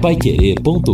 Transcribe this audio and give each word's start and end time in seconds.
paiquerê.com.br 0.00 0.90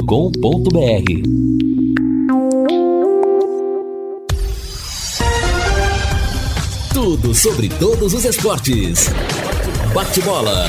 Tudo 6.92 7.32
sobre 7.32 7.69
todos 7.69 8.14
os 8.14 8.24
esportes. 8.24 9.08
Bate-bola. 9.95 10.69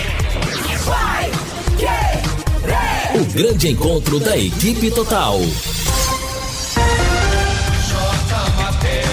O 3.15 3.25
grande 3.33 3.69
encontro 3.69 4.19
da 4.19 4.37
equipe 4.37 4.91
total. 4.91 5.39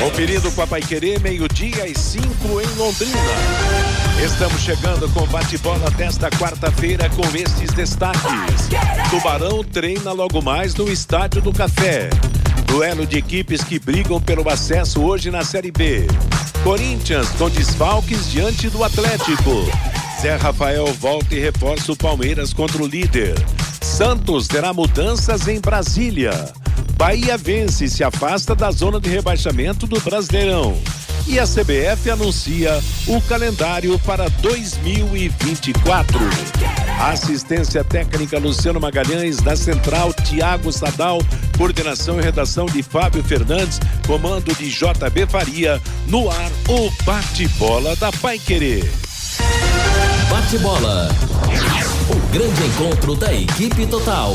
Conferido 0.01 0.53
com 0.53 0.61
a 0.61 0.67
Paiquerê, 0.67 1.19
meio-dia 1.19 1.89
e 1.89 1.99
cinco 1.99 2.61
em 2.61 2.67
Londrina. 2.77 3.94
Estamos 4.23 4.63
chegando 4.63 5.09
com 5.11 5.27
bate-bola 5.27 5.91
desta 5.91 6.31
quarta-feira 6.31 7.11
com 7.11 7.25
estes 7.37 7.73
destaques. 7.75 8.69
Tubarão 9.11 9.63
treina 9.63 10.13
logo 10.13 10.41
mais 10.41 10.75
no 10.75 10.91
Estádio 10.91 11.43
do 11.43 11.53
Café. 11.53 12.09
Duelo 12.67 13.07
de 13.07 13.19
equipes 13.19 13.63
que 13.63 13.79
brigam 13.79 14.21
pelo 14.21 14.49
acesso 14.49 15.03
hoje 15.03 15.31
na 15.31 15.45
Série 15.45 15.71
B. 15.71 16.07
Corinthians 16.63 17.29
com 17.31 17.51
desfalques 17.51 18.31
diante 18.31 18.71
do 18.71 18.83
Atlético. 18.83 19.69
Zé 20.23 20.37
Rafael 20.37 20.87
volta 20.95 21.35
e 21.35 21.41
reforça 21.41 21.93
o 21.93 21.97
Palmeiras 21.97 22.53
contra 22.53 22.83
o 22.83 22.87
líder. 22.87 23.35
Santos 23.83 24.49
terá 24.49 24.73
mudanças 24.73 25.49
em 25.49 25.61
Brasília. 25.61 26.53
Bahia 26.97 27.37
vence 27.37 27.85
e 27.85 27.91
se 27.91 28.03
afasta 28.03 28.55
da 28.55 28.71
zona 28.71 29.01
de 29.01 29.11
rebaixamento 29.11 29.87
do 29.87 30.01
Brasileirão 30.01 30.79
e 31.27 31.39
a 31.39 31.45
CBF 31.45 32.11
anuncia 32.11 32.83
o 33.07 33.21
calendário 33.23 33.99
para 34.01 34.29
2024. 34.29 36.19
Assistência 37.01 37.83
técnica 37.83 38.39
Luciano 38.39 38.81
Magalhães, 38.81 39.39
da 39.39 39.57
Central 39.57 40.13
Tiago 40.13 40.71
Sadal, 40.73 41.21
coordenação 41.57 42.19
e 42.21 42.23
redação 42.23 42.67
de 42.67 42.83
Fábio 42.83 43.23
Fernandes, 43.23 43.81
comando 44.07 44.55
de 44.55 44.71
JB 44.71 45.27
Faria, 45.29 45.81
no 46.07 46.31
ar 46.31 46.51
o 46.69 46.91
bate-bola 47.05 47.97
da 47.97 48.13
Pai 48.13 48.39
Querer. 48.39 48.85
Bate-bola. 50.31 51.09
O 52.11 52.33
grande 52.33 52.65
encontro 52.65 53.15
da 53.15 53.33
equipe 53.33 53.87
total. 53.87 54.35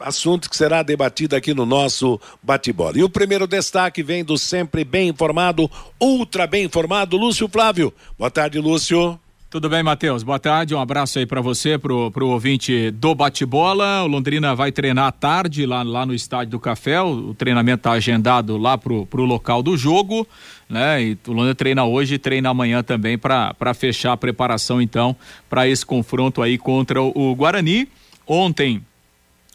assunto 0.00 0.50
que 0.50 0.56
será 0.56 0.82
debatido 0.82 1.36
aqui 1.36 1.54
no 1.54 1.64
nosso 1.64 2.20
bate-bola. 2.42 2.98
E 2.98 3.04
o 3.04 3.08
primeiro 3.08 3.46
destaque 3.46 4.02
vem 4.02 4.24
do 4.24 4.36
sempre 4.36 4.82
bem 4.82 5.08
informado, 5.08 5.70
ultra 6.00 6.48
bem 6.48 6.64
informado, 6.64 7.16
Lúcio 7.16 7.48
Flávio. 7.48 7.94
Boa 8.18 8.30
tarde, 8.30 8.58
Lúcio. 8.58 9.20
Tudo 9.50 9.70
bem, 9.70 9.82
Matheus? 9.82 10.22
Boa 10.22 10.38
tarde, 10.38 10.74
um 10.74 10.78
abraço 10.78 11.18
aí 11.18 11.24
para 11.24 11.40
você, 11.40 11.78
pro, 11.78 12.10
pro 12.10 12.28
ouvinte 12.28 12.90
do 12.90 13.14
bate-bola. 13.14 14.02
O 14.02 14.06
Londrina 14.06 14.54
vai 14.54 14.70
treinar 14.70 15.06
à 15.06 15.10
tarde 15.10 15.64
lá, 15.64 15.82
lá 15.82 16.04
no 16.04 16.12
Estádio 16.12 16.50
do 16.50 16.60
Café. 16.60 17.00
O, 17.00 17.30
o 17.30 17.34
treinamento 17.34 17.78
está 17.78 17.92
agendado 17.92 18.58
lá 18.58 18.76
pro, 18.76 19.06
pro 19.06 19.24
local 19.24 19.62
do 19.62 19.74
jogo, 19.74 20.28
né? 20.68 21.02
E 21.02 21.18
o 21.26 21.32
Londrina 21.32 21.54
treina 21.54 21.84
hoje 21.86 22.16
e 22.16 22.18
treina 22.18 22.50
amanhã 22.50 22.82
também 22.82 23.16
para 23.16 23.72
fechar 23.72 24.12
a 24.12 24.18
preparação, 24.18 24.82
então, 24.82 25.16
para 25.48 25.66
esse 25.66 25.86
confronto 25.86 26.42
aí 26.42 26.58
contra 26.58 27.00
o, 27.00 27.10
o 27.14 27.34
Guarani. 27.34 27.88
Ontem 28.26 28.82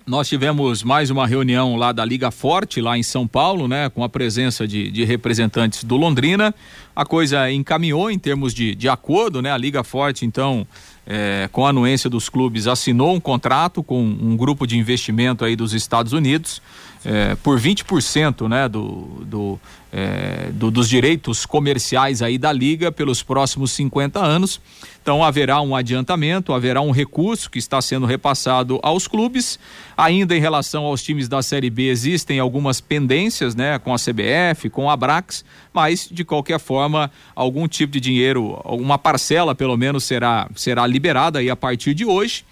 nós 0.06 0.28
tivemos 0.28 0.84
mais 0.84 1.10
uma 1.10 1.26
reunião 1.26 1.76
lá 1.76 1.92
da 1.92 2.04
Liga 2.04 2.30
Forte, 2.30 2.82
lá 2.82 2.98
em 2.98 3.04
São 3.04 3.26
Paulo, 3.26 3.68
né? 3.68 3.90
Com 3.90 4.04
a 4.04 4.10
presença 4.10 4.68
de, 4.68 4.92
de 4.92 5.04
representantes 5.06 5.84
do 5.84 5.96
Londrina. 5.96 6.54
A 6.96 7.06
coisa 7.06 7.50
encaminhou 7.50 8.12
em 8.12 8.20
termos 8.20 8.54
de, 8.54 8.76
de 8.76 8.90
acordo, 8.90 9.42
né? 9.42 9.52
A 9.52 9.58
Liga 9.58 9.84
Forte, 9.84 10.26
então, 10.26 10.68
é, 11.08 11.50
com 11.52 11.66
a 11.66 11.70
anuência 11.70 12.10
dos 12.10 12.28
clubes, 12.28 12.68
assinou 12.68 13.16
um 13.16 13.20
contrato 13.20 13.82
com 13.82 14.04
um 14.04 14.36
grupo 14.36 14.68
de 14.68 14.78
investimento 14.78 15.46
aí 15.46 15.56
dos 15.56 15.74
Estados 15.74 16.12
Unidos 16.12 16.62
é, 17.06 17.36
por 17.36 17.60
20% 17.60 18.48
né, 18.48 18.68
do, 18.70 19.22
do, 19.26 19.60
é, 19.96 20.50
do, 20.52 20.72
dos 20.72 20.90
direitos 20.90 21.46
comerciais 21.46 22.24
aí 22.24 22.40
da 22.40 22.52
Liga 22.52 22.92
pelos 22.92 23.22
próximos 23.22 23.72
50 23.74 24.20
anos. 24.20 24.60
Então 25.00 25.24
haverá 25.24 25.62
um 25.62 25.76
adiantamento, 25.76 26.52
haverá 26.52 26.82
um 26.82 26.90
recurso 26.90 27.52
que 27.52 27.60
está 27.60 27.80
sendo 27.80 28.08
repassado 28.08 28.80
aos 28.82 29.08
clubes. 29.08 29.60
Ainda 29.96 30.36
em 30.36 30.40
relação 30.40 30.86
aos 30.86 31.04
times 31.04 31.28
da 31.28 31.44
Série 31.44 31.70
B 31.70 31.90
existem 31.90 32.40
algumas 32.40 32.82
pendências, 32.82 33.54
né, 33.54 33.78
com 33.78 33.94
a 33.94 33.98
CBF, 33.98 34.70
com 34.72 34.90
a 34.90 34.98
Brax, 34.98 35.46
mas 35.72 36.10
de 36.10 36.24
qualquer 36.24 36.60
forma 36.60 37.12
algum 37.36 37.68
tipo 37.68 37.94
de 37.94 38.00
dinheiro, 38.00 38.60
alguma 38.64 38.98
parcela 38.98 39.54
pelo 39.54 39.78
menos 39.78 40.06
será 40.06 40.50
será 40.56 40.88
liberada 40.88 41.38
aí 41.38 41.52
a 41.52 41.56
partir 41.56 41.94
de 41.94 42.06
hoje. 42.06 42.44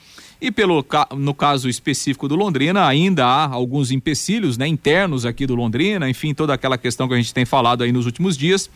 E 0.42 0.50
pelo 0.50 0.84
no 1.16 1.36
caso 1.36 1.70
específico 1.70 2.28
do 2.28 2.36
Londrina, 2.36 2.88
ainda 2.88 3.28
há 3.28 3.48
alguns 3.48 3.92
empecilhos, 3.92 4.58
né, 4.58 4.68
internos 4.68 5.24
aqui 5.24 5.46
do 5.46 5.54
Londrina, 5.54 6.10
enfim, 6.10 6.34
toda 6.34 6.52
aquela 6.52 6.80
questão 6.80 7.08
que 7.08 7.14
a 7.14 7.18
gente 7.18 7.32
tem 7.32 7.46
falado 7.46 7.84
aí 7.84 7.92
nos 7.92 8.08
últimos 8.08 8.36
dias. 8.36 8.68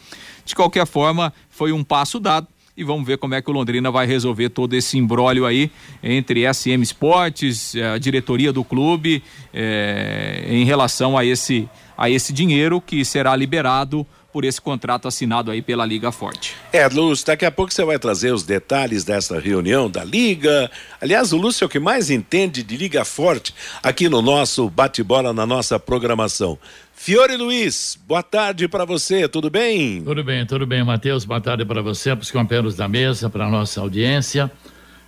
De 0.46 0.54
qualquer 0.54 0.86
forma, 0.86 1.34
foi 1.50 1.72
um 1.72 1.84
passo 1.84 2.20
dado 2.20 2.48
e 2.78 2.84
vamos 2.84 3.08
ver 3.08 3.18
como 3.18 3.34
é 3.34 3.42
que 3.42 3.50
o 3.50 3.54
Londrina 3.54 3.90
vai 3.90 4.06
resolver 4.06 4.50
todo 4.50 4.74
esse 4.76 4.98
embrólio 4.98 5.46
aí 5.46 5.72
entre 6.04 6.42
SM 6.54 6.82
Esportes, 6.84 7.74
eh, 7.74 7.94
a 7.94 7.98
diretoria 7.98 8.52
do 8.52 8.64
clube, 8.64 9.24
é, 9.54 10.46
em 10.48 10.66
relação 10.66 11.18
a 11.18 11.24
esse, 11.26 11.70
a 11.98 12.10
esse 12.10 12.34
dinheiro 12.34 12.82
que 12.82 13.04
será 13.06 13.36
liberado 13.36 14.06
por 14.36 14.44
esse 14.44 14.60
contrato 14.60 15.08
assinado 15.08 15.50
aí 15.50 15.62
pela 15.62 15.86
Liga 15.86 16.12
Forte. 16.12 16.58
É, 16.74 16.86
Lúcio, 16.90 17.26
daqui 17.26 17.46
a 17.46 17.52
pouco 17.52 17.74
você 17.74 17.86
vai 17.86 17.98
trazer 17.98 18.34
os 18.34 18.44
detalhes 18.44 19.06
dessa 19.06 19.40
reunião 19.40 19.90
da 19.90 20.04
Liga. 20.04 20.70
Aliás, 21.00 21.32
o 21.32 21.38
Lúcio 21.38 21.64
é 21.64 21.68
o 21.68 21.70
que 21.70 21.80
mais 21.80 22.10
entende 22.10 22.62
de 22.62 22.76
Liga 22.76 23.06
Forte 23.06 23.56
aqui 23.82 24.10
no 24.10 24.22
nosso 24.22 24.70
bate-bola, 24.70 25.32
na 25.32 25.46
nossa 25.46 25.80
programação. 25.80 26.60
Fiore 26.94 27.38
Luiz, 27.38 27.98
boa 28.06 28.22
tarde 28.22 28.68
para 28.68 28.84
você, 28.84 29.26
tudo 29.30 29.50
bem? 29.50 30.04
Tudo 30.04 30.22
bem, 30.22 30.46
tudo 30.46 30.68
bem, 30.68 30.84
Matheus. 30.84 31.24
Boa 31.24 31.40
tarde 31.40 31.64
para 31.64 31.82
você, 31.82 32.14
para 32.14 32.24
os 32.24 32.32
companheiros 32.32 32.76
da 32.76 32.90
mesa, 32.90 33.30
para 33.30 33.46
a 33.46 33.50
nossa 33.50 33.80
audiência. 33.80 34.52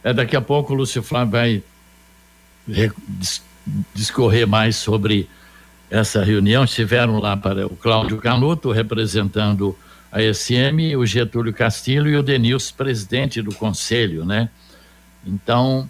É, 0.06 0.14
daqui 0.14 0.38
a 0.38 0.42
pouco 0.42 0.72
o 0.72 0.76
Lúcio 0.78 1.04
Flávio 1.04 1.32
vai 1.34 1.64
discorrer 3.94 4.48
mais 4.48 4.78
sobre 4.78 5.28
essa 5.90 6.24
reunião. 6.24 6.64
Estiveram 6.64 7.20
lá 7.20 7.36
para 7.36 7.66
o 7.66 7.76
Cláudio 7.76 8.18
Canuto, 8.18 8.72
representando 8.72 9.78
a 10.12 10.22
SM, 10.22 10.96
o 10.98 11.06
Getúlio 11.06 11.54
Castilho 11.54 12.10
e 12.10 12.16
o 12.16 12.24
Denilson, 12.24 12.74
presidente 12.76 13.42
do 13.42 13.54
conselho, 13.54 14.26
né? 14.26 14.50
Então, 15.26 15.90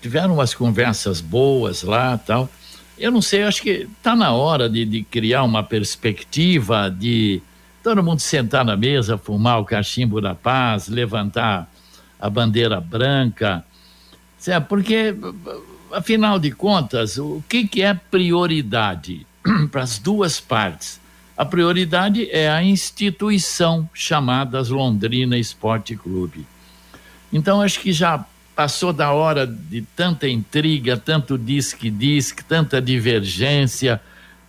tiveram 0.00 0.34
umas 0.34 0.54
conversas 0.54 1.20
boas 1.20 1.82
lá 1.82 2.16
tal. 2.18 2.48
Eu 2.98 3.10
não 3.10 3.22
sei, 3.22 3.42
acho 3.42 3.62
que 3.62 3.88
está 3.98 4.14
na 4.14 4.32
hora 4.32 4.68
de, 4.68 4.84
de, 4.84 5.02
criar 5.02 5.42
uma 5.42 5.62
perspectiva 5.62 6.90
de 6.90 7.42
todo 7.82 8.02
mundo 8.02 8.20
sentar 8.20 8.64
na 8.64 8.76
mesa, 8.76 9.16
fumar 9.16 9.58
o 9.58 9.64
cachimbo 9.64 10.20
da 10.20 10.34
paz, 10.34 10.86
levantar 10.86 11.68
a 12.20 12.28
bandeira 12.28 12.78
branca, 12.78 13.64
porque 14.68 15.14
afinal 15.92 16.38
de 16.38 16.50
contas, 16.50 17.18
o 17.18 17.42
que, 17.48 17.66
que 17.66 17.82
é 17.82 17.94
prioridade 17.94 19.26
para 19.70 19.82
as 19.82 19.98
duas 19.98 20.40
partes? 20.40 21.00
A 21.36 21.44
prioridade 21.44 22.28
é 22.30 22.50
a 22.50 22.62
instituição 22.62 23.88
chamada 23.94 24.60
Londrina 24.60 25.38
Esporte 25.38 25.96
Clube. 25.96 26.46
Então, 27.32 27.62
acho 27.62 27.80
que 27.80 27.92
já 27.92 28.24
passou 28.54 28.92
da 28.92 29.12
hora 29.12 29.46
de 29.46 29.80
tanta 29.80 30.28
intriga, 30.28 30.96
tanto 30.96 31.38
diz-que-diz, 31.38 32.34
tanta 32.46 32.82
divergência, 32.82 34.00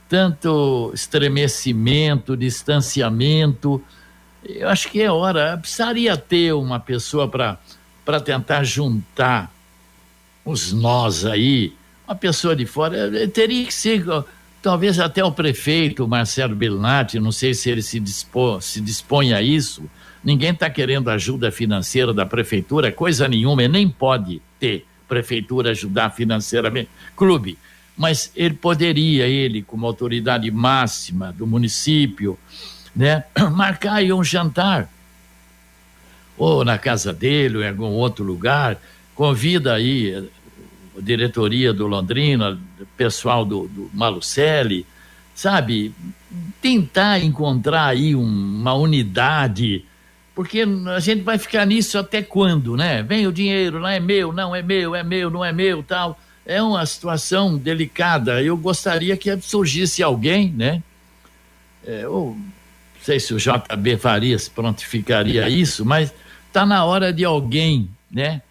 tanto 0.09 0.91
estremecimento, 0.93 2.35
distanciamento. 2.35 3.81
Eu 4.43 4.67
acho 4.67 4.89
que 4.89 5.01
é 5.01 5.09
hora, 5.09 5.57
precisaria 5.57 6.17
ter 6.17 6.53
uma 6.53 6.77
pessoa 6.79 7.29
para 7.29 8.19
tentar 8.19 8.65
juntar 8.65 9.49
os 10.43 10.71
nós 10.73 11.25
aí, 11.25 11.73
uma 12.07 12.15
pessoa 12.15 12.55
de 12.55 12.65
fora, 12.65 13.27
teria 13.27 13.65
que 13.65 13.73
ser 13.73 14.03
talvez 14.61 14.99
até 14.99 15.23
o 15.23 15.31
prefeito 15.31 16.07
Marcelo 16.07 16.55
Bellinati, 16.55 17.19
não 17.19 17.31
sei 17.31 17.53
se 17.53 17.69
ele 17.69 17.81
se 17.81 17.99
dispõe, 17.99 18.61
se 18.61 18.81
dispõe 18.81 19.33
a 19.33 19.41
isso. 19.41 19.83
Ninguém 20.23 20.51
está 20.51 20.69
querendo 20.69 21.09
ajuda 21.09 21.51
financeira 21.51 22.13
da 22.13 22.25
prefeitura, 22.25 22.91
coisa 22.91 23.27
nenhuma, 23.27 23.67
nem 23.67 23.89
pode 23.89 24.41
ter 24.59 24.85
prefeitura 25.07 25.71
ajudar 25.71 26.11
financeiramente. 26.11 26.89
Clube, 27.15 27.57
mas 27.97 28.31
ele 28.35 28.53
poderia, 28.53 29.27
ele, 29.27 29.61
como 29.61 29.85
autoridade 29.85 30.49
máxima 30.51 31.33
do 31.33 31.47
município, 31.47 32.37
né, 32.95 33.23
marcar 33.51 33.95
aí 33.95 34.13
um 34.13 34.23
jantar, 34.23 34.89
ou 36.37 36.63
na 36.63 36.77
casa 36.77 37.11
dele, 37.11 37.57
ou 37.57 37.63
em 37.63 37.67
algum 37.67 37.85
outro 37.85 38.23
lugar, 38.23 38.79
convida 39.15 39.73
aí 39.73 40.29
a 40.97 41.01
diretoria 41.01 41.73
do 41.73 41.87
Londrina, 41.87 42.59
pessoal 42.97 43.45
do, 43.45 43.67
do 43.67 43.89
Malucelli, 43.93 44.85
sabe? 45.33 45.93
Tentar 46.61 47.19
encontrar 47.19 47.87
aí 47.87 48.15
um, 48.15 48.23
uma 48.23 48.73
unidade, 48.73 49.85
porque 50.35 50.65
a 50.95 50.99
gente 50.99 51.23
vai 51.23 51.37
ficar 51.37 51.65
nisso 51.65 51.97
até 51.97 52.21
quando, 52.21 52.75
né? 52.75 53.03
Vem 53.03 53.27
o 53.27 53.31
dinheiro, 53.31 53.79
não 53.79 53.87
é 53.87 53.99
meu, 53.99 54.31
não 54.31 54.55
é 54.55 54.61
meu, 54.61 54.95
é 54.95 55.03
meu, 55.03 55.29
não 55.29 55.43
é 55.43 55.51
meu, 55.51 55.83
tal. 55.83 56.19
É 56.45 56.61
uma 56.61 56.85
situação 56.85 57.57
delicada. 57.57 58.41
Eu 58.41 58.57
gostaria 58.57 59.15
que 59.15 59.35
surgisse 59.41 60.01
alguém, 60.01 60.51
né? 60.51 60.81
É, 61.85 62.07
ou, 62.07 62.35
não 62.35 63.05
sei 63.05 63.19
se 63.19 63.33
o 63.33 63.37
JB 63.37 63.97
Farias 63.97 64.47
prontificaria 64.47 65.49
isso, 65.49 65.83
mas 65.85 66.13
está 66.47 66.65
na 66.65 66.85
hora 66.85 67.11
de 67.11 67.25
alguém, 67.25 67.89
né? 68.11 68.41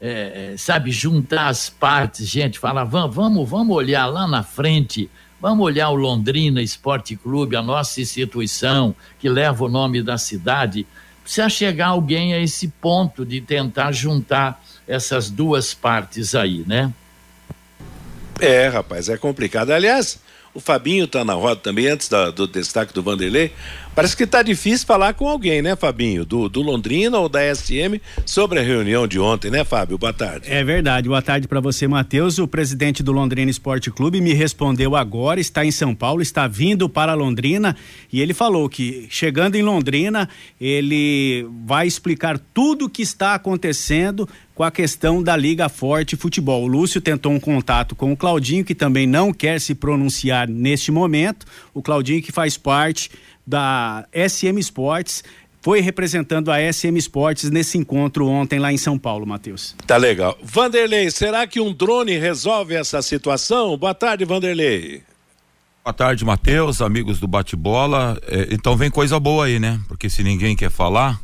É, 0.00 0.52
é, 0.52 0.56
sabe, 0.56 0.90
juntar 0.90 1.48
as 1.48 1.68
partes, 1.68 2.28
gente, 2.28 2.58
falar, 2.58 2.84
vamos, 2.84 3.14
vamos, 3.14 3.48
vamos 3.48 3.76
olhar 3.76 4.06
lá 4.06 4.26
na 4.26 4.42
frente, 4.42 5.10
vamos 5.40 5.64
olhar 5.64 5.90
o 5.90 5.94
Londrina 5.94 6.62
Esporte 6.62 7.16
Clube, 7.16 7.56
a 7.56 7.62
nossa 7.62 8.00
instituição 8.00 8.94
que 9.18 9.28
leva 9.28 9.64
o 9.64 9.68
nome 9.68 10.02
da 10.02 10.16
cidade. 10.16 10.86
Precisa 11.22 11.48
chegar 11.48 11.88
alguém 11.88 12.32
a 12.32 12.38
esse 12.38 12.68
ponto 12.68 13.26
de 13.26 13.40
tentar 13.40 13.92
juntar 13.92 14.62
essas 14.86 15.28
duas 15.28 15.74
partes 15.74 16.34
aí, 16.34 16.64
né? 16.66 16.92
É, 18.40 18.68
rapaz, 18.68 19.08
é 19.08 19.16
complicado. 19.16 19.70
Aliás, 19.70 20.20
o 20.54 20.60
Fabinho 20.60 21.04
está 21.04 21.24
na 21.24 21.34
roda 21.34 21.60
também, 21.60 21.88
antes 21.88 22.08
da, 22.08 22.30
do 22.30 22.46
destaque 22.46 22.94
do 22.94 23.02
Vanderlei. 23.02 23.52
Parece 23.98 24.16
que 24.16 24.22
está 24.22 24.44
difícil 24.44 24.86
falar 24.86 25.12
com 25.14 25.28
alguém, 25.28 25.60
né, 25.60 25.74
Fabinho? 25.74 26.24
Do, 26.24 26.48
do 26.48 26.62
Londrina 26.62 27.18
ou 27.18 27.28
da 27.28 27.40
SM 27.52 28.00
sobre 28.24 28.60
a 28.60 28.62
reunião 28.62 29.08
de 29.08 29.18
ontem, 29.18 29.50
né, 29.50 29.64
Fábio? 29.64 29.98
Boa 29.98 30.12
tarde. 30.12 30.48
É 30.48 30.62
verdade. 30.62 31.08
Boa 31.08 31.20
tarde 31.20 31.48
para 31.48 31.58
você, 31.58 31.88
Matheus. 31.88 32.38
O 32.38 32.46
presidente 32.46 33.02
do 33.02 33.10
Londrina 33.10 33.50
Esporte 33.50 33.90
Clube 33.90 34.20
me 34.20 34.32
respondeu 34.32 34.94
agora, 34.94 35.40
está 35.40 35.64
em 35.64 35.72
São 35.72 35.96
Paulo, 35.96 36.22
está 36.22 36.46
vindo 36.46 36.88
para 36.88 37.12
Londrina 37.12 37.74
e 38.12 38.20
ele 38.20 38.32
falou 38.32 38.68
que 38.68 39.08
chegando 39.10 39.56
em 39.56 39.62
Londrina, 39.62 40.28
ele 40.60 41.44
vai 41.66 41.84
explicar 41.88 42.38
tudo 42.54 42.84
o 42.84 42.88
que 42.88 43.02
está 43.02 43.34
acontecendo 43.34 44.28
com 44.54 44.62
a 44.62 44.70
questão 44.70 45.22
da 45.22 45.36
Liga 45.36 45.68
Forte 45.68 46.16
Futebol. 46.16 46.64
O 46.64 46.66
Lúcio 46.66 47.00
tentou 47.00 47.32
um 47.32 47.38
contato 47.38 47.94
com 47.96 48.12
o 48.12 48.16
Claudinho, 48.16 48.64
que 48.64 48.74
também 48.74 49.08
não 49.08 49.32
quer 49.32 49.60
se 49.60 49.74
pronunciar 49.74 50.48
neste 50.48 50.92
momento. 50.92 51.46
O 51.74 51.82
Claudinho 51.82 52.22
que 52.22 52.32
faz 52.32 52.56
parte 52.56 53.10
da 53.48 54.06
SM 54.12 54.58
Sports 54.58 55.24
foi 55.62 55.80
representando 55.80 56.52
a 56.52 56.60
SM 56.70 56.96
Sports 56.98 57.50
nesse 57.50 57.78
encontro 57.78 58.28
ontem 58.28 58.58
lá 58.58 58.70
em 58.70 58.76
São 58.76 58.98
Paulo, 58.98 59.26
Matheus. 59.26 59.74
Tá 59.86 59.96
legal. 59.96 60.36
Vanderlei, 60.42 61.10
será 61.10 61.46
que 61.46 61.58
um 61.58 61.72
drone 61.72 62.16
resolve 62.18 62.74
essa 62.74 63.00
situação? 63.00 63.76
Boa 63.78 63.94
tarde, 63.94 64.24
Vanderlei. 64.26 65.02
Boa 65.82 65.94
tarde, 65.94 66.24
Matheus, 66.24 66.82
amigos 66.82 67.18
do 67.18 67.26
bate-bola. 67.26 68.20
É, 68.26 68.48
então 68.50 68.76
vem 68.76 68.90
coisa 68.90 69.18
boa 69.18 69.46
aí, 69.46 69.58
né? 69.58 69.80
Porque 69.88 70.10
se 70.10 70.22
ninguém 70.22 70.54
quer 70.54 70.70
falar, 70.70 71.18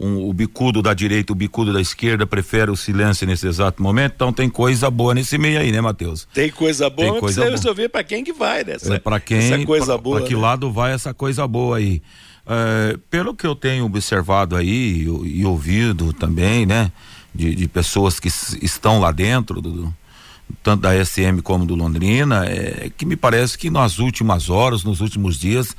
um, 0.00 0.30
o 0.30 0.32
bicudo 0.32 0.80
da 0.80 0.94
direita, 0.94 1.30
o 1.30 1.36
bicudo 1.36 1.74
da 1.74 1.80
esquerda 1.80 2.26
prefere 2.26 2.70
o 2.70 2.76
silêncio 2.76 3.26
nesse 3.26 3.46
exato 3.46 3.82
momento, 3.82 4.14
então 4.16 4.32
tem 4.32 4.48
coisa 4.48 4.90
boa 4.90 5.12
nesse 5.14 5.36
meio 5.36 5.60
aí, 5.60 5.70
né, 5.70 5.80
Matheus? 5.82 6.26
Tem 6.32 6.50
coisa 6.50 6.88
boa, 6.88 7.12
tem 7.12 7.20
coisa 7.20 7.42
precisa 7.42 7.50
resolver 7.50 7.90
para 7.90 8.02
quem 8.02 8.24
que 8.24 8.32
vai 8.32 8.64
nessa. 8.64 8.94
É, 8.94 8.98
para 8.98 9.20
quem, 9.20 9.36
essa 9.36 9.66
coisa 9.66 9.86
pra, 9.86 9.98
boa. 9.98 10.18
Para 10.18 10.26
que 10.26 10.34
né? 10.34 10.40
lado 10.40 10.72
vai 10.72 10.94
essa 10.94 11.12
coisa 11.12 11.46
boa 11.46 11.76
aí? 11.76 12.00
É, 12.46 12.96
pelo 13.10 13.34
que 13.34 13.46
eu 13.46 13.54
tenho 13.54 13.84
observado 13.84 14.56
aí 14.56 15.06
e, 15.06 15.40
e 15.40 15.44
ouvido 15.44 16.14
também, 16.14 16.64
né, 16.64 16.90
de, 17.34 17.54
de, 17.54 17.68
pessoas 17.68 18.18
que 18.18 18.28
estão 18.62 19.00
lá 19.00 19.12
dentro 19.12 19.60
do, 19.60 19.94
tanto 20.62 20.80
da 20.80 21.04
SM 21.04 21.42
como 21.42 21.66
do 21.66 21.74
Londrina, 21.74 22.46
é 22.46 22.90
que 22.96 23.04
me 23.04 23.16
parece 23.16 23.58
que 23.58 23.68
nas 23.68 23.98
últimas 23.98 24.48
horas, 24.48 24.82
nos 24.82 25.02
últimos 25.02 25.38
dias, 25.38 25.76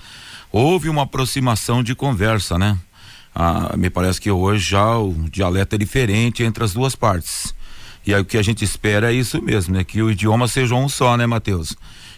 houve 0.52 0.90
uma 0.90 1.04
aproximação 1.04 1.82
de 1.82 1.96
conversa, 1.96 2.60
né? 2.60 2.78
Ah, 3.34 3.76
me 3.78 3.90
parece 3.90 4.20
que 4.20 4.30
hoje 4.30 4.72
já 4.72 4.98
o 4.98 5.14
dialeto 5.30 5.76
é 5.76 5.78
diferente 5.78 6.44
entre 6.44 6.64
as 6.64 6.74
duas 6.74 6.96
partes. 6.96 7.54
E 8.06 8.14
aí 8.14 8.22
o 8.22 8.26
que 8.26 8.38
a 8.38 8.42
gente 8.42 8.64
espera 8.66 9.12
é 9.12 9.16
isso 9.16 9.42
mesmo, 9.42 9.74
né? 9.74 9.84
Que 9.84 10.02
o 10.02 10.10
idioma 10.10 10.48
seja 10.48 10.76
um 10.76 10.90
só, 10.90 11.16
né, 11.16 11.26
Matheus? 11.26 11.76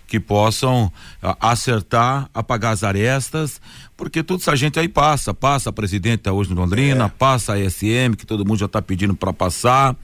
Que 0.07 0.19
possam 0.19 0.91
ah, 1.21 1.37
acertar, 1.39 2.29
apagar 2.33 2.73
as 2.73 2.83
arestas, 2.83 3.61
porque 3.95 4.23
toda 4.23 4.41
essa 4.41 4.55
gente 4.55 4.79
aí 4.79 4.87
passa, 4.87 5.33
passa 5.33 5.69
a 5.69 5.73
presidente 5.73 6.29
hoje 6.29 6.49
no 6.49 6.61
Londrina, 6.61 7.05
é. 7.05 7.09
passa 7.09 7.53
a 7.53 7.69
SM, 7.69 8.15
que 8.17 8.25
todo 8.25 8.45
mundo 8.45 8.59
já 8.59 8.65
está 8.65 8.81
pedindo 8.81 9.15
para 9.15 9.33
passar. 9.33 9.95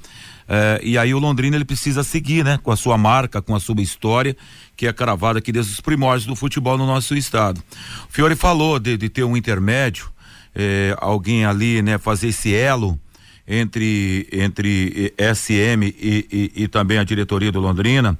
Eh, 0.50 0.82
e 0.84 0.98
aí 0.98 1.14
o 1.14 1.20
Londrina 1.20 1.56
ele 1.56 1.64
precisa 1.64 2.04
seguir, 2.04 2.44
né? 2.44 2.60
Com 2.62 2.72
a 2.72 2.76
sua 2.76 2.98
marca, 2.98 3.40
com 3.40 3.56
a 3.56 3.60
sua 3.60 3.80
história, 3.82 4.36
que 4.76 4.88
é 4.88 4.92
cravada 4.92 5.38
aqui 5.38 5.52
desde 5.52 5.72
os 5.72 5.80
primórdios 5.80 6.26
do 6.26 6.36
futebol 6.36 6.78
no 6.78 6.88
nosso 6.88 7.16
estado. 7.16 7.62
O 8.10 8.12
Fiore 8.12 8.36
falou 8.36 8.80
de, 8.80 8.98
de 8.98 9.10
ter 9.10 9.24
um 9.24 9.38
intermédio, 9.38 10.10
é, 10.56 10.96
alguém 11.00 11.46
ali, 11.46 11.82
né, 11.82 11.98
fazer 11.98 12.30
esse 12.30 12.54
elo 12.54 13.00
entre, 13.48 14.28
entre 14.32 15.14
SM 15.18 15.84
e, 15.84 16.28
e, 16.32 16.64
e 16.64 16.68
também 16.68 16.98
a 16.98 17.04
diretoria 17.04 17.52
do 17.52 17.60
Londrina, 17.60 18.18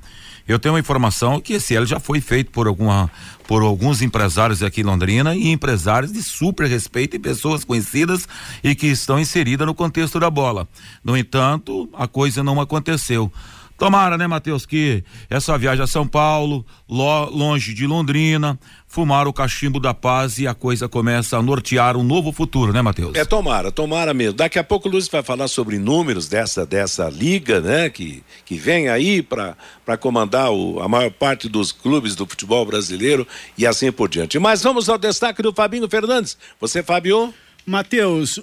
eu 0.50 0.58
tenho 0.58 0.74
uma 0.74 0.80
informação 0.80 1.40
que 1.40 1.54
esse 1.54 1.76
L 1.76 1.86
já 1.86 2.00
foi 2.00 2.20
feito 2.20 2.50
por 2.50 2.66
alguma 2.66 3.12
por 3.48 3.62
alguns 3.62 4.02
empresários 4.02 4.64
aqui 4.64 4.82
em 4.82 4.84
Londrina 4.84 5.36
e 5.36 5.50
empresários 5.50 6.12
de 6.12 6.24
super 6.24 6.68
respeito 6.68 7.16
e 7.16 7.20
pessoas 7.20 7.64
conhecidas 7.64 8.28
e 8.64 8.74
que 8.74 8.88
estão 8.88 9.20
inseridas 9.20 9.66
no 9.66 9.76
contexto 9.76 10.20
da 10.20 10.30
bola. 10.30 10.68
No 11.04 11.16
entanto, 11.16 11.88
a 11.94 12.08
coisa 12.08 12.44
não 12.44 12.60
aconteceu. 12.60 13.32
Tomara, 13.80 14.18
né, 14.18 14.28
Matheus, 14.28 14.66
que 14.66 15.04
essa 15.30 15.58
viagem 15.58 15.82
a 15.82 15.88
São 15.88 16.06
Paulo, 16.06 16.66
lo, 16.88 17.30
longe 17.30 17.74
de 17.74 17.88
Londrina, 17.88 18.60
fumar 18.86 19.26
o 19.26 19.32
cachimbo 19.32 19.80
da 19.80 19.94
paz 19.94 20.38
e 20.38 20.46
a 20.46 20.54
coisa 20.54 20.90
começa 20.90 21.38
a 21.38 21.42
nortear 21.42 21.96
um 21.96 22.04
novo 22.04 22.34
futuro, 22.34 22.74
né, 22.74 22.82
Matheus? 22.82 23.16
É, 23.16 23.24
tomara, 23.24 23.72
tomara 23.72 24.14
mesmo. 24.14 24.34
Daqui 24.34 24.60
a 24.60 24.64
pouco 24.66 24.90
o 24.90 24.92
Luiz 24.92 25.08
vai 25.08 25.24
falar 25.24 25.48
sobre 25.48 25.80
números 25.80 26.28
dessa, 26.28 26.66
dessa 26.66 27.10
liga, 27.10 27.62
né, 27.62 27.90
que, 27.90 28.22
que 28.46 28.56
vem 28.56 28.90
aí 28.90 29.24
para 29.24 29.56
comandar 29.98 30.52
o, 30.52 30.82
a 30.82 30.90
maior 30.90 31.10
parte 31.10 31.48
dos 31.48 31.72
clubes 31.72 32.16
do 32.16 32.26
futebol 32.26 32.66
brasileiro 32.66 33.26
e 33.58 33.66
assim 33.66 33.94
por 33.94 34.10
diante. 34.10 34.38
Mas 34.38 34.62
vamos 34.62 34.90
ao 34.90 34.98
destaque 34.98 35.42
do 35.42 35.54
Fabinho 35.54 35.88
Fernandes. 35.88 36.38
Você, 36.60 36.84
Fábio? 36.84 37.34
Matheus, 37.70 38.42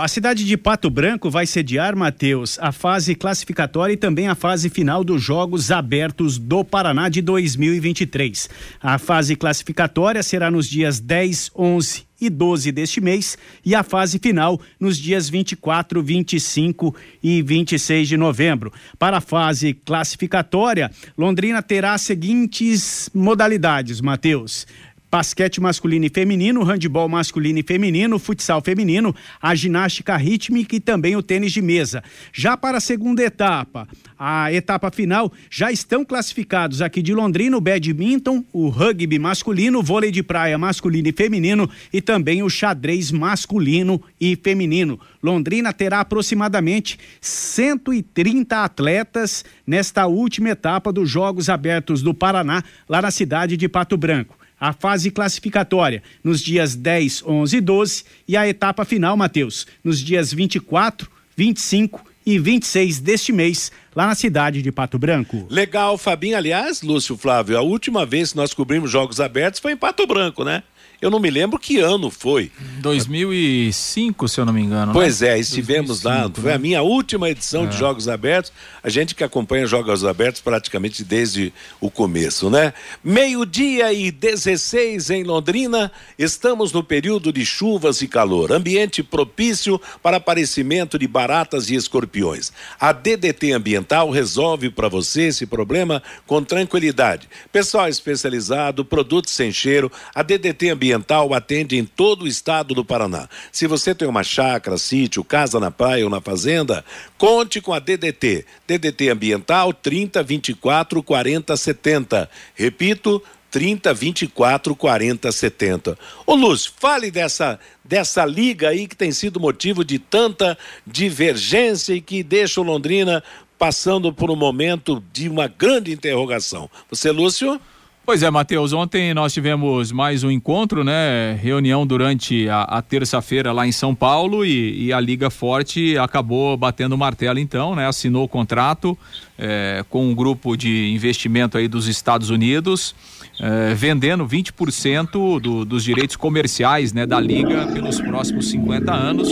a 0.00 0.08
cidade 0.08 0.46
de 0.46 0.56
Pato 0.56 0.88
Branco 0.88 1.28
vai 1.28 1.44
sediar, 1.44 1.94
Matheus, 1.94 2.58
a 2.58 2.72
fase 2.72 3.14
classificatória 3.14 3.92
e 3.92 3.98
também 3.98 4.28
a 4.28 4.34
fase 4.34 4.70
final 4.70 5.04
dos 5.04 5.22
Jogos 5.22 5.70
Abertos 5.70 6.38
do 6.38 6.64
Paraná 6.64 7.10
de 7.10 7.20
2023. 7.20 8.48
A 8.82 8.96
fase 8.96 9.36
classificatória 9.36 10.22
será 10.22 10.50
nos 10.50 10.66
dias 10.66 11.00
10, 11.00 11.50
11 11.54 12.06
e 12.18 12.30
12 12.30 12.72
deste 12.72 13.00
mês 13.00 13.36
e 13.62 13.74
a 13.74 13.82
fase 13.82 14.18
final 14.18 14.58
nos 14.80 14.96
dias 14.96 15.28
24, 15.28 16.02
25 16.02 16.96
e 17.22 17.42
26 17.42 18.08
de 18.08 18.16
novembro. 18.16 18.72
Para 18.98 19.18
a 19.18 19.20
fase 19.20 19.74
classificatória, 19.74 20.90
Londrina 21.18 21.60
terá 21.60 21.92
as 21.92 22.02
seguintes 22.02 23.10
modalidades, 23.12 24.00
Matheus 24.00 24.66
basquete 25.12 25.60
masculino 25.60 26.06
e 26.06 26.08
feminino, 26.08 26.64
handebol 26.64 27.06
masculino 27.06 27.58
e 27.58 27.62
feminino, 27.62 28.18
futsal 28.18 28.62
feminino, 28.62 29.14
a 29.42 29.54
ginástica 29.54 30.16
rítmica 30.16 30.74
e 30.74 30.80
também 30.80 31.14
o 31.14 31.22
tênis 31.22 31.52
de 31.52 31.60
mesa. 31.60 32.02
Já 32.32 32.56
para 32.56 32.78
a 32.78 32.80
segunda 32.80 33.22
etapa, 33.22 33.86
a 34.18 34.50
etapa 34.50 34.90
final, 34.90 35.30
já 35.50 35.70
estão 35.70 36.02
classificados 36.02 36.80
aqui 36.80 37.02
de 37.02 37.12
Londrina 37.12 37.58
o 37.58 37.60
badminton, 37.60 38.42
o 38.54 38.70
rugby 38.70 39.18
masculino, 39.18 39.80
o 39.80 39.82
vôlei 39.82 40.10
de 40.10 40.22
praia 40.22 40.56
masculino 40.56 41.08
e 41.08 41.12
feminino 41.12 41.68
e 41.92 42.00
também 42.00 42.42
o 42.42 42.48
xadrez 42.48 43.10
masculino 43.10 44.02
e 44.18 44.34
feminino. 44.34 44.98
Londrina 45.22 45.74
terá 45.74 46.00
aproximadamente 46.00 46.98
130 47.20 48.64
atletas 48.64 49.44
nesta 49.66 50.06
última 50.06 50.48
etapa 50.48 50.90
dos 50.90 51.10
Jogos 51.10 51.50
Abertos 51.50 52.00
do 52.00 52.14
Paraná, 52.14 52.64
lá 52.88 53.02
na 53.02 53.10
cidade 53.10 53.58
de 53.58 53.68
Pato 53.68 53.98
Branco 53.98 54.40
a 54.62 54.72
fase 54.72 55.10
classificatória 55.10 56.04
nos 56.22 56.40
dias 56.40 56.76
10, 56.76 57.24
11 57.26 57.56
e 57.56 57.60
12 57.60 58.04
e 58.28 58.36
a 58.36 58.46
etapa 58.46 58.84
final, 58.84 59.16
Matheus, 59.16 59.66
nos 59.82 59.98
dias 59.98 60.32
24, 60.32 61.10
25 61.36 62.04
e 62.24 62.38
26 62.38 63.00
deste 63.00 63.32
mês, 63.32 63.72
lá 63.96 64.06
na 64.06 64.14
cidade 64.14 64.62
de 64.62 64.70
Pato 64.70 65.00
Branco. 65.00 65.48
Legal, 65.50 65.98
Fabinho. 65.98 66.36
Aliás, 66.36 66.80
Lúcio 66.80 67.16
Flávio, 67.16 67.58
a 67.58 67.60
última 67.60 68.06
vez 68.06 68.30
que 68.30 68.36
nós 68.36 68.54
cobrimos 68.54 68.88
Jogos 68.88 69.20
Abertos 69.20 69.58
foi 69.58 69.72
em 69.72 69.76
Pato 69.76 70.06
Branco, 70.06 70.44
né? 70.44 70.62
Eu 71.02 71.10
não 71.10 71.18
me 71.18 71.30
lembro 71.30 71.58
que 71.58 71.80
ano 71.80 72.12
foi. 72.12 72.52
2005, 72.78 74.28
se 74.28 74.40
eu 74.40 74.46
não 74.46 74.52
me 74.52 74.62
engano. 74.62 74.86
Né? 74.86 74.92
Pois 74.92 75.20
né? 75.20 75.30
é, 75.30 75.38
estivemos 75.40 76.00
2005, 76.00 76.08
lá. 76.08 76.42
Foi 76.42 76.50
né? 76.50 76.54
a 76.54 76.58
minha 76.60 76.82
última 76.82 77.28
edição 77.28 77.64
é. 77.64 77.66
de 77.66 77.76
Jogos 77.76 78.06
Abertos. 78.06 78.52
A 78.84 78.88
gente 78.88 79.12
que 79.12 79.24
acompanha 79.24 79.66
Jogos 79.66 80.04
Abertos 80.04 80.40
praticamente 80.40 81.02
desde 81.02 81.52
o 81.80 81.90
começo, 81.90 82.48
né? 82.48 82.72
Meio-dia 83.02 83.92
e 83.92 84.12
16 84.12 85.10
em 85.10 85.24
Londrina. 85.24 85.90
Estamos 86.16 86.70
no 86.70 86.84
período 86.84 87.32
de 87.32 87.44
chuvas 87.44 88.00
e 88.00 88.06
calor. 88.06 88.52
Ambiente 88.52 89.02
propício 89.02 89.80
para 90.00 90.18
aparecimento 90.18 90.96
de 91.00 91.08
baratas 91.08 91.68
e 91.68 91.74
escorpiões. 91.74 92.52
A 92.78 92.92
DDT 92.92 93.50
Ambiental 93.50 94.08
resolve 94.08 94.70
para 94.70 94.88
você 94.88 95.22
esse 95.22 95.46
problema 95.46 96.00
com 96.28 96.44
tranquilidade. 96.44 97.28
Pessoal 97.50 97.88
especializado, 97.88 98.84
produtos 98.84 99.32
sem 99.32 99.50
cheiro. 99.50 99.90
A 100.14 100.22
DDT 100.22 100.70
Ambiental 100.70 100.91
Ambiental 100.92 101.32
atende 101.32 101.76
em 101.78 101.84
todo 101.84 102.22
o 102.22 102.28
estado 102.28 102.74
do 102.74 102.84
Paraná. 102.84 103.28
Se 103.50 103.66
você 103.66 103.94
tem 103.94 104.06
uma 104.06 104.22
chácara, 104.22 104.76
sítio, 104.76 105.24
casa 105.24 105.58
na 105.58 105.70
praia 105.70 106.04
ou 106.04 106.10
na 106.10 106.20
fazenda, 106.20 106.84
conte 107.16 107.60
com 107.60 107.72
a 107.72 107.78
DDT. 107.78 108.44
DDT 108.66 109.08
Ambiental 109.08 109.72
30 109.72 110.22
24 110.22 111.02
40 111.02 111.56
70. 111.56 112.30
Repito, 112.54 113.22
30 113.50 113.94
24 113.94 114.76
40 114.76 115.32
70. 115.32 115.98
Ô 116.26 116.34
Lúcio, 116.34 116.72
fale 116.78 117.10
dessa 117.10 117.58
dessa 117.84 118.24
liga 118.24 118.68
aí 118.68 118.86
que 118.86 118.96
tem 118.96 119.10
sido 119.12 119.40
motivo 119.40 119.84
de 119.84 119.98
tanta 119.98 120.56
divergência 120.86 121.94
e 121.94 122.00
que 122.00 122.22
deixa 122.22 122.60
o 122.60 122.64
Londrina 122.64 123.22
passando 123.58 124.12
por 124.12 124.30
um 124.30 124.36
momento 124.36 125.02
de 125.12 125.28
uma 125.28 125.46
grande 125.46 125.92
interrogação. 125.92 126.70
Você, 126.90 127.10
Lúcio? 127.10 127.60
Pois 128.04 128.20
é, 128.24 128.30
Matheus, 128.30 128.72
ontem 128.72 129.14
nós 129.14 129.32
tivemos 129.32 129.92
mais 129.92 130.24
um 130.24 130.30
encontro, 130.30 130.82
né? 130.82 131.38
Reunião 131.40 131.86
durante 131.86 132.48
a, 132.48 132.62
a 132.62 132.82
terça-feira 132.82 133.52
lá 133.52 133.64
em 133.64 133.70
São 133.70 133.94
Paulo 133.94 134.44
e, 134.44 134.86
e, 134.86 134.92
a 134.92 134.98
Liga 134.98 135.30
Forte 135.30 135.96
acabou 135.96 136.56
batendo 136.56 136.96
o 136.96 136.98
martelo 136.98 137.38
então, 137.38 137.76
né? 137.76 137.86
Assinou 137.86 138.24
o 138.24 138.28
contrato 138.28 138.98
é, 139.38 139.84
com 139.88 140.04
um 140.04 140.16
grupo 140.16 140.56
de 140.56 140.92
investimento 140.92 141.56
aí 141.56 141.68
dos 141.68 141.86
Estados 141.86 142.28
Unidos, 142.28 142.92
é, 143.38 143.72
vendendo 143.72 144.26
20% 144.26 145.38
do, 145.40 145.64
dos 145.64 145.84
direitos 145.84 146.16
comerciais 146.16 146.92
né, 146.92 147.06
da 147.06 147.20
Liga 147.20 147.68
pelos 147.68 148.00
próximos 148.00 148.50
50 148.50 148.92
anos 148.92 149.28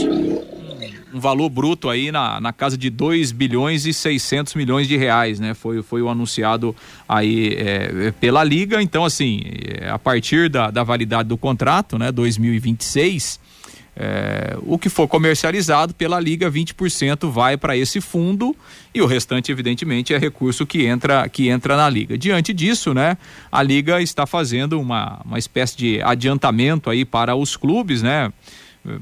um 1.13 1.21
valor 1.21 1.49
bruto 1.49 1.89
aí 1.89 2.13
na, 2.13 2.41
na 2.41 2.53
casa 2.53 2.77
de 2.77 2.91
2 2.91 3.33
bilhões 3.33 3.87
e 3.87 3.93
600 3.93 4.55
milhões 4.55 4.89
de 4.89 4.97
reais, 4.97 5.41
né? 5.41 5.55
Foi, 5.55 5.83
foi 5.83 6.03
o 6.03 6.09
anunciado 6.09 6.75
aí 7.09 7.55
é, 7.59 8.13
pela 8.13 8.45
Liga. 8.45 8.83
Então, 8.83 9.05
assim, 9.05 9.43
é, 9.81 9.89
a 9.89 9.99
partir 9.99 10.49
da, 10.49 10.71
da 10.71 10.83
validade 10.83 11.29
do 11.29 11.37
contrato, 11.37 11.99
né, 11.99 12.13
2026, 12.13 13.41
é, 13.97 14.57
o 14.63 14.79
que 14.79 14.89
for 14.89 15.07
comercializado 15.09 15.93
pela 15.93 16.19
Liga, 16.21 16.51
20% 16.51 17.29
vai 17.31 17.57
para 17.57 17.77
esse 17.77 18.01
fundo 18.01 18.57
e 18.95 19.03
o 19.03 19.07
restante, 19.07 19.53
evidentemente, 19.53 20.15
é 20.15 20.19
recurso 20.19 20.65
que 20.65 20.87
entra, 20.87 21.29
que 21.29 21.49
entra 21.49 21.77
na 21.77 21.89
Liga. 21.89 22.17
Diante 22.17 22.55
disso, 22.55 22.95
né, 22.95 23.19
a 23.51 23.63
Liga 23.63 24.01
está 24.01 24.27
fazendo 24.27 24.81
uma, 24.81 25.21
uma 25.25 25.39
espécie 25.39 25.77
de 25.77 26.03
adiantamento 26.03 26.89
aí 26.89 27.05
para 27.05 27.35
os 27.35 27.57
clubes, 27.57 28.01
né? 28.01 28.33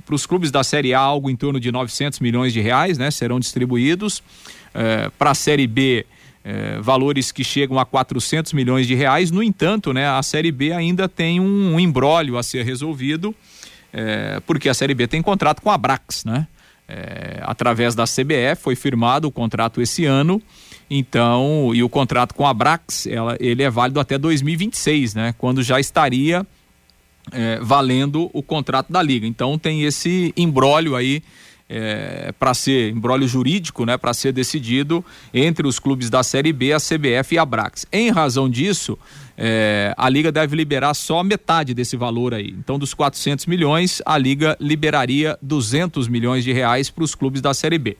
Para 0.04 0.14
os 0.14 0.26
clubes 0.26 0.50
da 0.50 0.64
Série 0.64 0.92
A 0.92 1.00
algo 1.00 1.30
em 1.30 1.36
torno 1.36 1.60
de 1.60 1.70
900 1.70 2.20
milhões 2.20 2.52
de 2.52 2.60
reais, 2.60 2.98
né? 2.98 3.10
Serão 3.10 3.38
distribuídos 3.38 4.22
é, 4.74 5.10
para 5.18 5.30
a 5.30 5.34
Série 5.34 5.66
B 5.66 6.04
é, 6.44 6.78
valores 6.80 7.30
que 7.30 7.44
chegam 7.44 7.78
a 7.78 7.84
400 7.84 8.52
milhões 8.52 8.86
de 8.86 8.94
reais. 8.94 9.30
No 9.30 9.42
entanto, 9.42 9.92
né? 9.92 10.08
A 10.08 10.22
Série 10.22 10.50
B 10.50 10.72
ainda 10.72 11.08
tem 11.08 11.40
um, 11.40 11.74
um 11.74 11.80
embrólio 11.80 12.36
a 12.36 12.42
ser 12.42 12.64
resolvido, 12.64 13.34
é, 13.92 14.40
porque 14.46 14.68
a 14.68 14.74
Série 14.74 14.94
B 14.94 15.06
tem 15.06 15.22
contrato 15.22 15.62
com 15.62 15.70
a 15.70 15.78
Brax, 15.78 16.24
né? 16.24 16.46
através 17.42 17.94
da 17.94 18.04
CBF 18.04 18.62
foi 18.62 18.74
firmado 18.74 19.28
o 19.28 19.30
contrato 19.30 19.82
esse 19.82 20.06
ano. 20.06 20.40
Então, 20.88 21.70
e 21.74 21.82
o 21.82 21.88
contrato 21.88 22.34
com 22.34 22.46
a 22.46 22.54
Brax, 22.54 23.06
ela, 23.06 23.36
ele 23.38 23.62
é 23.62 23.68
válido 23.68 24.00
até 24.00 24.16
2026, 24.16 25.14
né? 25.14 25.34
Quando 25.36 25.62
já 25.62 25.78
estaria 25.78 26.46
é, 27.32 27.58
valendo 27.60 28.30
o 28.32 28.42
contrato 28.42 28.92
da 28.92 29.02
liga. 29.02 29.26
Então 29.26 29.58
tem 29.58 29.82
esse 29.84 30.32
embrólio 30.36 30.96
aí 30.96 31.22
é, 31.68 32.32
para 32.38 32.54
ser 32.54 32.90
embrólio 32.90 33.28
jurídico, 33.28 33.84
né, 33.84 33.96
para 33.98 34.14
ser 34.14 34.32
decidido 34.32 35.04
entre 35.34 35.66
os 35.66 35.78
clubes 35.78 36.08
da 36.08 36.22
Série 36.22 36.52
B, 36.52 36.72
a 36.72 36.78
CBF 36.78 37.34
e 37.34 37.38
a 37.38 37.44
Brax. 37.44 37.86
Em 37.92 38.10
razão 38.10 38.48
disso, 38.48 38.98
é, 39.36 39.92
a 39.96 40.08
liga 40.08 40.32
deve 40.32 40.56
liberar 40.56 40.94
só 40.94 41.22
metade 41.22 41.74
desse 41.74 41.96
valor 41.96 42.32
aí. 42.32 42.54
Então, 42.58 42.78
dos 42.78 42.94
400 42.94 43.46
milhões, 43.46 44.00
a 44.06 44.16
liga 44.16 44.56
liberaria 44.58 45.38
200 45.42 46.08
milhões 46.08 46.42
de 46.42 46.52
reais 46.52 46.88
para 46.88 47.04
os 47.04 47.14
clubes 47.14 47.40
da 47.40 47.52
Série 47.52 47.78
B 47.78 47.96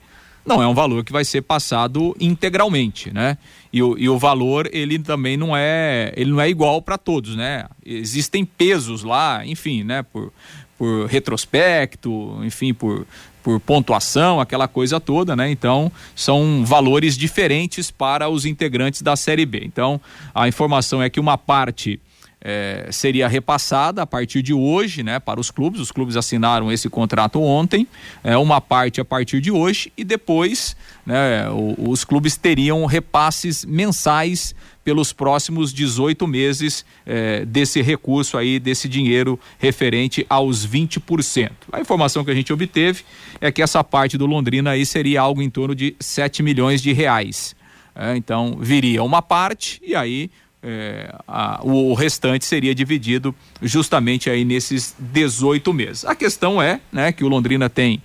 não 0.49 0.61
é 0.61 0.67
um 0.67 0.73
valor 0.73 1.03
que 1.03 1.11
vai 1.11 1.23
ser 1.23 1.41
passado 1.41 2.15
integralmente, 2.19 3.13
né? 3.13 3.37
E 3.71 3.81
o, 3.81 3.97
e 3.97 4.09
o 4.09 4.17
valor 4.17 4.67
ele 4.71 4.99
também 4.99 5.37
não 5.37 5.55
é 5.55 6.11
ele 6.17 6.31
não 6.31 6.41
é 6.41 6.49
igual 6.49 6.81
para 6.81 6.97
todos, 6.97 7.35
né? 7.35 7.65
Existem 7.85 8.43
pesos 8.43 9.03
lá, 9.03 9.45
enfim, 9.45 9.83
né? 9.83 10.03
Por, 10.03 10.33
por 10.77 11.05
retrospecto, 11.07 12.39
enfim, 12.43 12.73
por, 12.73 13.05
por 13.43 13.59
pontuação, 13.59 14.39
aquela 14.39 14.67
coisa 14.67 14.99
toda, 14.99 15.35
né? 15.35 15.49
Então, 15.51 15.91
são 16.15 16.63
valores 16.65 17.17
diferentes 17.17 17.91
para 17.91 18.29
os 18.29 18.45
integrantes 18.45 19.01
da 19.01 19.15
Série 19.15 19.45
B. 19.45 19.61
Então, 19.63 19.99
a 20.33 20.47
informação 20.47 21.01
é 21.01 21.09
que 21.09 21.19
uma 21.19 21.37
parte 21.37 21.99
é, 22.41 22.87
seria 22.91 23.27
repassada 23.27 24.01
a 24.01 24.07
partir 24.07 24.41
de 24.41 24.53
hoje, 24.53 25.03
né, 25.03 25.19
para 25.19 25.39
os 25.39 25.51
clubes. 25.51 25.81
Os 25.81 25.91
clubes 25.91 26.15
assinaram 26.15 26.71
esse 26.71 26.89
contrato 26.89 27.41
ontem, 27.41 27.87
é, 28.23 28.37
uma 28.37 28.61
parte 28.61 29.01
a 29.01 29.05
partir 29.05 29.41
de 29.41 29.51
hoje 29.51 29.91
e 29.97 30.03
depois, 30.03 30.75
né, 31.05 31.49
o, 31.49 31.89
os 31.89 32.03
clubes 32.03 32.37
teriam 32.37 32.85
repasses 32.85 33.65
mensais 33.65 34.55
pelos 34.83 35.13
próximos 35.13 35.73
18 35.73 36.25
meses 36.25 36.85
é, 37.05 37.45
desse 37.45 37.81
recurso 37.81 38.37
aí, 38.37 38.59
desse 38.59 38.87
dinheiro 38.87 39.39
referente 39.59 40.25
aos 40.29 40.65
20%. 40.65 41.51
A 41.71 41.79
informação 41.79 42.23
que 42.23 42.31
a 42.31 42.35
gente 42.35 42.51
obteve 42.51 43.03
é 43.39 43.51
que 43.51 43.61
essa 43.61 43.83
parte 43.83 44.17
do 44.17 44.25
Londrina 44.25 44.71
aí 44.71 44.85
seria 44.85 45.21
algo 45.21 45.41
em 45.41 45.49
torno 45.49 45.75
de 45.75 45.95
7 45.99 46.41
milhões 46.41 46.81
de 46.81 46.93
reais. 46.93 47.55
É, 47.95 48.15
então 48.15 48.57
viria 48.59 49.03
uma 49.03 49.21
parte 49.21 49.81
e 49.85 49.93
aí 49.93 50.31
é, 50.61 51.15
a, 51.27 51.61
o, 51.63 51.93
restante 51.93 52.45
seria 52.45 52.75
dividido 52.75 53.33
justamente 53.61 54.29
aí 54.29 54.43
nesses 54.43 54.95
18 54.99 55.73
meses. 55.73 56.05
A 56.05 56.15
questão 56.15 56.61
é, 56.61 56.81
né, 56.91 57.11
que 57.11 57.23
o 57.23 57.27
Londrina 57.27 57.69
tem 57.69 58.01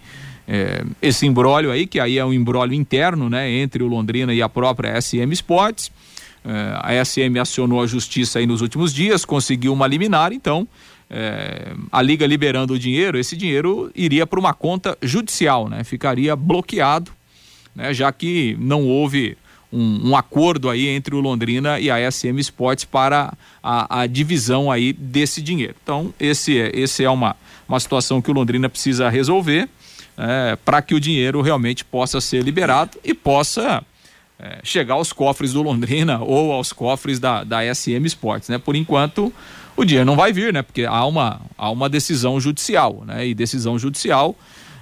é, 0.47 0.85
esse 1.03 1.27
embrólio 1.27 1.71
aí, 1.71 1.87
que 1.87 1.99
aí 1.99 2.19
é 2.19 2.25
um 2.25 2.33
embrólio 2.33 2.75
interno, 2.75 3.29
né, 3.29 3.51
entre 3.51 3.83
o 3.83 3.87
Londrina 3.87 4.33
e 4.33 4.41
a 4.41 4.49
própria 4.49 5.01
SM 5.01 5.33
Sports. 5.33 5.91
É, 6.45 6.99
a 7.01 7.05
SM 7.05 7.39
acionou 7.41 7.83
a 7.83 7.87
justiça 7.87 8.39
aí 8.39 8.47
nos 8.47 8.61
últimos 8.61 8.93
dias, 8.93 9.25
conseguiu 9.25 9.73
uma 9.73 9.87
liminar, 9.87 10.33
então 10.33 10.69
é, 11.11 11.73
a 11.91 12.03
liga 12.03 12.27
liberando 12.27 12.75
o 12.75 12.79
dinheiro, 12.79 13.19
esse 13.19 13.37
dinheiro 13.37 13.91
iria 13.95 14.27
para 14.27 14.39
uma 14.39 14.53
conta 14.53 14.97
judicial, 15.03 15.69
né, 15.69 15.83
ficaria 15.83 16.37
bloqueado, 16.37 17.11
né, 17.75 17.93
já 17.93 18.13
que 18.13 18.57
não 18.61 18.85
houve 18.87 19.37
um, 19.75 20.11
um, 20.11 20.17
acordo 20.17 20.71
aí 20.71 20.89
entre 20.89 21.15
o 21.15 21.21
Londrina 21.21 21.81
e 21.81 21.91
a 21.91 22.11
SM 22.11 22.39
Sports 22.39 22.85
para 22.85 23.33
a, 23.63 24.03
a, 24.03 24.07
divisão 24.07 24.71
aí 24.71 24.93
desse 24.93 25.43
dinheiro. 25.43 25.75
Então, 25.83 26.15
esse 26.21 26.59
é, 26.59 26.71
esse 26.73 27.03
é 27.03 27.11
uma, 27.11 27.37
uma 27.69 27.81
situação 27.81 28.23
que 28.23 28.31
o 28.31 28.35
Londrina 28.35 28.69
precisa 28.69 29.09
resolver 29.09 29.69
é, 30.17 30.57
para 30.65 30.81
que 30.81 30.95
o 30.95 31.01
dinheiro 31.01 31.41
realmente 31.41 31.85
possa 31.85 32.21
ser 32.21 32.43
liberado 32.43 32.99
e 33.03 33.13
possa 33.13 33.85
é, 34.39 34.59
chegar 34.63 34.95
aos 34.95 35.13
cofres 35.13 35.53
do 35.53 35.63
Londrina 35.63 36.21
ou 36.23 36.53
aos 36.53 36.73
cofres 36.73 37.19
da, 37.19 37.45
da 37.45 37.75
SM 37.75 38.05
Sports, 38.07 38.49
né? 38.49 38.59
Por 38.59 38.77
enquanto, 38.77 39.33
o 39.77 39.85
dinheiro 39.85 40.07
não 40.07 40.17
vai 40.17 40.33
vir, 40.33 40.53
né? 40.53 40.63
Porque 40.63 40.85
há 40.85 41.05
uma, 41.05 41.41
há 41.59 41.71
uma 41.71 41.89
decisão 41.89 42.41
judicial, 42.41 43.03
né? 43.07 43.27
E 43.27 43.35
decisão 43.35 43.79
judicial 43.79 44.37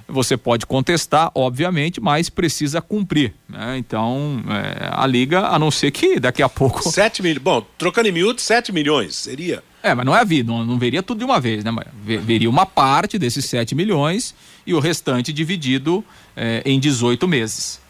você 0.08 0.36
pode 0.36 0.66
contestar, 0.66 1.30
obviamente, 1.34 2.00
mas 2.00 2.28
precisa 2.28 2.80
cumprir. 2.80 3.34
Né? 3.48 3.78
Então, 3.78 4.42
é, 4.48 4.88
a 4.90 5.06
Liga, 5.06 5.46
a 5.46 5.58
não 5.58 5.70
ser 5.70 5.90
que 5.90 6.18
daqui 6.20 6.42
a 6.42 6.48
pouco. 6.48 6.82
7 6.88 7.22
milhões. 7.22 7.42
Bom, 7.42 7.66
trocando 7.76 8.08
em 8.08 8.12
miúdos, 8.12 8.44
7 8.44 8.72
milhões 8.72 9.14
seria. 9.14 9.62
É, 9.82 9.94
mas 9.94 10.06
não 10.06 10.14
é 10.14 10.20
a 10.20 10.24
vida, 10.24 10.50
não, 10.50 10.64
não 10.64 10.78
veria 10.78 11.02
tudo 11.02 11.18
de 11.18 11.24
uma 11.24 11.40
vez, 11.40 11.64
né? 11.64 11.72
Veria 12.04 12.48
uma 12.48 12.64
parte 12.64 13.18
desses 13.18 13.44
7 13.46 13.74
milhões 13.74 14.32
e 14.64 14.72
o 14.72 14.78
restante 14.78 15.32
dividido 15.32 16.04
é, 16.36 16.62
em 16.64 16.78
18 16.78 17.26
meses. 17.26 17.81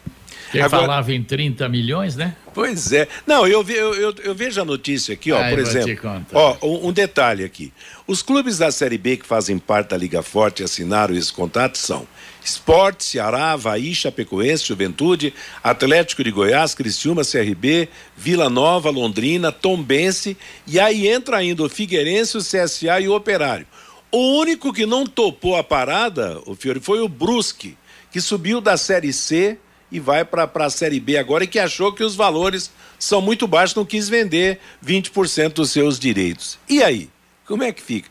Quem 0.53 0.61
Agora... 0.61 0.83
falava 0.83 1.11
em 1.11 1.23
30 1.23 1.67
milhões, 1.67 2.15
né? 2.15 2.35
Pois 2.53 2.91
é. 2.91 3.07
Não, 3.25 3.47
eu, 3.47 3.67
eu, 3.67 3.95
eu, 3.95 4.15
eu 4.23 4.35
vejo 4.35 4.61
a 4.61 4.63
notícia 4.63 5.15
aqui, 5.15 5.31
ó, 5.31 5.39
Ai, 5.39 5.49
por 5.49 5.57
exemplo. 5.57 6.27
Ó, 6.31 6.55
um, 6.61 6.89
um, 6.89 6.93
detalhe 6.93 7.43
aqui. 7.43 7.73
Os 8.05 8.21
clubes 8.21 8.59
da 8.59 8.71
Série 8.71 8.99
B 8.99 9.17
que 9.17 9.25
fazem 9.25 9.57
parte 9.57 9.89
da 9.89 9.97
Liga 9.97 10.21
Forte 10.21 10.61
e 10.61 10.63
assinaram 10.63 11.15
esse 11.15 11.33
contrato 11.33 11.75
são 11.75 12.07
Esporte, 12.45 13.03
Ceará, 13.03 13.53
Havaí, 13.53 13.95
Chapecoense, 13.95 14.67
Juventude, 14.67 15.33
Atlético 15.63 16.23
de 16.23 16.29
Goiás, 16.29 16.75
Criciúma, 16.75 17.23
CRB, 17.23 17.89
Vila 18.15 18.47
Nova, 18.47 18.91
Londrina, 18.91 19.51
Tombense 19.51 20.37
e 20.67 20.79
aí 20.79 21.07
entra 21.07 21.37
ainda 21.37 21.63
o 21.63 21.69
Figueirense, 21.69 22.37
o 22.37 22.41
CSA 22.41 22.99
e 22.99 23.07
o 23.07 23.15
Operário. 23.15 23.65
O 24.11 24.37
único 24.37 24.71
que 24.71 24.85
não 24.85 25.07
topou 25.07 25.55
a 25.55 25.63
parada, 25.63 26.39
o 26.45 26.53
Fiore, 26.53 26.79
foi 26.79 27.01
o 27.01 27.09
Brusque, 27.09 27.75
que 28.11 28.21
subiu 28.21 28.61
da 28.61 28.77
Série 28.77 29.11
C 29.11 29.57
e 29.93 29.99
vai 29.99 30.25
para 30.25 30.49
a 30.65 30.69
Série 30.71 30.99
B 30.99 31.17
agora 31.17 31.43
e 31.43 31.47
que 31.47 31.59
achou 31.59 31.93
que 31.93 32.03
os 32.03 32.15
valores 32.15 32.71
são 32.97 33.21
muito 33.21 33.47
baixos, 33.47 33.75
não 33.75 33.85
quis 33.85 34.09
vender 34.09 34.59
20% 34.83 35.53
dos 35.53 35.69
seus 35.69 35.99
direitos. 35.99 36.57
E 36.67 36.81
aí? 36.81 37.09
Como 37.45 37.63
é 37.63 37.71
que 37.71 37.81
fica? 37.81 38.09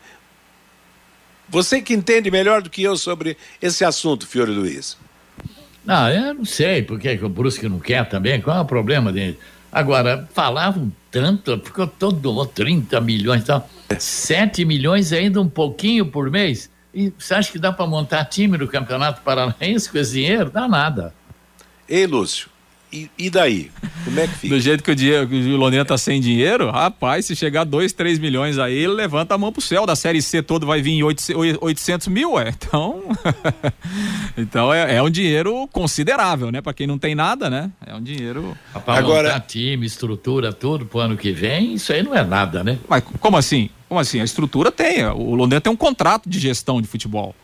Você 1.49 1.83
que 1.83 1.93
entende 1.93 2.31
melhor 2.31 2.63
do 2.63 2.71
que 2.71 2.83
eu 2.83 2.97
sobre 2.97 3.37
esse 3.61 3.85
assunto, 3.85 4.27
Fiore 4.27 4.53
Luiz. 4.53 4.97
Não, 5.85 6.09
eu 6.09 6.35
não 6.35 6.45
sei 6.45 6.83
por 6.83 7.01
que 7.01 7.13
o 7.21 7.29
Brusque 7.29 7.69
não 7.69 7.81
quer 7.81 8.09
também, 8.09 8.41
qual 8.41 8.59
é 8.59 8.61
o 8.61 8.65
problema 8.65 9.13
dele? 9.13 9.37
Agora, 9.73 10.29
falavam 10.33 10.93
tanto, 11.11 11.61
ficou 11.65 11.87
todo 11.87 12.47
30 12.47 13.01
milhões 13.01 13.43
e 13.43 13.47
tal. 13.47 13.69
7 13.99 14.65
milhões 14.65 15.13
ainda 15.13 15.41
um 15.41 15.49
pouquinho 15.49 16.07
por 16.07 16.31
mês. 16.31 16.71
E 16.95 17.13
você 17.19 17.35
acha 17.35 17.51
que 17.51 17.59
dá 17.59 17.73
para 17.73 17.87
montar 17.87 18.27
time 18.27 18.57
no 18.57 18.69
Campeonato 18.69 19.23
Paranaense 19.23 19.91
com 19.91 19.99
esse 19.99 20.13
dinheiro? 20.13 20.51
Dá 20.51 20.69
nada. 20.69 21.13
Ei, 21.89 22.07
Lúcio, 22.07 22.49
e, 22.93 23.11
e, 23.17 23.31
daí? 23.31 23.71
Como 24.05 24.21
é 24.21 24.27
que 24.27 24.35
fica? 24.35 24.55
Do 24.55 24.61
jeito 24.61 24.85
que 24.85 24.91
o, 24.91 24.95
dinheiro, 24.95 25.27
que 25.27 25.35
o 25.35 25.57
Londrina 25.57 25.83
tá 25.83 25.97
sem 25.97 26.21
dinheiro, 26.21 26.71
rapaz, 26.71 27.25
se 27.25 27.35
chegar 27.35 27.65
2, 27.65 27.91
3 27.95 28.19
milhões 28.19 28.59
aí, 28.59 28.75
ele 28.75 28.93
levanta 28.93 29.35
a 29.35 29.39
mão 29.39 29.51
pro 29.51 29.63
céu. 29.63 29.87
Da 29.87 29.97
Série 29.97 30.21
C 30.21 30.43
todo 30.43 30.67
vai 30.67 30.83
vir 30.83 31.03
800 31.03 32.09
mil, 32.09 32.39
é. 32.39 32.51
Então, 32.51 33.03
então 34.37 34.75
é, 34.75 34.97
é, 34.97 35.03
um 35.03 35.09
dinheiro 35.09 35.67
considerável, 35.73 36.53
né? 36.53 36.61
Para 36.61 36.75
quem 36.75 36.87
não 36.87 36.99
tem 36.99 37.15
nada, 37.15 37.49
né? 37.49 37.71
É 37.87 37.95
um 37.95 38.03
dinheiro. 38.03 38.55
Pra 38.85 38.99
Agora, 38.99 39.41
time, 39.41 39.87
estrutura, 39.87 40.53
tudo 40.53 40.85
pro 40.85 41.01
ano 41.01 41.17
que 41.17 41.33
vem, 41.33 41.73
isso 41.73 41.95
aí 41.95 42.03
não 42.03 42.15
é 42.15 42.23
nada, 42.23 42.63
né? 42.63 42.79
Mas 42.87 43.03
como 43.21 43.39
assim? 43.39 43.71
Como 43.89 43.99
assim? 43.99 44.21
A 44.21 44.25
estrutura 44.25 44.71
tem. 44.71 45.07
O 45.07 45.35
Londrina 45.35 45.63
tem 45.63 45.73
um 45.73 45.77
contrato 45.77 46.29
de 46.29 46.39
gestão 46.39 46.83
de 46.83 46.89
futebol. 46.89 47.35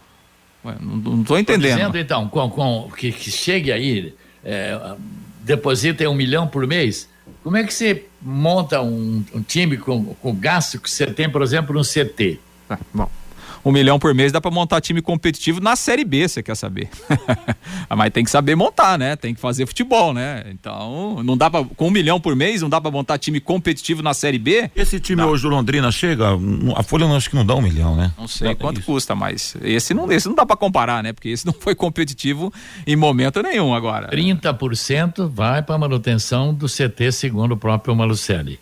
Ué, 0.63 0.75
não, 0.79 0.97
não 0.97 1.25
tô 1.25 1.39
entendendo. 1.39 1.71
Tô 1.71 1.79
dizendo, 1.79 1.99
então, 1.99 2.29
com, 2.29 2.51
com, 2.51 2.91
que, 2.95 3.13
que 3.13 3.31
chegue 3.31 3.73
aí 3.73 4.15
é, 4.49 4.97
deposita 5.41 6.09
um 6.09 6.15
milhão 6.15 6.49
por 6.49 6.67
mês, 6.67 7.07
como 7.43 7.57
é 7.59 7.65
que 7.65 7.73
você 7.73 8.07
monta 8.21 8.81
um, 8.81 9.23
um 9.35 9.43
time 9.43 9.77
com, 9.77 10.15
com 10.15 10.35
gasto 10.35 10.81
que 10.81 10.91
você 10.91 11.07
tem, 11.07 11.31
por 11.31 11.43
exemplo, 11.43 11.75
no 11.75 11.83
CT? 11.83 12.41
Ah, 12.71 12.79
bom, 12.93 13.11
um 13.65 13.73
milhão 13.73 13.99
por 13.99 14.15
mês 14.15 14.33
dá 14.33 14.41
para 14.41 14.51
montar 14.51 14.81
time 14.81 15.01
competitivo 15.01 15.61
na 15.61 15.77
Série 15.77 16.05
B, 16.05 16.29
você 16.29 16.43
quer 16.43 16.55
saber. 16.55 16.89
Mas 17.89 18.13
tem 18.13 18.25
que 18.25 18.31
saber 18.31 18.55
montar, 18.55 18.99
né? 18.99 19.17
Tem 19.17 19.35
que 19.35 19.41
fazer 19.41 19.67
futebol, 19.67 20.13
né? 20.13 20.45
Então, 20.51 21.23
não 21.23 21.37
dá 21.37 21.51
para 21.51 21.65
com 21.65 21.89
um 21.89 21.91
milhão 21.91 22.21
por 22.21 22.35
mês, 22.35 22.63
não 22.63 22.69
dá 22.69 22.81
para 22.81 22.91
montar 22.91 23.19
time 23.19 23.41
competitivo 23.41 24.03
na 24.03 24.15
Série 24.15 24.39
B? 24.39 24.71
Esse 24.75 25.01
time 25.01 25.23
hoje 25.23 25.43
do 25.43 25.49
Londrina 25.49 25.91
chega, 25.91 26.29
a 26.77 26.83
Folha 26.83 27.07
não, 27.07 27.17
acho 27.17 27.31
que 27.31 27.37
não 27.37 27.45
dá 27.45 27.55
um 27.55 27.63
milhão, 27.63 27.97
né? 27.97 28.13
Não 28.17 28.29
sei 28.29 28.55
quanto 28.55 28.83
custa, 28.83 29.15
mas 29.15 29.57
esse 29.63 29.95
não, 29.95 30.11
esse 30.11 30.29
não 30.29 30.35
dá 30.35 30.47
para 30.47 30.57
comparar, 30.57 31.03
né? 31.03 31.13
Porque 31.13 31.29
esse 31.29 31.47
não 31.47 31.53
foi 31.53 31.75
competitivo 31.75 32.53
em 32.87 32.97
momento 32.97 33.43
nenhum 33.43 33.75
agora. 33.75 34.11
30% 34.11 35.29
vai 35.29 35.63
para 35.63 35.79
manutenção 35.79 36.53
do 36.55 36.67
CT, 36.67 37.13
segundo 37.13 37.53
o 37.53 37.57
próprio 37.57 37.95
Malucelli. 37.95 38.59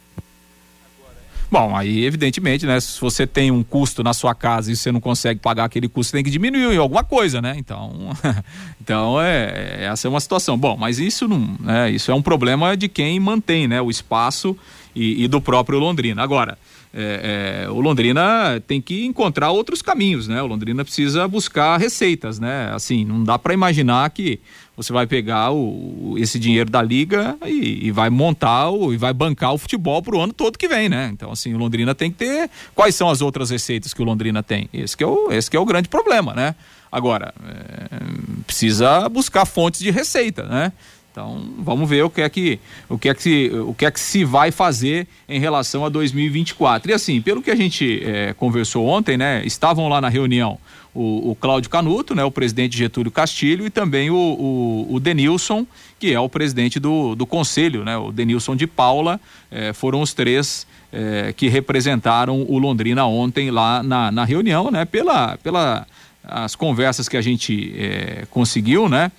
Bom, 1.50 1.76
aí 1.76 2.04
evidentemente, 2.04 2.66
né? 2.66 2.80
Se 2.80 3.00
você 3.00 3.26
tem 3.26 3.50
um 3.50 3.62
custo 3.62 4.02
na 4.02 4.12
sua 4.12 4.34
casa 4.34 4.72
e 4.72 4.76
você 4.76 4.90
não 4.90 5.00
consegue 5.00 5.40
pagar 5.40 5.64
aquele 5.64 5.88
custo, 5.88 6.12
tem 6.12 6.24
que 6.24 6.30
diminuir 6.30 6.74
em 6.74 6.78
alguma 6.78 7.04
coisa, 7.04 7.40
né? 7.40 7.54
Então, 7.56 8.10
então 8.80 9.20
é, 9.20 9.78
é, 9.80 9.84
essa 9.84 10.08
é 10.08 10.10
uma 10.10 10.20
situação. 10.20 10.58
Bom, 10.58 10.76
mas 10.76 10.98
isso 10.98 11.28
não, 11.28 11.56
né? 11.60 11.90
Isso 11.90 12.10
é 12.10 12.14
um 12.14 12.22
problema 12.22 12.76
de 12.76 12.88
quem 12.88 13.18
mantém, 13.20 13.68
né? 13.68 13.80
O 13.80 13.90
espaço 13.90 14.56
e, 14.94 15.22
e 15.24 15.28
do 15.28 15.40
próprio 15.40 15.78
Londrina. 15.78 16.22
Agora, 16.22 16.58
é, 16.92 17.64
é, 17.64 17.70
o 17.70 17.78
Londrina 17.78 18.58
tem 18.66 18.80
que 18.80 19.04
encontrar 19.04 19.50
outros 19.50 19.82
caminhos, 19.82 20.26
né? 20.26 20.42
O 20.42 20.46
Londrina 20.46 20.82
precisa 20.82 21.28
buscar 21.28 21.76
receitas, 21.76 22.38
né? 22.38 22.70
Assim, 22.72 23.04
não 23.04 23.22
dá 23.22 23.38
para 23.38 23.52
imaginar 23.52 24.08
que 24.10 24.40
você 24.76 24.92
vai 24.92 25.06
pegar 25.06 25.50
o, 25.52 26.16
esse 26.18 26.38
dinheiro 26.38 26.68
da 26.68 26.82
liga 26.82 27.36
e, 27.46 27.86
e, 27.86 27.90
vai 27.90 28.10
montar 28.10 28.68
o, 28.68 28.92
e 28.92 28.96
vai 28.96 29.12
bancar 29.12 29.54
o 29.54 29.58
futebol 29.58 30.02
para 30.02 30.14
o 30.14 30.20
ano 30.20 30.32
todo 30.34 30.58
que 30.58 30.68
vem, 30.68 30.88
né? 30.88 31.08
Então, 31.12 31.32
assim, 31.32 31.54
o 31.54 31.58
Londrina 31.58 31.94
tem 31.94 32.10
que 32.10 32.18
ter. 32.18 32.50
Quais 32.74 32.94
são 32.94 33.08
as 33.08 33.22
outras 33.22 33.48
receitas 33.48 33.94
que 33.94 34.02
o 34.02 34.04
Londrina 34.04 34.42
tem? 34.42 34.68
Esse 34.72 34.96
que 34.96 35.02
é 35.02 35.06
o, 35.06 35.32
esse 35.32 35.50
que 35.50 35.56
é 35.56 35.60
o 35.60 35.64
grande 35.64 35.88
problema, 35.88 36.34
né? 36.34 36.54
Agora, 36.92 37.32
é, 37.42 38.44
precisa 38.46 39.08
buscar 39.08 39.46
fontes 39.46 39.80
de 39.80 39.90
receita, 39.90 40.42
né? 40.44 40.72
Então, 41.10 41.42
vamos 41.60 41.88
ver 41.88 42.04
o 42.04 42.10
que 42.10 42.20
é 42.20 42.28
que 42.28 42.60
o 42.90 42.98
que 42.98 43.08
é 43.08 43.14
que 43.14 43.22
se, 43.22 43.50
o 43.66 43.72
que 43.72 43.86
é 43.86 43.90
que 43.90 43.98
se 43.98 44.22
vai 44.22 44.50
fazer 44.50 45.08
em 45.26 45.40
relação 45.40 45.82
a 45.86 45.88
2024. 45.88 46.90
E 46.90 46.94
assim, 46.94 47.22
pelo 47.22 47.40
que 47.40 47.50
a 47.50 47.56
gente 47.56 48.02
é, 48.04 48.34
conversou 48.34 48.86
ontem, 48.86 49.16
né? 49.16 49.42
Estavam 49.46 49.88
lá 49.88 49.98
na 49.98 50.10
reunião 50.10 50.58
o, 50.96 51.30
o 51.30 51.36
Cláudio 51.36 51.68
Canuto, 51.70 52.14
né? 52.14 52.24
O 52.24 52.30
presidente 52.30 52.76
Getúlio 52.76 53.12
Castilho 53.12 53.66
e 53.66 53.70
também 53.70 54.10
o, 54.10 54.16
o, 54.16 54.94
o 54.94 54.98
Denilson, 54.98 55.66
que 55.98 56.12
é 56.12 56.18
o 56.18 56.28
presidente 56.28 56.80
do, 56.80 57.14
do 57.14 57.26
conselho, 57.26 57.84
né? 57.84 57.96
O 57.96 58.10
Denilson 58.10 58.56
de 58.56 58.66
Paula, 58.66 59.20
é, 59.50 59.72
foram 59.72 60.00
os 60.00 60.14
três 60.14 60.66
é, 60.92 61.34
que 61.36 61.48
representaram 61.48 62.42
o 62.48 62.58
Londrina 62.58 63.04
ontem 63.04 63.50
lá 63.50 63.82
na, 63.82 64.10
na 64.10 64.24
reunião, 64.24 64.70
né? 64.70 64.84
Pela, 64.84 65.36
pela 65.38 65.86
as 66.24 66.56
conversas 66.56 67.08
que 67.08 67.16
a 67.16 67.22
gente 67.22 67.74
é, 67.76 68.26
conseguiu, 68.30 68.88
né? 68.88 69.12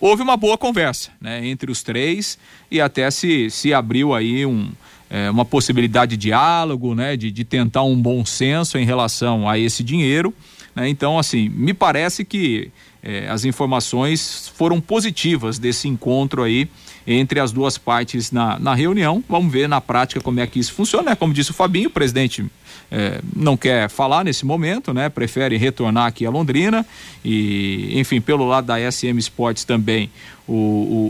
Houve 0.00 0.22
uma 0.22 0.36
boa 0.36 0.56
conversa 0.56 1.10
né, 1.20 1.44
entre 1.44 1.72
os 1.72 1.82
três 1.82 2.38
e 2.70 2.80
até 2.80 3.10
se, 3.10 3.50
se 3.50 3.74
abriu 3.74 4.14
aí 4.14 4.46
um, 4.46 4.70
é, 5.10 5.28
uma 5.28 5.44
possibilidade 5.44 6.16
de 6.16 6.28
diálogo, 6.28 6.94
né, 6.94 7.16
de, 7.16 7.32
de 7.32 7.44
tentar 7.44 7.82
um 7.82 8.00
bom 8.00 8.24
senso 8.24 8.78
em 8.78 8.84
relação 8.84 9.48
a 9.48 9.58
esse 9.58 9.82
dinheiro. 9.82 10.32
Né? 10.74 10.88
Então, 10.88 11.18
assim, 11.18 11.48
me 11.48 11.74
parece 11.74 12.24
que 12.24 12.70
é, 13.02 13.28
as 13.28 13.44
informações 13.44 14.52
foram 14.54 14.80
positivas 14.80 15.58
desse 15.58 15.88
encontro 15.88 16.42
aí 16.42 16.68
entre 17.06 17.40
as 17.40 17.50
duas 17.50 17.78
partes 17.78 18.30
na, 18.30 18.58
na 18.58 18.74
reunião. 18.74 19.24
Vamos 19.28 19.52
ver 19.52 19.68
na 19.68 19.80
prática 19.80 20.20
como 20.20 20.40
é 20.40 20.46
que 20.46 20.58
isso 20.58 20.72
funciona. 20.72 21.16
Como 21.16 21.32
disse 21.32 21.50
o 21.50 21.54
Fabinho, 21.54 21.88
o 21.88 21.92
presidente 21.92 22.44
é, 22.90 23.20
não 23.36 23.56
quer 23.56 23.88
falar 23.88 24.24
nesse 24.24 24.44
momento, 24.44 24.92
né? 24.92 25.08
Prefere 25.08 25.56
retornar 25.56 26.06
aqui 26.06 26.26
a 26.26 26.30
Londrina 26.30 26.84
e, 27.24 27.92
enfim, 27.98 28.20
pelo 28.20 28.46
lado 28.46 28.66
da 28.66 28.90
SM 28.90 29.16
Sports 29.18 29.64
também, 29.64 30.10
o, 30.48 30.54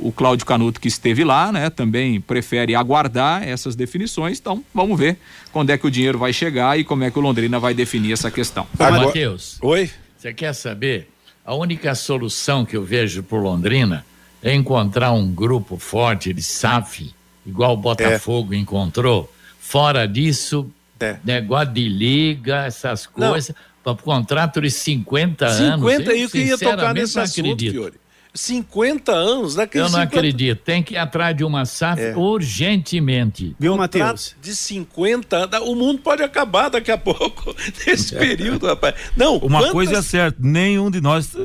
o, 0.05 0.09
o 0.09 0.13
Cláudio 0.13 0.45
Canuto 0.45 0.79
que 0.79 0.89
esteve 0.89 1.25
lá, 1.25 1.51
né? 1.51 1.71
Também 1.71 2.21
prefere 2.21 2.75
aguardar 2.75 3.49
essas 3.49 3.75
definições. 3.75 4.39
Então, 4.39 4.63
vamos 4.75 4.99
ver 4.99 5.17
quando 5.53 5.71
é 5.71 5.79
que 5.79 5.87
o 5.87 5.91
dinheiro 5.91 6.19
vai 6.19 6.33
chegar 6.33 6.79
e 6.79 6.85
como 6.85 7.05
é 7.05 7.11
que 7.11 7.19
o 7.19 7.23
Londrina 7.23 7.59
vai 7.59 7.73
definir 7.73 8.13
essa 8.13 8.31
questão. 8.31 8.67
Agora, 8.79 9.07
Matheus. 9.07 9.57
Oi. 9.63 9.91
Você 10.19 10.35
quer 10.35 10.53
saber? 10.53 11.09
A 11.45 11.55
única 11.55 11.95
solução 11.95 12.67
que 12.67 12.77
eu 12.77 12.85
vejo 12.85 13.23
para 13.23 13.39
Londrina 13.39 14.05
é 14.43 14.55
encontrar 14.55 15.13
um 15.13 15.31
grupo 15.31 15.79
forte 15.79 16.33
de 16.35 16.43
SAF, 16.43 17.11
igual 17.47 17.73
o 17.73 17.77
Botafogo 17.77 18.53
é. 18.53 18.59
encontrou. 18.59 19.33
Fora 19.59 20.07
disso, 20.07 20.71
é. 21.01 21.19
negócio 21.25 21.73
de 21.73 21.89
liga, 21.89 22.65
essas 22.67 23.07
coisas, 23.07 23.55
para 23.83 23.95
contrato 23.97 24.61
de 24.61 24.71
50, 24.71 25.49
50 25.49 25.65
anos. 25.65 25.91
50 25.91 26.11
aí 26.11 26.29
que 26.29 26.39
ia 26.39 26.59
tocar 26.59 26.95
nesse 26.95 27.19
assunto, 27.19 27.59
Fiore. 27.59 27.95
50 28.33 29.13
anos 29.13 29.55
daquele 29.57 29.85
Eu 29.85 29.91
não 29.91 29.99
50... 30.01 30.17
acredito. 30.17 30.59
Tem 30.63 30.83
que 30.83 30.95
ir 30.95 30.99
atrás 30.99 31.37
de 31.37 31.43
uma 31.43 31.65
SAF 31.65 32.01
é. 32.01 32.17
urgentemente. 32.17 33.57
Viu, 33.59 33.77
Matheus? 33.77 34.37
De 34.41 34.55
50 34.55 35.37
anos. 35.37 35.61
O 35.69 35.75
mundo 35.75 36.01
pode 36.01 36.23
acabar 36.23 36.69
daqui 36.69 36.93
a 36.93 36.99
pouco, 36.99 37.55
nesse 37.87 38.15
período, 38.15 38.67
rapaz. 38.67 38.95
Não, 39.17 39.39
uma 39.39 39.59
quantas... 39.59 39.73
coisa 39.73 39.99
é 39.99 40.03
certa, 40.03 40.39
nenhum 40.41 40.91
de 40.91 41.01
nós 41.01 41.37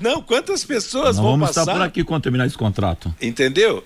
não, 0.00 0.20
quantas 0.20 0.64
pessoas 0.64 1.16
não 1.16 1.22
vão 1.22 1.32
vamos 1.32 1.48
passar? 1.48 1.64
Vamos 1.64 1.74
estar 1.74 1.84
por 1.84 1.88
aqui 1.88 2.04
quando 2.04 2.22
terminar 2.22 2.46
esse 2.46 2.56
contrato. 2.56 3.14
Entendeu? 3.20 3.84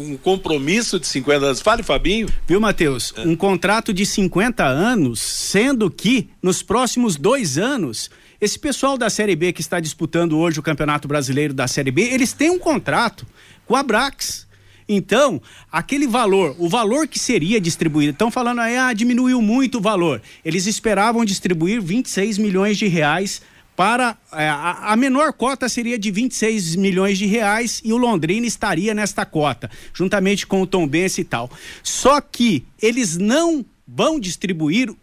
Um 0.00 0.16
compromisso 0.16 0.98
de 0.98 1.06
50 1.06 1.44
anos. 1.44 1.60
Fale, 1.60 1.82
Fabinho. 1.82 2.26
Viu, 2.46 2.58
Matheus? 2.58 3.12
É. 3.16 3.20
Um 3.20 3.36
contrato 3.36 3.92
de 3.92 4.06
50 4.06 4.64
anos, 4.64 5.20
sendo 5.20 5.90
que 5.90 6.30
nos 6.42 6.62
próximos 6.62 7.16
dois 7.16 7.58
anos, 7.58 8.10
esse 8.40 8.58
pessoal 8.58 8.96
da 8.96 9.10
Série 9.10 9.36
B 9.36 9.52
que 9.52 9.60
está 9.60 9.78
disputando 9.78 10.38
hoje 10.38 10.58
o 10.58 10.62
Campeonato 10.62 11.06
Brasileiro 11.06 11.52
da 11.52 11.68
Série 11.68 11.90
B, 11.90 12.02
eles 12.02 12.32
têm 12.32 12.48
um 12.48 12.58
contrato 12.58 13.26
com 13.66 13.76
a 13.76 13.82
Brax. 13.82 14.48
Então, 14.88 15.40
aquele 15.70 16.06
valor, 16.06 16.56
o 16.58 16.68
valor 16.68 17.06
que 17.06 17.18
seria 17.18 17.60
distribuído, 17.60 18.12
estão 18.12 18.30
falando 18.30 18.60
aí, 18.60 18.76
ah, 18.76 18.92
diminuiu 18.92 19.42
muito 19.42 19.78
o 19.78 19.80
valor. 19.80 20.22
Eles 20.44 20.66
esperavam 20.66 21.24
distribuir 21.24 21.80
26 21.80 22.38
milhões 22.38 22.78
de 22.78 22.88
reais 22.88 23.42
para 23.80 24.14
é, 24.34 24.46
a, 24.46 24.94
menor 24.94 25.32
cota 25.32 25.66
seria 25.66 25.98
de 25.98 26.10
26 26.10 26.76
milhões 26.76 27.16
de 27.16 27.24
reais 27.24 27.80
e 27.82 27.94
o 27.94 27.96
Londrina 27.96 28.46
estaria 28.46 28.92
nesta 28.92 29.24
cota, 29.24 29.70
juntamente 29.94 30.46
com 30.46 30.60
o 30.60 30.66
Tom 30.66 30.86
Bense 30.86 31.22
e 31.22 31.24
tal. 31.24 31.50
Só 31.82 32.20
que 32.20 32.62
eles 32.82 33.16
não 33.16 33.64
vão 33.88 34.20
distribuir 34.20 34.94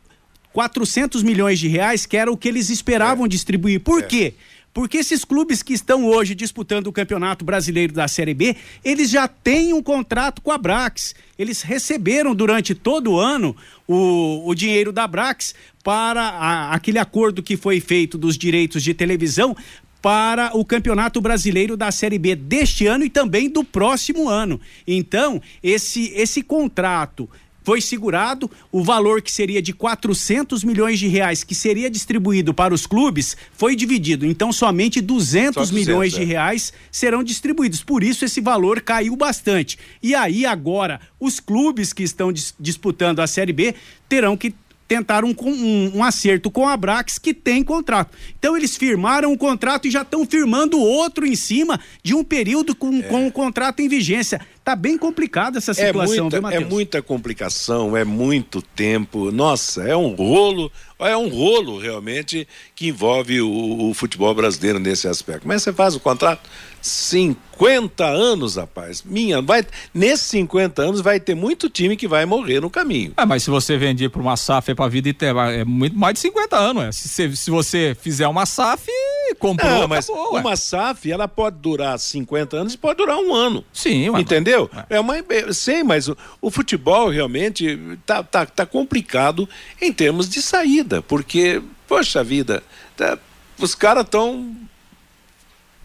400 0.54 1.24
milhões 1.24 1.58
de 1.58 1.68
reais, 1.68 2.06
que 2.06 2.16
era 2.16 2.32
o 2.32 2.38
que 2.38 2.48
eles 2.48 2.70
esperavam 2.70 3.26
é. 3.26 3.28
distribuir. 3.28 3.80
Por 3.80 4.04
é. 4.04 4.06
quê? 4.06 4.34
Porque 4.78 5.00
esses 5.00 5.26
clubes 5.26 5.64
que 5.64 5.74
estão 5.74 6.06
hoje 6.06 6.36
disputando 6.36 6.86
o 6.86 6.92
Campeonato 6.92 7.44
Brasileiro 7.44 7.92
da 7.92 8.08
Série 8.08 8.36
B, 8.36 8.56
eles 8.86 9.10
já 9.10 9.28
têm 9.28 9.74
um 9.74 9.82
contrato 9.82 10.40
com 10.40 10.52
a 10.52 10.58
Brax. 10.60 11.16
Eles 11.36 11.64
receberam 11.64 12.36
durante 12.36 12.76
todo 12.76 13.14
o 13.14 13.20
ano 13.20 13.56
o, 13.88 14.48
o 14.48 14.54
dinheiro 14.54 14.92
da 14.92 15.08
Brax 15.08 15.56
para 15.84 16.22
a, 16.22 16.76
aquele 16.76 17.00
acordo 17.00 17.42
que 17.42 17.58
foi 17.58 17.80
feito 17.80 18.20
dos 18.20 18.38
direitos 18.38 18.84
de 18.84 18.94
televisão 18.94 19.58
para 20.00 20.56
o 20.56 20.64
Campeonato 20.64 21.20
Brasileiro 21.20 21.76
da 21.76 21.92
Série 21.92 22.20
B 22.20 22.36
deste 22.36 22.86
ano 22.86 23.04
e 23.04 23.10
também 23.10 23.50
do 23.50 23.64
próximo 23.64 24.30
ano. 24.30 24.62
Então, 24.86 25.42
esse 25.64 26.12
esse 26.14 26.44
contrato 26.44 27.28
foi 27.68 27.82
segurado 27.82 28.50
o 28.72 28.82
valor 28.82 29.22
que 29.22 29.30
seria 29.30 29.62
de 29.62 29.74
400 29.74 30.64
milhões 30.64 30.98
de 30.98 31.10
reais 31.10 31.44
que 31.44 31.54
seria 31.54 31.90
distribuído 31.90 32.54
para 32.54 32.74
os 32.74 32.88
clubes 32.88 33.36
foi 33.52 33.76
dividido. 33.76 34.26
Então 34.26 34.54
somente 34.54 35.02
200, 35.02 35.68
200 35.68 35.72
milhões 35.72 36.14
é. 36.14 36.20
de 36.20 36.24
reais 36.24 36.72
serão 36.90 37.22
distribuídos. 37.22 37.84
Por 37.84 38.06
isso 38.06 38.24
esse 38.24 38.40
valor 38.40 38.80
caiu 38.80 39.18
bastante. 39.18 39.78
E 40.02 40.16
aí 40.16 40.46
agora 40.46 41.02
os 41.20 41.42
clubes 41.42 41.92
que 41.92 42.04
estão 42.04 42.32
dis 42.32 42.56
disputando 42.58 43.20
a 43.20 43.28
Série 43.28 43.52
B 43.52 43.76
terão 44.08 44.38
que 44.38 44.56
tentar 44.88 45.26
um, 45.26 45.36
um, 45.42 45.98
um, 45.98 46.04
acerto 46.04 46.50
com 46.50 46.68
a 46.68 46.78
Brax 46.78 47.20
que 47.20 47.34
tem 47.34 47.64
contrato. 47.64 48.16
Então 48.40 48.56
eles 48.56 48.78
firmaram 48.78 49.32
um 49.32 49.38
contrato 49.38 49.88
e 49.88 49.92
já 49.92 50.04
estão 50.04 50.26
firmando 50.26 50.80
outro 50.80 51.26
em 51.26 51.36
cima 51.36 51.80
de 52.02 52.16
um 52.16 52.24
período 52.24 52.74
com, 52.74 53.00
é. 53.00 53.02
com 53.02 53.28
o 53.28 53.32
contrato 53.32 53.82
em 53.82 53.90
vigência. 53.90 54.40
Tá 54.68 54.76
bem 54.76 54.98
complicada 54.98 55.60
essa 55.60 55.72
é 55.72 55.74
situação, 55.76 56.14
é 56.14 56.20
muita, 56.20 56.36
viu, 56.36 56.42
Matheus? 56.42 56.62
É 56.62 56.66
muita 56.66 57.02
complicação, 57.02 57.96
é 57.96 58.04
muito 58.04 58.62
tempo. 58.62 59.32
Nossa, 59.32 59.82
é 59.84 59.96
um 59.96 60.14
rolo, 60.14 60.70
é 61.00 61.16
um 61.16 61.30
rolo 61.30 61.80
realmente 61.80 62.46
que 62.76 62.90
envolve 62.90 63.40
o, 63.40 63.90
o 63.90 63.94
futebol 63.94 64.36
brasileiro 64.36 64.78
nesse 64.78 65.08
aspecto. 65.08 65.48
Mas 65.48 65.64
você 65.64 65.72
faz 65.72 65.96
o 65.96 66.02
contrato, 66.02 66.50
50 66.82 68.06
anos, 68.06 68.58
rapaz. 68.58 69.04
Minha, 69.04 69.42
vai, 69.42 69.66
nesses 69.94 70.26
50 70.26 70.82
anos 70.82 71.00
vai 71.00 71.18
ter 71.18 71.34
muito 71.34 71.70
time 71.70 71.96
que 71.96 72.06
vai 72.06 72.26
morrer 72.26 72.60
no 72.60 72.70
caminho. 72.70 73.14
É, 73.16 73.26
mas 73.26 73.44
se 73.44 73.50
você 73.50 73.78
vender 73.78 74.10
para 74.10 74.22
uma 74.22 74.36
SAF 74.36 74.72
é 74.72 74.76
para 74.76 74.90
vida 74.90 75.08
inteira, 75.08 75.50
é 75.50 75.64
muito 75.64 75.98
mais 75.98 76.16
de 76.16 76.20
50 76.20 76.58
anos, 76.58 76.84
é. 76.84 76.92
Se, 76.92 77.38
se 77.38 77.50
você 77.50 77.96
fizer 78.02 78.28
uma 78.28 78.46
SAF, 78.46 78.86
comprou, 79.36 79.72
Não, 79.72 79.88
mas 79.88 80.10
acabou, 80.10 80.38
uma 80.38 80.56
SAF, 80.56 81.12
ela 81.12 81.28
pode 81.28 81.58
durar 81.58 81.98
50 81.98 82.58
anos 82.58 82.74
e 82.74 82.78
pode 82.78 82.98
durar 82.98 83.18
um 83.18 83.34
ano. 83.34 83.64
Sim, 83.74 84.10
ué, 84.10 84.22
Entendeu? 84.22 84.70
É, 84.90 84.98
é 84.98 85.00
uma 85.00 85.16
sei, 85.54 85.84
mas 85.84 86.08
o, 86.08 86.18
o, 86.42 86.50
futebol 86.50 87.10
realmente 87.10 87.80
tá, 88.06 88.24
tá, 88.24 88.46
tá 88.46 88.66
complicado 88.66 89.48
em 89.82 89.92
termos 89.92 90.30
de 90.30 90.42
saída, 90.42 91.02
porque 91.02 91.62
poxa 91.88 92.24
vida, 92.24 92.64
tá, 92.96 93.18
os 93.60 93.74
caras 93.74 94.04
estão 94.04 94.56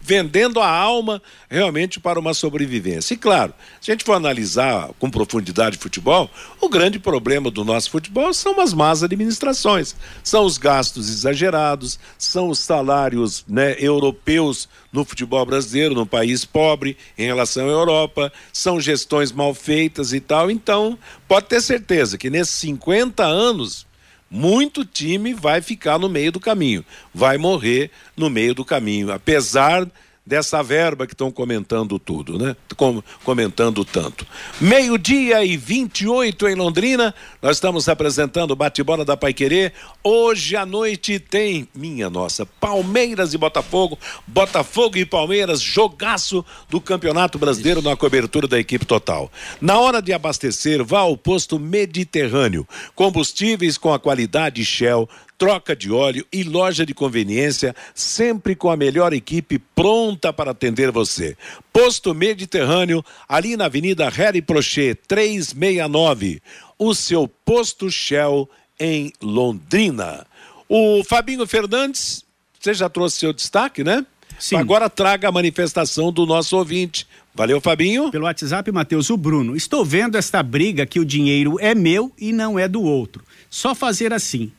vendendo 0.03 0.59
a 0.59 0.69
alma 0.69 1.21
realmente 1.49 1.99
para 1.99 2.19
uma 2.19 2.33
sobrevivência. 2.33 3.13
E 3.13 3.17
claro, 3.17 3.53
se 3.79 3.89
a 3.89 3.93
gente 3.93 4.03
for 4.03 4.13
analisar 4.13 4.89
com 4.99 5.09
profundidade 5.09 5.77
futebol, 5.77 6.29
o 6.59 6.67
grande 6.67 6.99
problema 6.99 7.49
do 7.49 7.63
nosso 7.63 7.89
futebol 7.89 8.33
são 8.33 8.59
as 8.59 8.73
más 8.73 9.01
administrações, 9.01 9.95
são 10.21 10.43
os 10.43 10.57
gastos 10.57 11.09
exagerados, 11.09 11.97
são 12.17 12.49
os 12.49 12.59
salários 12.59 13.45
né, 13.47 13.77
europeus 13.79 14.67
no 14.91 15.05
futebol 15.05 15.45
brasileiro, 15.45 15.95
num 15.95 16.05
país 16.05 16.43
pobre 16.43 16.97
em 17.17 17.25
relação 17.25 17.65
à 17.65 17.71
Europa, 17.71 18.31
são 18.51 18.81
gestões 18.81 19.31
mal 19.31 19.53
feitas 19.53 20.11
e 20.11 20.19
tal. 20.19 20.51
Então, 20.51 20.99
pode 21.27 21.47
ter 21.47 21.61
certeza 21.61 22.17
que 22.17 22.29
nesses 22.29 22.55
50 22.55 23.23
anos 23.23 23.85
muito 24.33 24.83
time 24.83 25.31
vai 25.31 25.61
ficar 25.61 25.99
no 25.99 26.09
meio 26.09 26.31
do 26.31 26.39
caminho, 26.39 26.83
vai 27.13 27.37
morrer 27.37 27.91
no 28.17 28.31
meio 28.31 28.55
do 28.55 28.65
caminho, 28.65 29.11
apesar 29.11 29.87
dessa 30.25 30.63
verba 30.63 31.05
que 31.05 31.13
estão 31.13 31.29
comentando 31.29 31.99
tudo, 31.99 32.37
né? 32.37 32.55
Com, 32.77 33.03
comentando 33.23 33.83
tanto. 33.83 34.25
Meio-dia 34.59 35.43
e 35.43 35.57
28 35.57 36.47
em 36.47 36.55
Londrina, 36.55 37.13
nós 37.41 37.57
estamos 37.57 37.89
apresentando 37.89 38.51
o 38.51 38.55
bate-bola 38.55 39.03
da 39.03 39.17
Paiquerê. 39.17 39.73
Hoje 40.03 40.55
à 40.55 40.65
noite 40.65 41.19
tem, 41.19 41.67
minha 41.75 42.09
nossa, 42.09 42.45
Palmeiras 42.45 43.33
e 43.33 43.37
Botafogo, 43.37 43.99
Botafogo 44.25 44.97
e 44.97 45.05
Palmeiras, 45.05 45.61
jogaço 45.61 46.45
do 46.69 46.79
Campeonato 46.79 47.37
Brasileiro 47.37 47.81
na 47.81 47.95
cobertura 47.95 48.47
da 48.47 48.57
equipe 48.59 48.85
total. 48.85 49.29
Na 49.59 49.77
hora 49.79 50.01
de 50.01 50.13
abastecer, 50.13 50.83
vá 50.83 50.99
ao 50.99 51.17
posto 51.17 51.59
Mediterrâneo. 51.59 52.65
Combustíveis 52.95 53.77
com 53.77 53.93
a 53.93 53.99
qualidade 53.99 54.63
Shell 54.63 55.09
troca 55.43 55.75
de 55.75 55.91
óleo 55.91 56.25
e 56.31 56.41
loja 56.41 56.85
de 56.85 56.93
conveniência, 56.93 57.75
sempre 57.93 58.55
com 58.55 58.71
a 58.71 58.77
melhor 58.77 59.11
equipe 59.11 59.59
pronta 59.59 60.31
para 60.31 60.51
atender 60.51 60.89
você. 60.89 61.35
Posto 61.73 62.13
Mediterrâneo, 62.13 63.03
ali 63.27 63.57
na 63.57 63.65
Avenida 63.65 64.07
Harry 64.07 64.41
Prochet, 64.41 64.97
369. 65.05 66.41
O 66.79 66.95
seu 66.95 67.27
posto 67.27 67.91
Shell 67.91 68.49
em 68.79 69.11
Londrina. 69.21 70.25
O 70.69 71.03
Fabinho 71.03 71.45
Fernandes, 71.45 72.23
você 72.57 72.73
já 72.73 72.87
trouxe 72.87 73.19
seu 73.19 73.33
destaque, 73.33 73.83
né? 73.83 74.05
Sim. 74.39 74.55
Agora 74.55 74.89
traga 74.89 75.27
a 75.27 75.31
manifestação 75.31 76.09
do 76.09 76.25
nosso 76.25 76.55
ouvinte. 76.55 77.05
Valeu, 77.35 77.59
Fabinho. 77.59 78.09
Pelo 78.11 78.23
WhatsApp, 78.23 78.71
Matheus, 78.71 79.09
o 79.09 79.17
Bruno. 79.17 79.57
Estou 79.57 79.83
vendo 79.83 80.17
esta 80.17 80.41
briga 80.41 80.85
que 80.85 81.01
o 81.01 81.05
dinheiro 81.05 81.57
é 81.59 81.75
meu 81.75 82.13
e 82.17 82.31
não 82.31 82.57
é 82.57 82.65
do 82.65 82.81
outro. 82.81 83.25
Só 83.49 83.75
fazer 83.75 84.13
assim. 84.13 84.49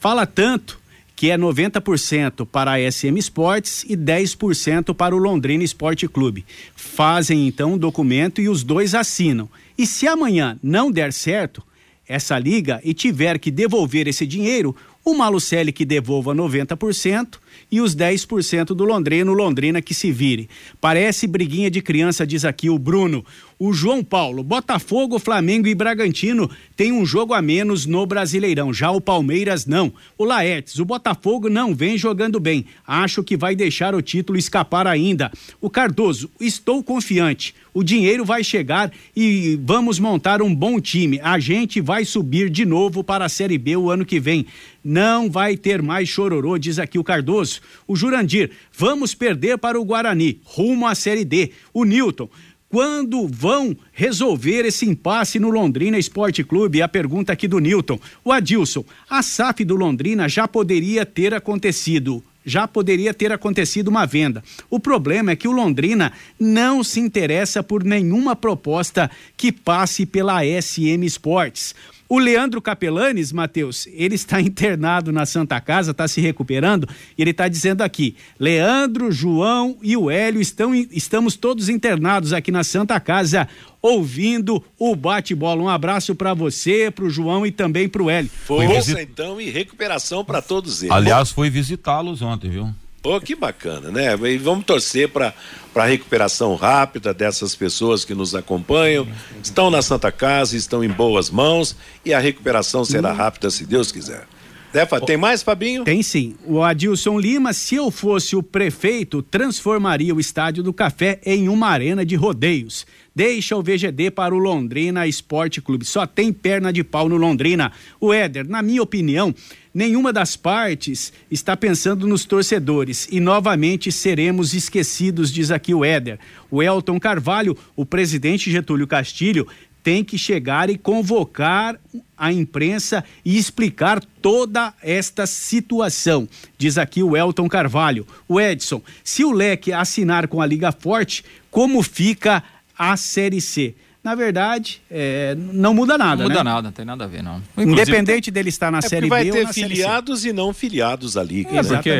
Fala 0.00 0.26
tanto 0.26 0.78
que 1.16 1.30
é 1.30 1.36
90% 1.36 2.46
para 2.46 2.72
a 2.74 2.92
SM 2.92 3.18
Sports 3.18 3.84
e 3.88 3.96
10% 3.96 4.94
para 4.94 5.16
o 5.16 5.18
Londrina 5.18 5.64
Esporte 5.64 6.06
Clube. 6.06 6.46
Fazem 6.76 7.48
então 7.48 7.72
um 7.72 7.78
documento 7.78 8.40
e 8.40 8.48
os 8.48 8.62
dois 8.62 8.94
assinam. 8.94 9.48
E 9.76 9.84
se 9.84 10.06
amanhã 10.06 10.56
não 10.62 10.92
der 10.92 11.12
certo, 11.12 11.60
essa 12.08 12.38
liga 12.38 12.80
e 12.84 12.94
tiver 12.94 13.38
que 13.38 13.50
devolver 13.50 14.06
esse 14.06 14.24
dinheiro, 14.24 14.74
o 15.04 15.14
Malucelli 15.14 15.72
que 15.72 15.84
devolva 15.84 16.34
90% 16.34 17.38
e 17.70 17.80
os 17.80 17.96
10% 17.96 18.66
do 18.66 18.84
Londrino, 18.84 19.32
Londrina 19.32 19.82
que 19.82 19.94
se 19.94 20.12
vire. 20.12 20.48
Parece 20.80 21.26
briguinha 21.26 21.70
de 21.70 21.82
criança, 21.82 22.26
diz 22.26 22.44
aqui 22.44 22.70
o 22.70 22.78
Bruno. 22.78 23.24
O 23.60 23.72
João 23.72 24.04
Paulo, 24.04 24.44
Botafogo, 24.44 25.18
Flamengo 25.18 25.66
e 25.66 25.74
Bragantino 25.74 26.48
tem 26.76 26.92
um 26.92 27.04
jogo 27.04 27.34
a 27.34 27.42
menos 27.42 27.86
no 27.86 28.06
Brasileirão. 28.06 28.72
Já 28.72 28.92
o 28.92 29.00
Palmeiras 29.00 29.66
não. 29.66 29.92
O 30.16 30.24
Laertes, 30.24 30.78
o 30.78 30.84
Botafogo 30.84 31.48
não 31.48 31.74
vem 31.74 31.98
jogando 31.98 32.38
bem. 32.38 32.66
Acho 32.86 33.20
que 33.24 33.36
vai 33.36 33.56
deixar 33.56 33.96
o 33.96 34.02
título 34.02 34.38
escapar 34.38 34.86
ainda. 34.86 35.32
O 35.60 35.68
Cardoso, 35.68 36.30
estou 36.38 36.84
confiante. 36.84 37.52
O 37.74 37.82
dinheiro 37.82 38.24
vai 38.24 38.44
chegar 38.44 38.92
e 39.14 39.58
vamos 39.60 39.98
montar 39.98 40.40
um 40.40 40.54
bom 40.54 40.80
time. 40.80 41.18
A 41.20 41.40
gente 41.40 41.80
vai 41.80 42.04
subir 42.04 42.50
de 42.50 42.64
novo 42.64 43.02
para 43.02 43.24
a 43.24 43.28
Série 43.28 43.58
B 43.58 43.76
o 43.76 43.90
ano 43.90 44.04
que 44.04 44.20
vem. 44.20 44.46
Não 44.84 45.28
vai 45.30 45.56
ter 45.56 45.82
mais 45.82 46.08
chororô, 46.08 46.56
diz 46.56 46.78
aqui 46.78 46.98
o 46.98 47.04
Cardoso. 47.04 47.60
O 47.86 47.94
Jurandir, 47.94 48.52
vamos 48.72 49.14
perder 49.14 49.58
para 49.58 49.78
o 49.78 49.84
Guarani, 49.84 50.40
rumo 50.44 50.86
à 50.86 50.94
Série 50.94 51.24
D. 51.24 51.50
O 51.74 51.84
Newton, 51.84 52.28
quando 52.68 53.26
vão 53.26 53.76
resolver 53.92 54.64
esse 54.64 54.86
impasse 54.86 55.38
no 55.38 55.50
Londrina 55.50 55.98
Esporte 55.98 56.44
Clube? 56.44 56.82
A 56.82 56.88
pergunta 56.88 57.32
aqui 57.32 57.48
do 57.48 57.58
Newton. 57.58 57.98
O 58.24 58.30
Adilson, 58.30 58.84
a 59.08 59.22
SAF 59.22 59.64
do 59.64 59.74
Londrina 59.74 60.28
já 60.28 60.46
poderia 60.46 61.06
ter 61.06 61.32
acontecido. 61.32 62.22
Já 62.44 62.66
poderia 62.66 63.12
ter 63.12 63.30
acontecido 63.30 63.88
uma 63.88 64.06
venda. 64.06 64.42
O 64.70 64.80
problema 64.80 65.32
é 65.32 65.36
que 65.36 65.48
o 65.48 65.52
Londrina 65.52 66.12
não 66.40 66.82
se 66.82 66.98
interessa 66.98 67.62
por 67.62 67.84
nenhuma 67.84 68.34
proposta 68.34 69.10
que 69.36 69.52
passe 69.52 70.06
pela 70.06 70.40
SM 70.42 71.04
Sports. 71.04 71.74
O 72.08 72.18
Leandro 72.18 72.62
Capelanes, 72.62 73.32
Matheus, 73.32 73.86
ele 73.92 74.14
está 74.14 74.40
internado 74.42 75.12
na 75.12 75.26
Santa 75.26 75.60
Casa, 75.60 75.90
está 75.90 76.08
se 76.08 76.20
recuperando, 76.22 76.88
e 77.16 77.22
ele 77.22 77.32
está 77.32 77.48
dizendo 77.48 77.82
aqui: 77.82 78.16
Leandro, 78.40 79.12
João 79.12 79.76
e 79.82 79.94
o 79.96 80.10
Hélio 80.10 80.40
estão, 80.40 80.74
estamos 80.74 81.36
todos 81.36 81.68
internados 81.68 82.32
aqui 82.32 82.50
na 82.50 82.64
Santa 82.64 82.98
Casa, 82.98 83.46
ouvindo 83.82 84.64
o 84.78 84.96
bate-bola. 84.96 85.62
Um 85.62 85.68
abraço 85.68 86.14
para 86.14 86.32
você, 86.32 86.90
para 86.90 87.04
o 87.04 87.10
João 87.10 87.46
e 87.46 87.50
também 87.50 87.88
para 87.88 88.02
o 88.02 88.08
Hélio. 88.08 88.30
Força 88.30 88.74
visit... 88.74 89.00
então 89.02 89.38
e 89.38 89.50
recuperação 89.50 90.24
para 90.24 90.40
todos 90.40 90.82
eles. 90.82 90.94
Aliás, 90.94 91.30
foi 91.30 91.50
visitá-los 91.50 92.22
ontem, 92.22 92.50
viu? 92.50 92.70
Pô, 93.08 93.18
que 93.22 93.34
bacana, 93.34 93.90
né? 93.90 94.14
E 94.30 94.36
vamos 94.36 94.66
torcer 94.66 95.08
para 95.08 95.32
a 95.74 95.84
recuperação 95.86 96.54
rápida 96.54 97.14
dessas 97.14 97.54
pessoas 97.54 98.04
que 98.04 98.14
nos 98.14 98.34
acompanham. 98.34 99.08
Estão 99.42 99.70
na 99.70 99.80
Santa 99.80 100.12
Casa, 100.12 100.54
estão 100.54 100.84
em 100.84 100.90
boas 100.90 101.30
mãos 101.30 101.74
e 102.04 102.12
a 102.12 102.18
recuperação 102.18 102.84
será 102.84 103.10
rápida, 103.10 103.48
se 103.48 103.64
Deus 103.64 103.90
quiser. 103.90 104.26
Defa, 104.72 105.00
tem 105.00 105.16
mais, 105.16 105.42
Fabinho? 105.42 105.82
Tem 105.82 106.02
sim. 106.02 106.34
O 106.44 106.62
Adilson 106.62 107.18
Lima, 107.18 107.54
se 107.54 107.76
eu 107.76 107.90
fosse 107.90 108.36
o 108.36 108.42
prefeito, 108.42 109.22
transformaria 109.22 110.14
o 110.14 110.20
Estádio 110.20 110.62
do 110.62 110.74
Café 110.74 111.18
em 111.24 111.48
uma 111.48 111.68
arena 111.68 112.04
de 112.04 112.14
rodeios. 112.14 112.86
Deixa 113.14 113.56
o 113.56 113.62
VGD 113.62 114.10
para 114.10 114.34
o 114.34 114.38
Londrina 114.38 115.06
Esporte 115.06 115.60
Clube. 115.60 115.84
Só 115.84 116.06
tem 116.06 116.32
perna 116.32 116.72
de 116.72 116.84
pau 116.84 117.08
no 117.08 117.16
Londrina. 117.16 117.72
O 117.98 118.12
Éder, 118.12 118.46
na 118.46 118.62
minha 118.62 118.82
opinião, 118.82 119.34
nenhuma 119.74 120.12
das 120.12 120.36
partes 120.36 121.12
está 121.30 121.56
pensando 121.56 122.06
nos 122.06 122.24
torcedores 122.24 123.08
e 123.10 123.18
novamente 123.18 123.90
seremos 123.90 124.54
esquecidos, 124.54 125.32
diz 125.32 125.50
aqui 125.50 125.74
o 125.74 125.84
Éder. 125.84 126.18
O 126.50 126.62
Elton 126.62 127.00
Carvalho, 127.00 127.56
o 127.74 127.84
presidente 127.84 128.50
Getúlio 128.50 128.86
Castilho, 128.86 129.48
tem 129.82 130.04
que 130.04 130.18
chegar 130.18 130.68
e 130.70 130.76
convocar 130.76 131.78
a 132.16 132.32
imprensa 132.32 133.04
e 133.24 133.38
explicar 133.38 134.02
toda 134.20 134.74
esta 134.82 135.26
situação. 135.26 136.28
Diz 136.56 136.76
aqui 136.76 137.02
o 137.02 137.16
Elton 137.16 137.48
Carvalho. 137.48 138.06
O 138.26 138.40
Edson, 138.40 138.82
se 139.02 139.24
o 139.24 139.30
Leque 139.30 139.72
assinar 139.72 140.28
com 140.28 140.40
a 140.40 140.46
Liga 140.46 140.72
Forte, 140.72 141.24
como 141.50 141.82
fica 141.82 142.42
a 142.76 142.96
Série 142.96 143.40
C? 143.40 143.74
Na 144.08 144.14
verdade, 144.14 144.80
é, 144.90 145.36
não 145.36 145.74
muda 145.74 145.98
nada. 145.98 146.22
Não 146.22 146.30
muda 146.30 146.42
né? 146.42 146.50
nada, 146.50 146.62
não 146.62 146.72
tem 146.72 146.82
nada 146.82 147.04
a 147.04 147.06
ver, 147.06 147.22
não. 147.22 147.42
Inclusive, 147.58 147.82
Independente 147.82 148.30
dele 148.30 148.48
estar 148.48 148.70
na 148.70 148.78
é 148.78 148.80
Série 148.80 149.02
B. 149.02 149.08
Vai 149.10 149.30
ter 149.30 149.46
ou 149.46 149.52
filiados 149.52 150.24
e 150.24 150.32
não 150.32 150.54
filiados 150.54 151.18
à 151.18 151.22
Liga. 151.22 151.50
É, 151.50 151.62
porque 151.62 151.90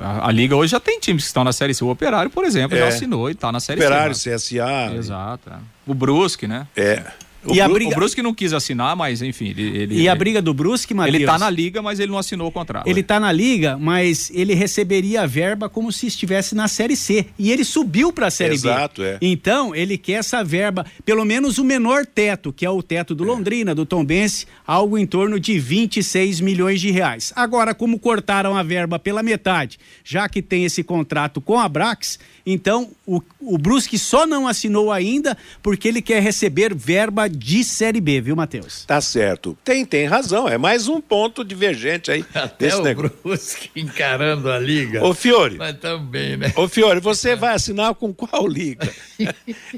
a, 0.00 0.28
a, 0.28 0.30
Liga 0.30 0.54
hoje 0.54 0.70
já 0.70 0.78
tem 0.78 1.00
times 1.00 1.24
que 1.24 1.26
estão 1.26 1.42
na 1.42 1.52
Série 1.52 1.74
C. 1.74 1.82
O 1.84 1.90
Operário, 1.90 2.30
por 2.30 2.44
exemplo, 2.44 2.76
é. 2.76 2.82
já 2.82 2.86
assinou 2.86 3.28
e 3.28 3.32
está 3.32 3.50
na 3.50 3.58
Série 3.58 3.80
Operário, 3.80 4.14
C. 4.14 4.32
Operário, 4.32 4.92
CSA. 4.92 4.96
Exato. 4.96 5.50
É. 5.50 5.56
O 5.84 5.92
Brusque, 5.92 6.46
né? 6.46 6.68
É. 6.76 7.02
O, 7.44 7.54
e 7.54 7.60
a 7.60 7.68
briga... 7.68 7.90
o 7.90 7.94
Brusque 7.94 8.22
não 8.22 8.34
quis 8.34 8.52
assinar, 8.52 8.94
mas 8.94 9.22
enfim. 9.22 9.48
Ele, 9.48 9.78
ele 9.78 10.02
e 10.02 10.08
a 10.08 10.14
briga 10.14 10.42
do 10.42 10.52
Brusque, 10.52 10.92
Matheus? 10.92 11.16
Ele 11.16 11.26
tá 11.26 11.38
na 11.38 11.48
liga, 11.48 11.80
mas 11.80 11.98
ele 11.98 12.10
não 12.10 12.18
assinou 12.18 12.48
o 12.48 12.52
contrato. 12.52 12.86
Ele 12.86 13.02
tá 13.02 13.18
na 13.18 13.32
liga, 13.32 13.78
mas 13.78 14.30
ele 14.34 14.54
receberia 14.54 15.22
a 15.22 15.26
verba 15.26 15.68
como 15.68 15.90
se 15.90 16.06
estivesse 16.06 16.54
na 16.54 16.68
Série 16.68 16.96
C. 16.96 17.26
E 17.38 17.50
ele 17.50 17.64
subiu 17.64 18.12
para 18.12 18.26
a 18.26 18.30
Série 18.30 18.54
Exato, 18.54 19.00
B. 19.00 19.08
É. 19.08 19.18
Então, 19.22 19.74
ele 19.74 19.96
quer 19.96 20.20
essa 20.20 20.44
verba, 20.44 20.84
pelo 21.04 21.24
menos 21.24 21.56
o 21.56 21.64
menor 21.64 22.04
teto, 22.04 22.52
que 22.52 22.66
é 22.66 22.70
o 22.70 22.82
teto 22.82 23.14
do 23.14 23.24
é. 23.24 23.26
Londrina, 23.26 23.74
do 23.74 23.86
Tombense, 23.86 24.46
algo 24.66 24.98
em 24.98 25.06
torno 25.06 25.40
de 25.40 25.58
26 25.58 26.40
milhões 26.40 26.80
de 26.80 26.90
reais. 26.90 27.32
Agora, 27.34 27.74
como 27.74 27.98
cortaram 27.98 28.56
a 28.56 28.62
verba 28.62 28.98
pela 28.98 29.22
metade, 29.22 29.78
já 30.04 30.28
que 30.28 30.42
tem 30.42 30.64
esse 30.64 30.82
contrato 30.82 31.40
com 31.40 31.58
a 31.58 31.68
Brax, 31.68 32.18
então 32.44 32.90
o, 33.06 33.22
o 33.40 33.56
Brusque 33.56 33.98
só 33.98 34.26
não 34.26 34.46
assinou 34.46 34.92
ainda 34.92 35.36
porque 35.62 35.88
ele 35.88 36.02
quer 36.02 36.22
receber 36.22 36.74
verba 36.74 37.29
de 37.30 37.64
Série 37.64 38.00
B 38.00 38.20
viu, 38.20 38.36
Matheus? 38.36 38.84
Tá 38.84 39.00
certo. 39.00 39.56
Tem, 39.64 39.84
tem 39.84 40.06
razão. 40.06 40.48
É 40.48 40.58
mais 40.58 40.88
um 40.88 41.00
ponto 41.00 41.44
divergente 41.44 42.10
aí. 42.10 42.24
Até 42.34 42.66
desse 42.66 42.80
o 42.80 42.82
negócio. 42.82 43.12
Brusque 43.22 43.70
encarando 43.80 44.50
a 44.50 44.58
liga. 44.58 45.04
Ô, 45.04 45.14
Fiore. 45.14 45.56
Mas 45.56 45.78
também, 45.78 46.36
né? 46.36 46.52
Ô, 46.56 46.68
Fiore, 46.68 47.00
você 47.00 47.34
vai 47.34 47.54
assinar 47.54 47.94
com 47.94 48.12
qual 48.12 48.46
liga? 48.46 48.88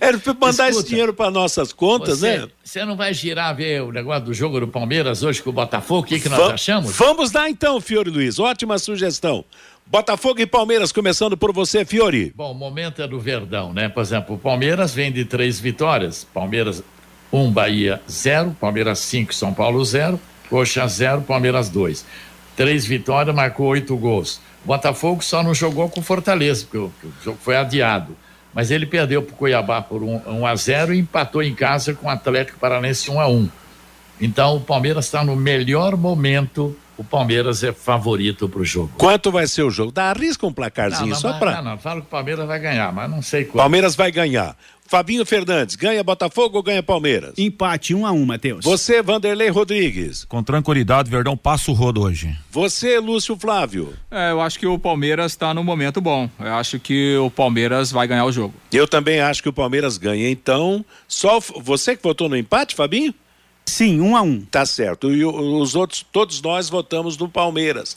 é 0.01 0.17
para 0.17 0.35
mandar 0.35 0.69
Escuta, 0.69 0.71
esse 0.71 0.89
dinheiro 0.89 1.15
para 1.15 1.31
nossas 1.31 1.73
contas, 1.73 2.21
você, 2.21 2.39
né? 2.39 2.49
Você 2.65 2.85
não 2.85 2.97
vai 2.97 3.13
girar 3.13 3.55
ver 3.55 3.83
o 3.83 3.93
negócio 3.93 4.25
do 4.25 4.35
jogo 4.35 4.61
do 4.61 4.69
Palmeiras 4.69 5.23
hoje 5.23 5.43
com 5.43 5.51
o 5.51 5.53
Botafogo? 5.53 6.01
O 6.01 6.05
que, 6.05 6.21
que 6.21 6.29
nós 6.29 6.39
Va 6.39 6.55
achamos? 6.55 6.93
Vamos 6.97 7.33
lá 7.33 7.49
então, 7.49 7.81
Fiore 7.81 8.11
Luiz. 8.11 8.39
Ótima 8.39 8.79
sugestão. 8.79 9.45
Botafogo 9.87 10.41
e 10.41 10.47
Palmeiras, 10.47 10.91
começando 10.91 11.37
por 11.37 11.53
você, 11.53 11.85
Fiore. 11.85 12.33
Bom, 12.35 12.53
o 12.53 12.55
momento 12.55 13.03
é 13.03 13.09
do 13.09 13.21
Verdão, 13.21 13.75
né? 13.75 13.89
Por 13.89 14.01
exemplo, 14.01 14.37
o 14.37 14.39
Palmeiras 14.39 14.95
vem 14.95 15.13
de 15.13 15.25
três 15.25 15.61
vitórias. 15.61 16.25
Palmeiras 16.25 16.83
1, 17.33 17.51
Bahia 17.51 18.01
0, 18.11 18.57
Palmeiras 18.61 18.99
5, 19.01 19.35
São 19.35 19.55
Paulo 19.55 19.83
0, 19.85 20.21
Coxa 20.51 20.87
0, 20.87 21.23
Palmeiras 21.23 21.69
2. 21.71 22.05
Três 22.55 22.85
vitórias, 22.85 23.35
marcou 23.35 23.69
oito 23.69 23.97
gols. 23.97 24.41
Botafogo 24.65 25.25
só 25.25 25.43
não 25.43 25.55
jogou 25.55 25.89
com 25.89 26.03
Fortaleza, 26.03 26.67
porque 26.71 26.79
o, 26.79 26.93
o 27.03 27.25
jogo 27.25 27.39
foi 27.41 27.57
adiado. 27.57 28.17
Mas 28.55 28.71
ele 28.71 28.85
perdeu 28.85 29.23
para 29.23 29.33
o 29.33 29.37
Cuiabá 29.37 29.81
por 29.81 30.03
1, 30.03 30.23
1 30.27 30.47
a 30.47 30.55
0 30.55 30.95
e 30.95 30.99
empatou 30.99 31.43
em 31.43 31.55
casa 31.55 31.95
com 31.95 32.07
o 32.07 32.11
Atlético 32.11 32.59
Paranense 32.59 33.11
1 33.11 33.19
a 33.19 33.27
1. 33.27 33.49
Então 34.21 34.57
o 34.57 34.61
Palmeiras 34.61 35.07
está 35.07 35.25
no 35.25 35.35
melhor 35.35 35.97
momento 35.97 36.77
o 36.97 37.05
Palmeiras 37.05 37.65
é 37.65 37.73
favorito 37.73 38.49
para 38.49 38.61
o 38.61 38.65
jogo. 38.65 38.93
Quanto 38.97 39.31
vai 39.33 39.47
ser 39.47 39.63
o 39.63 39.71
jogo? 39.71 39.91
Dá 39.91 40.11
arrisca 40.11 40.47
um 40.47 40.53
placarzinho 40.53 41.09
não, 41.09 41.15
não, 41.15 41.21
só 41.21 41.33
para. 41.33 41.57
Não, 41.57 41.71
não, 41.73 41.79
falo 41.79 42.01
que 42.01 42.07
o 42.07 42.11
Palmeiras 42.11 42.47
vai 42.47 42.61
ganhar, 42.61 42.93
mas 42.93 43.11
não 43.11 43.23
sei 43.23 43.45
quanto. 43.45 43.57
Palmeiras 43.57 43.97
vai 43.97 44.13
ganhar. 44.13 44.57
Fabinho 44.93 45.25
Fernandes, 45.25 45.75
ganha 45.75 46.05
Botafogo 46.05 46.59
ou 46.59 46.63
ganha 46.63 46.83
Palmeiras? 46.83 47.33
Empate, 47.39 47.95
um 47.95 48.05
a 48.05 48.13
um, 48.13 48.27
Matheus. 48.27 48.63
Você, 48.63 49.01
Vanderlei 49.01 49.49
Rodrigues. 49.49 50.27
Com 50.27 50.43
tranquilidade, 50.43 51.11
Verdão 51.11 51.35
passa 51.35 51.71
o 51.71 51.75
rodo 51.75 52.03
hoje. 52.03 52.37
Você, 52.51 52.99
Lúcio 52.99 53.35
Flávio. 53.35 53.95
É, 54.11 54.33
eu 54.33 54.43
acho 54.43 54.59
que 54.59 54.67
o 54.67 54.79
Palmeiras 54.79 55.33
está 55.33 55.55
no 55.55 55.65
momento 55.65 55.99
bom. 55.99 56.29
Eu 56.39 56.53
acho 56.57 56.79
que 56.79 57.17
o 57.17 57.31
Palmeiras 57.31 57.91
vai 57.91 58.07
ganhar 58.07 58.27
o 58.27 58.33
jogo. 58.33 58.53
Eu 58.71 58.87
também 58.87 59.23
acho 59.23 59.43
que 59.43 59.49
o 59.49 59.53
Palmeiras 59.53 59.97
ganha. 59.97 60.29
Então, 60.29 60.85
só 61.09 61.41
você 61.41 61.97
que 61.97 62.03
votou 62.03 62.29
no 62.29 62.37
empate, 62.37 62.75
Fabinho? 62.75 63.15
Sim, 63.65 63.99
um 63.99 64.15
a 64.15 64.21
um. 64.21 64.43
Tá 64.43 64.67
certo. 64.67 65.11
E 65.11 65.25
os 65.25 65.75
outros, 65.75 66.05
todos 66.13 66.43
nós 66.43 66.69
votamos 66.69 67.17
no 67.17 67.31
Palmeiras. 67.31 67.97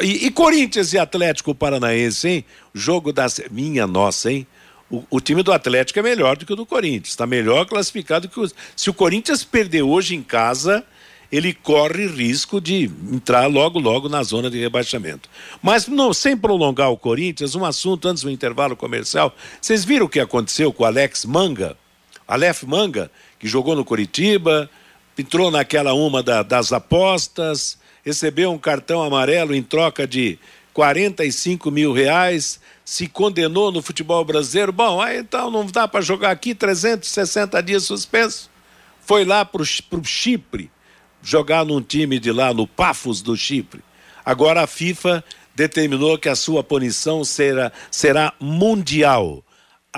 E, 0.00 0.26
e 0.26 0.30
Corinthians 0.30 0.92
e 0.92 0.98
Atlético 0.98 1.52
Paranaense, 1.52 2.28
hein? 2.28 2.44
Jogo 2.72 3.12
da. 3.12 3.26
Minha 3.50 3.88
nossa, 3.88 4.30
hein? 4.30 4.46
O, 4.90 5.04
o, 5.10 5.20
time 5.20 5.42
do 5.42 5.52
Atlético 5.52 5.98
é 5.98 6.02
melhor 6.02 6.36
do 6.36 6.46
que 6.46 6.52
o 6.52 6.56
do 6.56 6.64
Corinthians. 6.64 7.10
Está 7.10 7.26
melhor 7.26 7.66
classificado 7.66 8.28
que 8.28 8.40
o. 8.40 8.50
Se 8.74 8.88
o 8.88 8.94
Corinthians 8.94 9.44
perder 9.44 9.82
hoje 9.82 10.14
em 10.14 10.22
casa, 10.22 10.84
ele 11.30 11.52
corre 11.52 12.06
risco 12.06 12.60
de 12.60 12.90
entrar 13.12 13.46
logo, 13.46 13.78
logo 13.78 14.08
na 14.08 14.22
zona 14.22 14.50
de 14.50 14.58
rebaixamento. 14.58 15.28
Mas 15.62 15.86
não, 15.86 16.14
sem 16.14 16.36
prolongar 16.36 16.90
o 16.90 16.96
Corinthians, 16.96 17.54
um 17.54 17.64
assunto 17.64 18.08
antes 18.08 18.22
do 18.22 18.30
intervalo 18.30 18.74
comercial. 18.74 19.34
Vocês 19.60 19.84
viram 19.84 20.06
o 20.06 20.08
que 20.08 20.20
aconteceu 20.20 20.72
com 20.72 20.84
o 20.84 20.86
Alex 20.86 21.26
Manga? 21.26 21.76
Aleph 22.26 22.62
Manga, 22.62 23.10
que 23.38 23.46
jogou 23.46 23.76
no 23.76 23.84
Coritiba, 23.84 24.70
entrou 25.18 25.50
naquela 25.50 25.92
uma 25.92 26.22
da, 26.22 26.42
das 26.42 26.72
apostas, 26.72 27.78
recebeu 28.04 28.50
um 28.50 28.58
cartão 28.58 29.02
amarelo 29.02 29.54
em 29.54 29.62
troca 29.62 30.06
de 30.06 30.38
45 30.78 31.72
mil 31.72 31.92
reais 31.92 32.60
se 32.84 33.08
condenou 33.08 33.72
no 33.72 33.82
futebol 33.82 34.24
brasileiro. 34.24 34.70
Bom, 34.70 35.02
aí 35.02 35.18
então 35.18 35.50
não 35.50 35.66
dá 35.66 35.88
para 35.88 36.00
jogar 36.00 36.30
aqui 36.30 36.54
360 36.54 37.60
dias 37.64 37.82
suspenso. 37.82 38.48
Foi 39.00 39.24
lá 39.24 39.44
para 39.44 39.60
o 39.60 40.04
Chipre 40.04 40.70
jogar 41.20 41.64
num 41.64 41.82
time 41.82 42.20
de 42.20 42.30
lá 42.30 42.54
no 42.54 42.64
Pafos 42.64 43.20
do 43.20 43.36
Chipre. 43.36 43.82
Agora 44.24 44.62
a 44.62 44.66
FIFA 44.68 45.24
determinou 45.52 46.16
que 46.16 46.28
a 46.28 46.36
sua 46.36 46.62
punição 46.62 47.24
será, 47.24 47.72
será 47.90 48.32
mundial. 48.38 49.42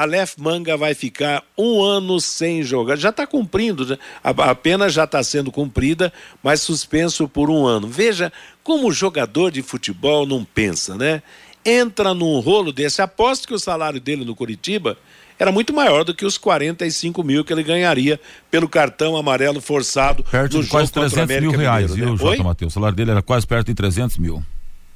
Aleph 0.00 0.36
Manga 0.38 0.78
vai 0.78 0.94
ficar 0.94 1.44
um 1.58 1.82
ano 1.82 2.18
sem 2.20 2.62
jogar. 2.62 2.96
Já 2.96 3.10
está 3.10 3.26
cumprindo, 3.26 3.84
né? 3.84 3.98
a, 4.24 4.30
a 4.30 4.54
pena 4.54 4.88
já 4.88 5.04
está 5.04 5.22
sendo 5.22 5.52
cumprida, 5.52 6.10
mas 6.42 6.62
suspenso 6.62 7.28
por 7.28 7.50
um 7.50 7.66
ano. 7.66 7.86
Veja 7.86 8.32
como 8.64 8.88
o 8.88 8.92
jogador 8.92 9.50
de 9.50 9.60
futebol 9.60 10.24
não 10.24 10.42
pensa, 10.42 10.96
né? 10.96 11.22
Entra 11.62 12.14
num 12.14 12.40
rolo 12.40 12.72
desse. 12.72 13.02
Aposto 13.02 13.46
que 13.46 13.52
o 13.52 13.58
salário 13.58 14.00
dele 14.00 14.24
no 14.24 14.34
Curitiba 14.34 14.96
era 15.38 15.52
muito 15.52 15.74
maior 15.74 16.02
do 16.02 16.14
que 16.14 16.24
os 16.24 16.38
45 16.38 17.22
mil 17.22 17.44
que 17.44 17.52
ele 17.52 17.62
ganharia 17.62 18.18
pelo 18.50 18.70
cartão 18.70 19.18
amarelo 19.18 19.60
forçado 19.60 20.24
perto 20.24 20.56
no 20.56 20.62
de 20.62 20.70
quase 20.70 20.90
300 20.90 21.40
mil 21.40 21.50
reais, 21.50 21.90
Mineiro, 21.90 22.16
viu, 22.16 22.26
né? 22.26 22.32
Jota 22.36 22.44
Matheus? 22.44 22.72
O 22.72 22.74
salário 22.74 22.96
dele 22.96 23.10
era 23.10 23.20
quase 23.20 23.46
perto 23.46 23.66
de 23.66 23.74
300 23.74 24.16
mil. 24.16 24.42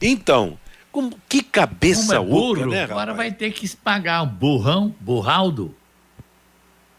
Então, 0.01 0.59
como, 0.95 1.11
que 1.29 1.43
cabeça 1.43 2.15
Como 2.15 2.29
é 2.29 2.31
burro, 2.31 2.53
oca, 2.53 2.67
né, 2.67 2.85
Agora 2.85 3.13
vai 3.13 3.33
ter 3.33 3.51
que 3.51 3.69
pagar 3.77 4.23
o 4.23 4.27
burrão, 4.27 4.95
burraldo. 5.01 5.75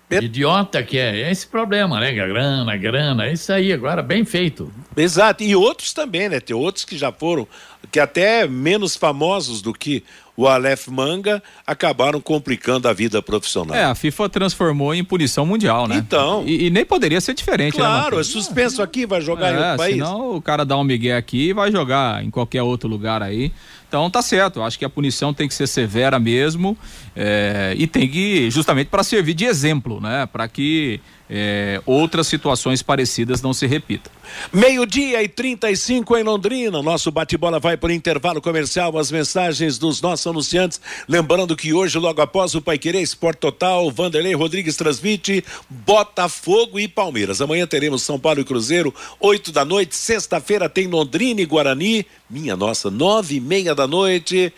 É- 0.10 0.18
Idiota 0.18 0.84
que 0.84 0.98
é. 0.98 1.22
É 1.22 1.32
esse 1.32 1.48
problema, 1.48 2.00
né? 2.00 2.12
Grana, 2.12 2.76
grana, 2.78 3.26
é 3.26 3.34
isso 3.34 3.52
aí, 3.54 3.72
agora 3.74 4.04
bem 4.04 4.24
feito. 4.26 4.72
Exato, 4.96 5.44
e 5.44 5.56
outros 5.56 5.94
também, 5.94 6.28
né? 6.30 6.40
Tem 6.42 6.56
outros 6.56 6.84
que 6.86 6.96
já 6.98 7.12
foram, 7.12 7.48
que 7.92 8.00
até 8.00 8.46
menos 8.48 8.96
famosos 8.98 9.62
do 9.62 9.74
que 9.74 10.04
o 10.38 10.48
Aleph 10.48 10.90
Manga, 10.90 11.42
acabaram 11.66 12.20
complicando 12.20 12.90
a 12.90 12.94
vida 12.94 13.22
profissional. 13.22 13.74
É, 13.76 13.86
a 13.86 13.96
FIFA 13.96 14.28
transformou 14.28 14.94
em 14.94 15.02
punição 15.02 15.46
mundial, 15.46 15.88
né? 15.88 15.96
Então. 15.96 16.44
E, 16.46 16.66
e 16.66 16.70
nem 16.70 16.84
poderia 16.86 17.22
ser 17.22 17.34
diferente, 17.34 17.76
né? 17.78 17.80
claro, 17.80 18.16
é 18.16 18.18
Matheus? 18.18 18.28
suspenso 18.28 18.82
aqui, 18.84 19.06
vai 19.06 19.22
jogar 19.22 19.54
em 19.54 19.56
É, 19.56 19.62
outro 19.62 19.78
país. 19.78 19.94
senão 19.96 20.36
o 20.36 20.42
cara 20.42 20.66
dá 20.66 20.78
um 20.78 20.84
migué 20.84 21.16
aqui 21.16 21.48
e 21.50 21.54
vai 21.54 21.72
jogar 21.72 22.22
em 22.22 22.30
qualquer 22.30 22.62
outro 22.64 22.90
lugar 22.90 23.24
aí. 23.24 23.52
Então 23.96 24.10
tá 24.10 24.22
certo, 24.22 24.62
acho 24.62 24.78
que 24.78 24.84
a 24.84 24.90
punição 24.90 25.34
tem 25.34 25.48
que 25.48 25.54
ser 25.54 25.68
severa 25.68 26.20
mesmo 26.20 26.78
é, 27.16 27.74
e 27.78 27.88
tem 27.88 28.10
que 28.10 28.52
justamente 28.52 28.88
para 28.88 29.04
servir 29.04 29.34
de 29.34 29.46
exemplo, 29.46 30.02
né? 30.02 30.26
Para 30.26 30.50
que 30.50 31.00
é, 31.30 31.82
outras 31.86 32.28
situações 32.28 32.82
parecidas 32.82 33.42
não 33.42 33.54
se 33.54 33.66
repitam. 33.66 34.12
Meio-dia 34.52 35.24
e 35.24 35.28
35 35.28 36.18
em 36.18 36.24
Londrina. 36.24 36.82
Nosso 36.82 37.12
bate-bola 37.12 37.60
vai 37.60 37.78
por 37.78 37.92
intervalo 37.92 38.42
comercial. 38.42 38.98
As 38.98 39.12
mensagens 39.12 39.78
dos 39.78 40.02
nossos 40.02 40.28
anunciantes. 40.28 40.80
Lembrando 41.08 41.56
que 41.56 41.74
hoje, 41.74 41.98
logo 41.98 42.22
após 42.22 42.56
o 42.56 42.62
Pai 42.62 42.78
Querer 42.78 43.02
Esporte 43.02 43.40
Total, 43.40 43.90
Vanderlei 43.92 44.34
Rodrigues 44.34 44.76
transmite 44.76 45.44
Botafogo 45.70 46.80
e 46.80 46.88
Palmeiras. 46.88 47.42
Amanhã 47.42 47.68
teremos 47.68 48.04
São 48.04 48.20
Paulo 48.20 48.42
e 48.42 48.46
Cruzeiro, 48.46 48.94
8 49.20 49.52
da 49.52 49.66
noite. 49.66 49.96
Sexta-feira 49.96 50.70
tem 50.70 50.88
Londrina 50.88 51.42
e 51.42 51.46
Guarani. 51.46 52.06
Minha 52.30 52.56
nossa, 52.56 52.90
nove 52.90 53.36
e 53.36 53.40
meia 53.40 53.76
da 53.76 53.88
noite. 53.88 54.52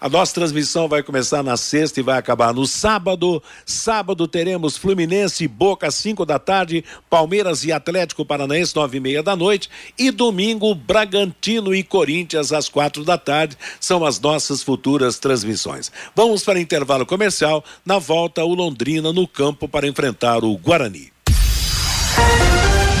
A 0.00 0.08
nossa 0.08 0.32
transmissão 0.32 0.88
vai 0.88 1.02
começar 1.02 1.42
na 1.42 1.58
sexta 1.58 2.00
e 2.00 2.02
vai 2.02 2.16
acabar 2.16 2.54
no 2.54 2.66
sábado. 2.66 3.42
Sábado 3.66 4.26
teremos 4.26 4.78
Fluminense 4.78 5.44
e 5.44 5.48
Boca, 5.48 5.88
às 5.88 5.94
5 5.96 6.24
da 6.24 6.38
tarde, 6.38 6.82
Palmeiras 7.10 7.64
e 7.64 7.72
Atlético 7.72 8.24
Paranaense, 8.24 8.74
nove 8.74 8.96
e 8.96 9.00
meia 9.00 9.22
da 9.22 9.36
noite. 9.36 9.68
E 9.98 10.10
domingo, 10.10 10.74
Bragantino 10.74 11.74
e 11.74 11.82
Corinthians, 11.82 12.50
às 12.50 12.66
quatro 12.66 13.04
da 13.04 13.18
tarde. 13.18 13.58
São 13.78 14.02
as 14.02 14.18
nossas 14.18 14.62
futuras 14.62 15.18
transmissões. 15.18 15.92
Vamos 16.16 16.42
para 16.42 16.58
intervalo 16.58 17.04
comercial. 17.04 17.62
Na 17.84 17.98
volta, 17.98 18.42
o 18.42 18.54
Londrina 18.54 19.12
no 19.12 19.28
campo 19.28 19.68
para 19.68 19.86
enfrentar 19.86 20.42
o 20.42 20.56
Guarani. 20.56 21.12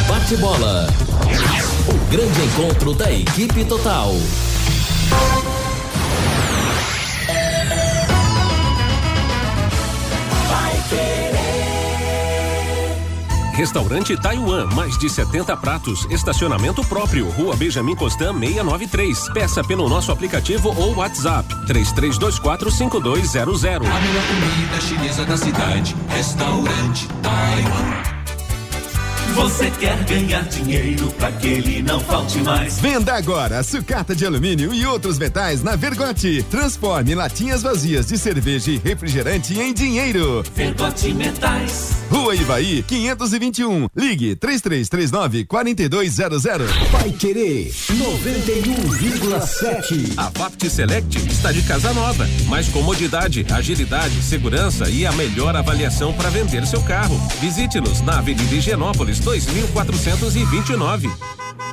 Bate 0.06 0.36
bola. 0.36 0.86
O 1.88 2.10
grande 2.10 2.40
encontro 2.42 2.92
da 2.92 3.10
equipe 3.10 3.64
total. 3.64 4.12
Restaurante 13.52 14.16
Taiwan, 14.16 14.66
mais 14.74 14.98
de 14.98 15.08
70 15.08 15.56
pratos, 15.56 16.06
estacionamento 16.10 16.84
próprio, 16.84 17.30
Rua 17.30 17.54
Benjamin 17.56 17.94
Constant 17.94 18.36
693. 18.38 19.28
Peça 19.32 19.62
pelo 19.62 19.88
nosso 19.88 20.10
aplicativo 20.12 20.74
ou 20.76 20.96
WhatsApp 20.96 21.48
33245200. 21.66 23.76
A 23.76 24.00
melhor 24.00 24.24
comida 24.26 24.80
chinesa 24.80 25.24
da 25.24 25.36
cidade, 25.36 25.94
restaurante 26.08 27.06
Taiwan. 27.22 28.19
Você 29.40 29.70
quer 29.70 29.96
ganhar 30.04 30.44
dinheiro 30.44 31.10
para 31.12 31.32
que 31.32 31.46
ele 31.46 31.80
não 31.80 31.98
falte 31.98 32.42
mais? 32.42 32.78
Venda 32.78 33.14
agora 33.14 33.62
sucata 33.62 34.14
de 34.14 34.26
alumínio 34.26 34.74
e 34.74 34.84
outros 34.84 35.18
metais 35.18 35.62
na 35.62 35.76
Vergote. 35.76 36.44
Transforme 36.50 37.14
latinhas 37.14 37.62
vazias 37.62 38.08
de 38.08 38.18
cerveja 38.18 38.70
e 38.70 38.76
refrigerante 38.76 39.58
em 39.58 39.72
dinheiro. 39.72 40.44
Vergote 40.54 41.14
Metais. 41.14 41.92
Rua 42.10 42.34
Ivaí, 42.34 42.82
521. 42.82 43.88
Ligue 43.96 44.36
3339 44.36 45.46
4200. 45.46 46.70
Vai 46.90 47.10
Querer 47.12 47.70
91,7. 47.70 50.18
A 50.18 50.28
Vapt 50.38 50.68
Select 50.68 51.16
está 51.16 51.50
de 51.50 51.62
casa 51.62 51.94
nova. 51.94 52.28
Mais 52.46 52.68
comodidade, 52.68 53.46
agilidade, 53.50 54.22
segurança 54.22 54.90
e 54.90 55.06
a 55.06 55.12
melhor 55.12 55.56
avaliação 55.56 56.12
para 56.12 56.28
vender 56.28 56.66
seu 56.66 56.82
carro. 56.82 57.18
Visite-nos 57.40 58.02
na 58.02 58.18
Avenida 58.18 58.54
Higienópolis 58.54 59.18
2429. 59.38 61.10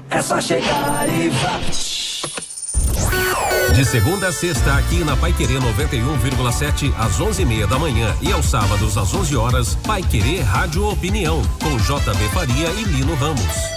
É 0.10 0.22
só 0.22 0.40
chegar 0.40 1.08
e 1.10 1.30
vá. 1.30 1.60
De 3.74 3.86
segunda 3.86 4.30
a 4.30 4.32
sexta, 4.32 4.74
aqui 4.76 5.04
na 5.04 5.16
Pai 5.16 5.34
Querer 5.34 5.60
91,7 5.60 6.94
às 6.98 7.20
11:30 7.20 7.68
da 7.68 7.78
manhã 7.78 8.16
e 8.22 8.32
aos 8.32 8.48
sábados 8.48 8.98
às 8.98 9.14
11 9.14 9.36
horas, 9.36 9.76
Pai 9.86 10.02
Querer 10.02 10.42
Rádio 10.42 10.88
Opinião 10.88 11.42
com 11.62 11.78
JB 11.78 12.30
Faria 12.34 12.70
e 12.70 12.84
Lino 12.84 13.14
Ramos. 13.16 13.77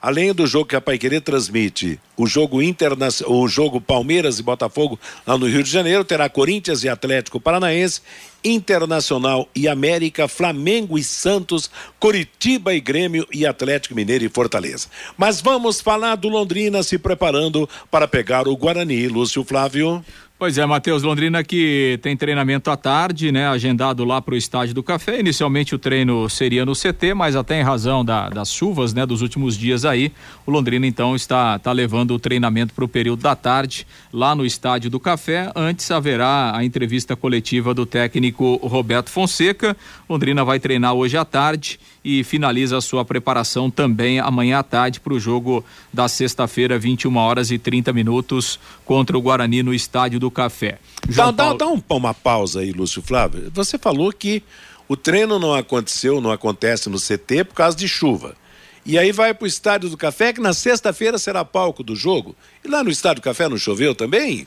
além 0.03 0.35
do 0.35 0.47
jogo 0.47 0.67
que 0.67 0.77
a 0.77 0.81
Paiquerê 0.81 1.21
transmite, 1.21 1.99
o 2.17 2.27
jogo 2.27 2.61
internacional, 2.61 3.35
o 3.35 3.49
jogo 3.49 3.81
Palmeiras 3.81 4.39
e 4.39 4.43
Botafogo 4.43 4.99
lá 5.27 5.39
no 5.39 5.47
Rio 5.47 5.63
de 5.63 5.71
Janeiro, 5.71 6.05
terá 6.05 6.29
Corinthians 6.29 6.85
e 6.85 6.89
Atlético 6.89 7.41
Paranaense, 7.41 8.03
Internacional 8.45 9.49
e 9.57 9.67
América, 9.67 10.29
Flamengo 10.29 10.97
e 10.97 11.03
Santos, 11.03 11.69
Coritiba 11.99 12.73
e 12.75 12.81
Grêmio 12.81 13.27
e 13.33 13.45
Atlético 13.45 13.95
Mineiro 13.95 14.25
e 14.25 14.29
Fortaleza. 14.29 14.87
Mas 15.17 15.41
vamos 15.41 15.81
falar 15.81 16.15
do 16.15 16.29
Londrina 16.29 16.83
se 16.83 16.97
preparando 16.97 17.69
para 17.91 18.07
pegar 18.07 18.47
o 18.47 18.57
Guarani, 18.57 19.09
Lúcio 19.09 19.43
Flávio. 19.43 20.05
Pois 20.39 20.59
é, 20.59 20.67
Matheus 20.67 21.03
Londrina 21.03 21.43
que 21.43 21.99
tem 22.03 22.15
treinamento 22.15 22.71
à 22.71 22.77
tarde, 22.77 23.33
né? 23.33 23.49
Agendado 23.49 24.05
lá 24.05 24.21
para 24.21 24.35
o 24.35 24.37
estádio 24.37 24.75
do 24.75 24.83
Café. 24.83 25.19
Inicialmente 25.19 25.75
o 25.75 25.79
treino 25.79 26.29
seria 26.29 26.63
no 26.63 26.75
CT, 26.75 27.15
mas 27.15 27.35
até 27.35 27.59
em 27.59 27.63
razão 27.63 28.05
da, 28.05 28.29
das 28.29 28.53
chuvas, 28.53 28.93
né? 28.93 29.07
Dos 29.07 29.23
últimos 29.23 29.57
dias 29.57 29.87
aí, 29.87 30.13
o 30.45 30.51
Londrina 30.51 30.87
então 30.87 31.17
está, 31.17 31.57
está 31.57 31.73
levando 31.73 32.11
o 32.11 32.19
treinamento 32.19 32.75
para 32.75 32.85
o 32.85 32.89
período 32.89 33.23
da 33.23 33.35
tarde 33.35 33.87
lá 34.13 34.35
no 34.35 34.45
estádio 34.45 34.91
do 34.91 35.01
Café. 35.01 35.51
Antes 35.57 35.91
haverá 35.91 36.55
a 36.55 36.63
entrevista 36.63 37.17
coletiva 37.17 37.73
do 37.73 37.87
técnico 37.87 38.57
Roberto 38.57 39.09
Fonseca. 39.09 39.75
Londrina 40.07 40.45
vai 40.45 40.61
treinar 40.61 40.93
hoje 40.93 41.17
à 41.17 41.25
tarde 41.25 41.81
e 42.09 42.23
finaliza 42.23 42.77
a 42.77 42.81
sua 42.81 43.05
preparação 43.05 43.69
também 43.69 44.21
amanhã 44.21 44.61
à 44.61 44.63
tarde 44.63 45.01
para 45.01 45.13
o 45.13 45.19
jogo 45.19 45.65
da 45.93 46.07
sexta-feira, 46.07 46.79
21 46.79 47.17
horas 47.17 47.51
e 47.51 47.59
30 47.59 47.93
minutos, 47.93 48.61
contra 48.85 49.19
o 49.19 49.21
Guarani 49.21 49.61
no 49.61 49.75
estádio 49.75 50.21
do 50.21 50.31
Café. 50.31 50.79
Dá, 51.09 51.33
Paulo... 51.33 51.59
dá, 51.59 51.65
dá 51.65 51.67
um, 51.67 51.83
uma 51.91 52.15
pausa 52.15 52.61
aí, 52.61 52.71
Lúcio 52.71 53.03
Flávio. 53.03 53.51
Você 53.53 53.77
falou 53.77 54.13
que 54.13 54.41
o 54.87 54.97
treino 54.97 55.37
não 55.41 55.53
aconteceu, 55.53 56.21
não 56.21 56.31
acontece 56.31 56.89
no 56.89 56.97
CT 56.97 57.43
por 57.43 57.55
causa 57.55 57.77
de 57.77 57.89
chuva. 57.89 58.37
E 58.85 58.97
aí 58.97 59.11
vai 59.11 59.35
para 59.35 59.43
o 59.43 59.49
Estádio 59.49 59.91
do 59.91 59.97
Café, 59.97 60.33
que 60.33 60.41
na 60.41 60.53
sexta-feira 60.53 61.19
será 61.19 61.45
palco 61.45 61.83
do 61.83 61.97
jogo. 61.97 62.37
E 62.65 62.69
lá 62.69 62.85
no 62.85 62.91
Estádio 62.91 63.21
do 63.21 63.25
Café 63.25 63.49
não 63.49 63.59
choveu 63.59 63.97
também? 63.97 64.47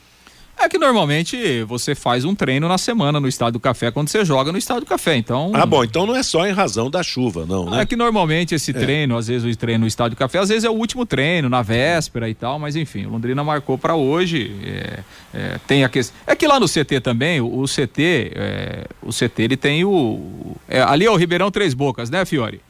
É 0.60 0.68
que 0.68 0.76
normalmente 0.76 1.62
você 1.62 1.94
faz 1.94 2.22
um 2.22 2.34
treino 2.34 2.68
na 2.68 2.76
semana 2.76 3.18
no 3.18 3.26
Estádio 3.26 3.54
do 3.54 3.60
Café 3.60 3.90
quando 3.90 4.10
você 4.10 4.22
joga 4.26 4.52
no 4.52 4.58
Estádio 4.58 4.82
do 4.82 4.86
Café, 4.86 5.16
então... 5.16 5.52
Ah, 5.54 5.64
bom, 5.64 5.82
então 5.82 6.04
não 6.04 6.14
é 6.14 6.22
só 6.22 6.46
em 6.46 6.52
razão 6.52 6.90
da 6.90 7.02
chuva, 7.02 7.46
não, 7.46 7.70
né? 7.70 7.80
É 7.80 7.86
que 7.86 7.96
normalmente 7.96 8.54
esse 8.54 8.70
é. 8.70 8.74
treino, 8.74 9.16
às 9.16 9.28
vezes 9.28 9.50
o 9.50 9.58
treino 9.58 9.80
no 9.80 9.86
Estádio 9.86 10.16
do 10.16 10.18
Café, 10.18 10.38
às 10.38 10.50
vezes 10.50 10.64
é 10.64 10.68
o 10.68 10.74
último 10.74 11.06
treino, 11.06 11.48
na 11.48 11.62
véspera 11.62 12.28
e 12.28 12.34
tal, 12.34 12.58
mas 12.58 12.76
enfim, 12.76 13.06
o 13.06 13.10
Londrina 13.10 13.42
marcou 13.42 13.78
para 13.78 13.94
hoje, 13.94 14.54
é, 14.62 15.00
é, 15.32 15.60
tem 15.66 15.82
a 15.82 15.88
questão... 15.88 16.14
É 16.26 16.36
que 16.36 16.46
lá 16.46 16.60
no 16.60 16.66
CT 16.66 17.00
também, 17.00 17.40
o, 17.40 17.60
o 17.60 17.64
CT, 17.64 18.32
é, 18.34 18.86
o 19.02 19.10
CT 19.10 19.42
ele 19.42 19.56
tem 19.56 19.82
o... 19.82 20.54
É, 20.68 20.82
ali 20.82 21.06
é 21.06 21.10
o 21.10 21.16
Ribeirão 21.16 21.50
Três 21.50 21.72
Bocas, 21.72 22.10
né, 22.10 22.26
Fiore? 22.26 22.60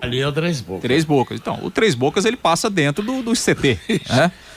Ali 0.00 0.20
é 0.20 0.26
o 0.26 0.32
Três 0.32 0.62
Bocas. 0.62 0.82
Três 0.82 1.04
Bocas. 1.04 1.38
Então, 1.38 1.58
o 1.62 1.70
Três 1.70 1.94
Bocas 1.94 2.24
ele 2.24 2.38
passa 2.38 2.70
dentro 2.70 3.04
do, 3.04 3.22
do 3.22 3.32
CT, 3.32 3.78
né? 4.08 4.32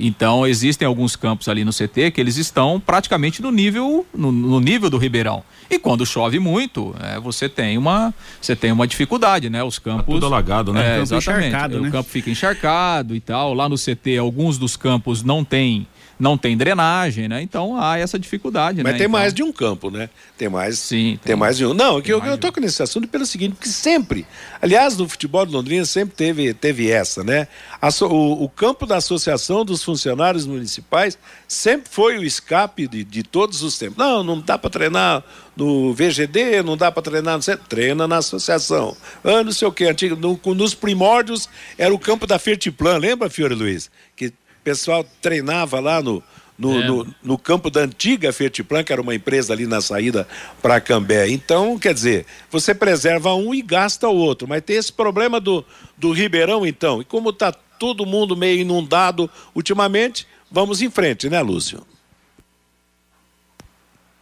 Então 0.00 0.46
existem 0.46 0.86
alguns 0.86 1.16
campos 1.16 1.48
ali 1.48 1.64
no 1.64 1.72
CT 1.72 2.12
que 2.12 2.20
eles 2.20 2.36
estão 2.36 2.80
praticamente 2.80 3.42
no 3.42 3.50
nível 3.50 4.06
no, 4.14 4.32
no 4.32 4.58
nível 4.58 4.88
do 4.88 4.96
Ribeirão. 4.96 5.42
E 5.68 5.78
quando 5.78 6.06
chove 6.06 6.38
muito, 6.38 6.94
é, 7.00 7.20
você 7.20 7.48
tem 7.48 7.76
uma 7.76 8.14
você 8.40 8.56
tem 8.56 8.72
uma 8.72 8.86
dificuldade, 8.86 9.50
né? 9.50 9.62
Os 9.62 9.78
campos 9.78 10.06
tá 10.06 10.12
tudo 10.12 10.26
alagado, 10.26 10.72
né? 10.72 10.98
É, 10.98 11.02
exatamente. 11.02 11.52
Né? 11.52 11.88
O 11.88 11.90
campo 11.90 12.08
fica 12.08 12.30
encharcado 12.30 13.14
e 13.14 13.20
tal. 13.20 13.52
Lá 13.52 13.68
no 13.68 13.76
CT 13.76 14.16
alguns 14.18 14.56
dos 14.56 14.76
campos 14.76 15.22
não 15.22 15.44
tem 15.44 15.86
não 16.20 16.36
tem 16.36 16.54
drenagem, 16.56 17.26
né? 17.26 17.40
Então 17.40 17.80
há 17.80 17.98
essa 17.98 18.18
dificuldade, 18.18 18.82
Mas 18.82 18.92
né? 18.92 18.98
tem 18.98 19.06
então... 19.06 19.18
mais 19.18 19.32
de 19.32 19.42
um 19.42 19.50
campo, 19.50 19.90
né? 19.90 20.10
Tem 20.36 20.50
mais. 20.50 20.78
Sim. 20.78 21.18
Tem, 21.22 21.32
tem 21.32 21.36
mais 21.36 21.56
de 21.56 21.64
um. 21.64 21.72
Não, 21.72 22.00
que 22.02 22.12
eu, 22.12 22.22
eu 22.22 22.36
toco 22.36 22.60
nesse 22.60 22.82
assunto 22.82 23.08
pelo 23.08 23.24
seguinte, 23.24 23.54
porque 23.54 23.68
sempre, 23.70 24.26
aliás, 24.60 24.98
no 24.98 25.08
futebol 25.08 25.46
de 25.46 25.52
Londrina 25.52 25.84
sempre 25.86 26.14
teve, 26.14 26.52
teve 26.52 26.90
essa, 26.90 27.24
né? 27.24 27.48
A, 27.80 27.88
o, 28.04 28.44
o, 28.44 28.48
campo 28.50 28.84
da 28.84 28.98
Associação 28.98 29.64
dos 29.64 29.82
Funcionários 29.82 30.46
Municipais 30.46 31.18
sempre 31.48 31.88
foi 31.90 32.18
o 32.18 32.24
escape 32.24 32.86
de, 32.86 33.02
de 33.02 33.22
todos 33.22 33.62
os 33.62 33.78
tempos. 33.78 33.96
Não, 33.96 34.22
não 34.22 34.38
dá 34.38 34.58
para 34.58 34.68
treinar 34.68 35.24
no 35.56 35.94
VGD, 35.94 36.62
não 36.62 36.76
dá 36.76 36.92
para 36.92 37.02
treinar 37.02 37.36
no 37.36 37.42
centro. 37.42 37.64
Treina 37.66 38.06
na 38.06 38.18
associação. 38.18 38.94
Ah, 39.24 39.42
não 39.42 39.52
sei 39.52 39.66
o 39.66 39.72
que, 39.72 39.84
antigo, 39.84 40.16
no, 40.16 40.38
nos 40.54 40.74
primórdios 40.74 41.48
era 41.78 41.94
o 41.94 41.98
campo 41.98 42.26
da 42.26 42.38
Fertiplan, 42.38 42.98
lembra, 42.98 43.30
Fiore 43.30 43.54
Luiz? 43.54 43.90
Que 44.14 44.32
pessoal 44.62 45.04
treinava 45.20 45.80
lá 45.80 46.02
no, 46.02 46.22
no, 46.58 46.80
é. 46.80 46.86
no, 46.86 47.14
no, 47.22 47.38
campo 47.38 47.70
da 47.70 47.80
antiga 47.80 48.32
Fertiplan, 48.32 48.84
que 48.84 48.92
era 48.92 49.00
uma 49.00 49.14
empresa 49.14 49.52
ali 49.52 49.66
na 49.66 49.80
saída 49.80 50.28
para 50.60 50.80
Cambé. 50.80 51.28
Então, 51.28 51.78
quer 51.78 51.94
dizer, 51.94 52.26
você 52.50 52.74
preserva 52.74 53.34
um 53.34 53.54
e 53.54 53.62
gasta 53.62 54.08
o 54.08 54.16
outro. 54.16 54.46
Mas 54.46 54.62
tem 54.62 54.76
esse 54.76 54.92
problema 54.92 55.40
do, 55.40 55.64
do 55.96 56.12
Ribeirão, 56.12 56.66
então. 56.66 57.00
E 57.00 57.04
como 57.04 57.30
está 57.30 57.50
todo 57.50 58.04
mundo 58.04 58.36
meio 58.36 58.60
inundado 58.60 59.30
ultimamente, 59.54 60.26
vamos 60.50 60.82
em 60.82 60.90
frente, 60.90 61.30
né, 61.30 61.40
Lúcio? 61.40 61.86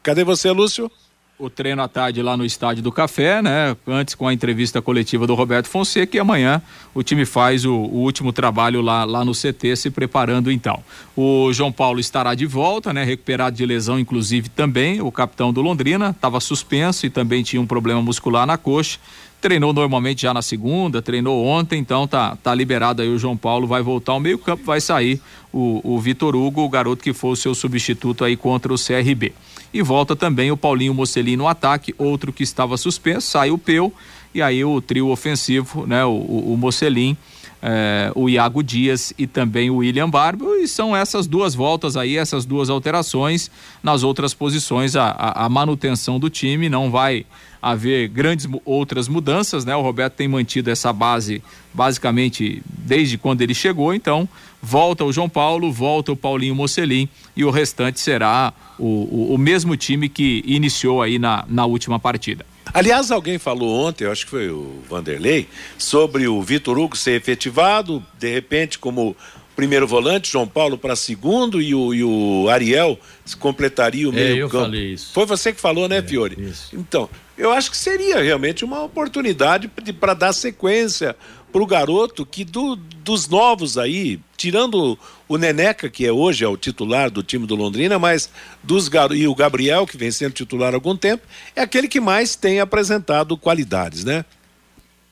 Cadê 0.03 0.23
você, 0.23 0.51
Lúcio? 0.53 0.91
O 1.39 1.49
treino 1.49 1.81
à 1.81 1.87
tarde 1.87 2.21
lá 2.21 2.37
no 2.37 2.45
Estádio 2.45 2.83
do 2.83 2.91
Café, 2.91 3.41
né? 3.41 3.77
Antes 3.87 4.15
com 4.17 4.27
a 4.27 4.35
entrevista 4.35 4.83
coletiva 4.83 5.25
do 5.25 5.35
Roberto 5.37 5.69
Fonseca 5.69 6.17
e 6.17 6.21
amanhã 6.21 6.61
o 6.93 7.03
time 7.03 7.25
faz 7.25 7.65
o, 7.65 7.73
o, 7.73 7.99
último 7.99 8.33
trabalho 8.33 8.81
lá, 8.81 9.05
lá 9.05 9.25
no 9.25 9.33
CT, 9.33 9.77
se 9.77 9.91
preparando 9.91 10.51
então. 10.51 10.83
O 11.17 11.53
João 11.53 11.71
Paulo 11.71 12.01
estará 12.01 12.35
de 12.35 12.45
volta, 12.45 12.93
né? 12.93 13.05
Recuperado 13.05 13.57
de 13.57 13.65
lesão, 13.65 14.01
inclusive 14.01 14.49
também, 14.49 15.01
o 15.01 15.13
capitão 15.13 15.53
do 15.53 15.63
Londrina, 15.63 16.11
estava 16.11 16.41
suspenso 16.41 17.07
e 17.07 17.11
também 17.11 17.45
tinha 17.45 17.63
um 17.63 17.67
problema 17.67 18.03
muscular 18.03 18.45
na 18.45 18.59
coxa. 18.59 18.99
Treinou 19.41 19.73
normalmente 19.73 20.23
já 20.23 20.35
na 20.35 20.43
segunda, 20.43 21.01
treinou 21.01 21.47
ontem, 21.47 21.79
então 21.79 22.09
tá, 22.09 22.35
tá 22.43 22.53
liberado 22.53 23.01
aí 23.01 23.09
o 23.09 23.17
João 23.17 23.37
Paulo, 23.37 23.69
vai 23.69 23.81
voltar 23.81 24.11
ao 24.11 24.19
meio 24.19 24.37
campo, 24.37 24.65
vai 24.65 24.81
sair 24.81 25.21
o, 25.53 25.81
o 25.85 26.01
Vitor 26.01 26.35
Hugo, 26.35 26.63
o 26.63 26.69
garoto 26.69 27.05
que 27.05 27.13
foi 27.13 27.31
o 27.31 27.37
seu 27.37 27.55
substituto 27.55 28.25
aí 28.25 28.37
contra 28.37 28.75
o 28.75 28.77
CRB. 28.77 29.33
E 29.73 29.83
volta 29.83 30.17
também 30.17 30.51
o 30.51 30.57
Paulinho 30.57 30.95
Mocelin 30.95 31.37
no 31.37 31.47
ataque, 31.47 31.95
outro 31.99 32.33
que 32.33 32.43
estava 32.43 32.77
suspenso, 32.77 33.29
sai 33.29 33.51
o 33.51 33.59
Peu, 33.59 33.93
e 34.35 34.41
aí 34.41 34.65
o 34.65 34.81
trio 34.81 35.09
ofensivo, 35.09 35.87
né? 35.87 36.05
O, 36.05 36.11
o, 36.11 36.53
o 36.55 36.57
Mocelin, 36.57 37.17
é, 37.63 38.13
o 38.15 38.29
Iago 38.29 38.63
Dias 38.63 39.13
e 39.19 39.27
também 39.27 39.71
o 39.71 39.77
William 39.77 40.09
Barbo, 40.09 40.55
e 40.55 40.69
são 40.69 40.97
essas 40.97 41.27
duas 41.27 41.55
voltas 41.55 41.97
aí, 41.97 42.17
essas 42.17 42.45
duas 42.45 42.71
alterações. 42.71 43.51
Nas 43.83 44.03
outras 44.03 44.33
posições, 44.35 44.97
a, 44.97 45.07
a, 45.07 45.47
a 45.47 45.49
manutenção 45.49 46.19
do 46.19 46.31
time 46.31 46.69
não 46.69 46.91
vai 46.91 47.27
haver 47.61 48.09
grandes 48.09 48.47
outras 48.65 49.09
mudanças, 49.09 49.65
né? 49.65 49.75
O 49.75 49.83
Roberto 49.83 50.15
tem 50.15 50.29
mantido 50.29 50.71
essa 50.71 50.93
base 50.93 51.43
basicamente 51.75 52.63
desde 52.67 53.19
quando 53.19 53.43
ele 53.43 53.55
chegou, 53.55 53.93
então 53.93 54.29
volta 54.63 55.05
o 55.05 55.13
João 55.13 55.29
Paulo, 55.29 55.71
volta 55.73 56.13
o 56.13 56.17
Paulinho 56.17 56.55
Mocelin 56.55 57.09
e 57.37 57.45
o 57.45 57.51
restante 57.51 58.01
será 58.01 58.53
o, 58.79 58.85
o, 58.85 59.35
o 59.35 59.39
mesmo 59.39 59.77
time 59.77 60.09
que 60.09 60.43
iniciou 60.47 61.03
aí 61.03 61.19
na, 61.19 61.45
na 61.49 61.67
última 61.67 61.99
partida. 61.99 62.47
Aliás, 62.79 63.11
alguém 63.11 63.39
falou 63.39 63.87
ontem, 63.87 64.05
eu 64.05 64.13
acho 64.13 64.25
que 64.25 64.31
foi 64.31 64.49
o 64.51 64.81
Vanderlei, 64.89 65.49
sobre 65.77 66.29
o 66.29 66.41
Vitor 66.41 66.79
Hugo 66.79 66.97
ser 66.97 67.13
efetivado, 67.13 68.01
de 68.17 68.33
repente, 68.33 68.79
como 68.79 69.17
primeiro 69.57 69.89
volante, 69.89 70.31
João 70.31 70.47
Paulo 70.47 70.79
para 70.79 70.95
segundo 70.95 71.61
e 71.61 71.75
o, 71.75 71.93
e 71.93 72.05
o 72.05 72.49
Ariel 72.49 72.97
completaria 73.41 74.09
o 74.09 74.13
meio 74.13 74.37
é, 74.37 74.43
eu 74.45 74.49
campo. 74.49 74.67
Falei 74.67 74.93
isso. 74.93 75.13
Foi 75.13 75.27
você 75.27 75.53
que 75.53 75.61
falou, 75.61 75.89
né, 75.89 75.99
é, 75.99 76.03
Fiore? 76.03 76.41
Isso. 76.41 76.69
Então, 76.73 77.11
eu 77.37 77.51
acho 77.51 77.69
que 77.69 77.77
seria 77.77 78.23
realmente 78.23 78.65
uma 78.65 78.85
oportunidade 78.85 79.67
para 79.67 80.15
dar 80.15 80.33
sequência 80.33 81.17
para 81.53 81.63
o 81.63 81.67
garoto 81.67 82.27
que 82.27 82.45
do, 82.45 82.77
dos 82.77 83.29
novos 83.29 83.79
aí, 83.79 84.21
tirando 84.37 84.99
o 85.27 85.37
Neneca, 85.37 85.89
que 85.89 86.07
é 86.07 86.13
hoje 86.13 86.45
é 86.45 86.49
o 86.49 86.57
titular 86.57 87.11
do 87.11 87.23
time 87.23 87.47
do 87.47 87.55
Londrina, 87.55 87.99
mas 87.99 88.31
dos 88.63 88.91
e 89.15 89.27
o 89.27 89.35
Gabriel, 89.35 89.87
que 89.87 89.97
vem 89.97 90.11
sendo 90.11 90.33
titular 90.33 90.73
há 90.73 90.77
algum 90.77 90.97
tempo, 90.97 91.27
é 91.57 91.63
aquele 91.63 91.89
que 91.89 92.01
mais 92.01 92.37
tem 92.37 92.61
apresentado 92.61 93.37
qualidades, 93.37 94.05
né? 94.05 94.25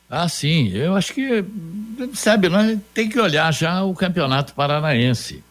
Ah, 0.08 0.28
sim. 0.28 0.68
Eu 0.68 0.94
acho 0.94 1.12
que, 1.12 1.44
sabe, 2.14 2.48
nós 2.48 2.78
tem 2.94 3.08
que 3.08 3.18
olhar 3.18 3.52
já 3.52 3.82
o 3.82 3.94
campeonato 3.94 4.54
paranaense. 4.54 5.42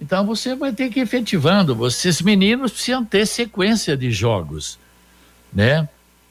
Então 0.00 0.24
você 0.24 0.54
vai 0.54 0.72
ter 0.72 0.90
que 0.90 1.00
ir 1.00 1.02
efetivando. 1.02 1.74
Vocês 1.74 2.20
meninos 2.22 2.72
precisam 2.72 3.04
ter 3.04 3.26
sequência 3.26 3.96
de 3.96 4.10
jogos, 4.10 4.78
né? 5.52 5.88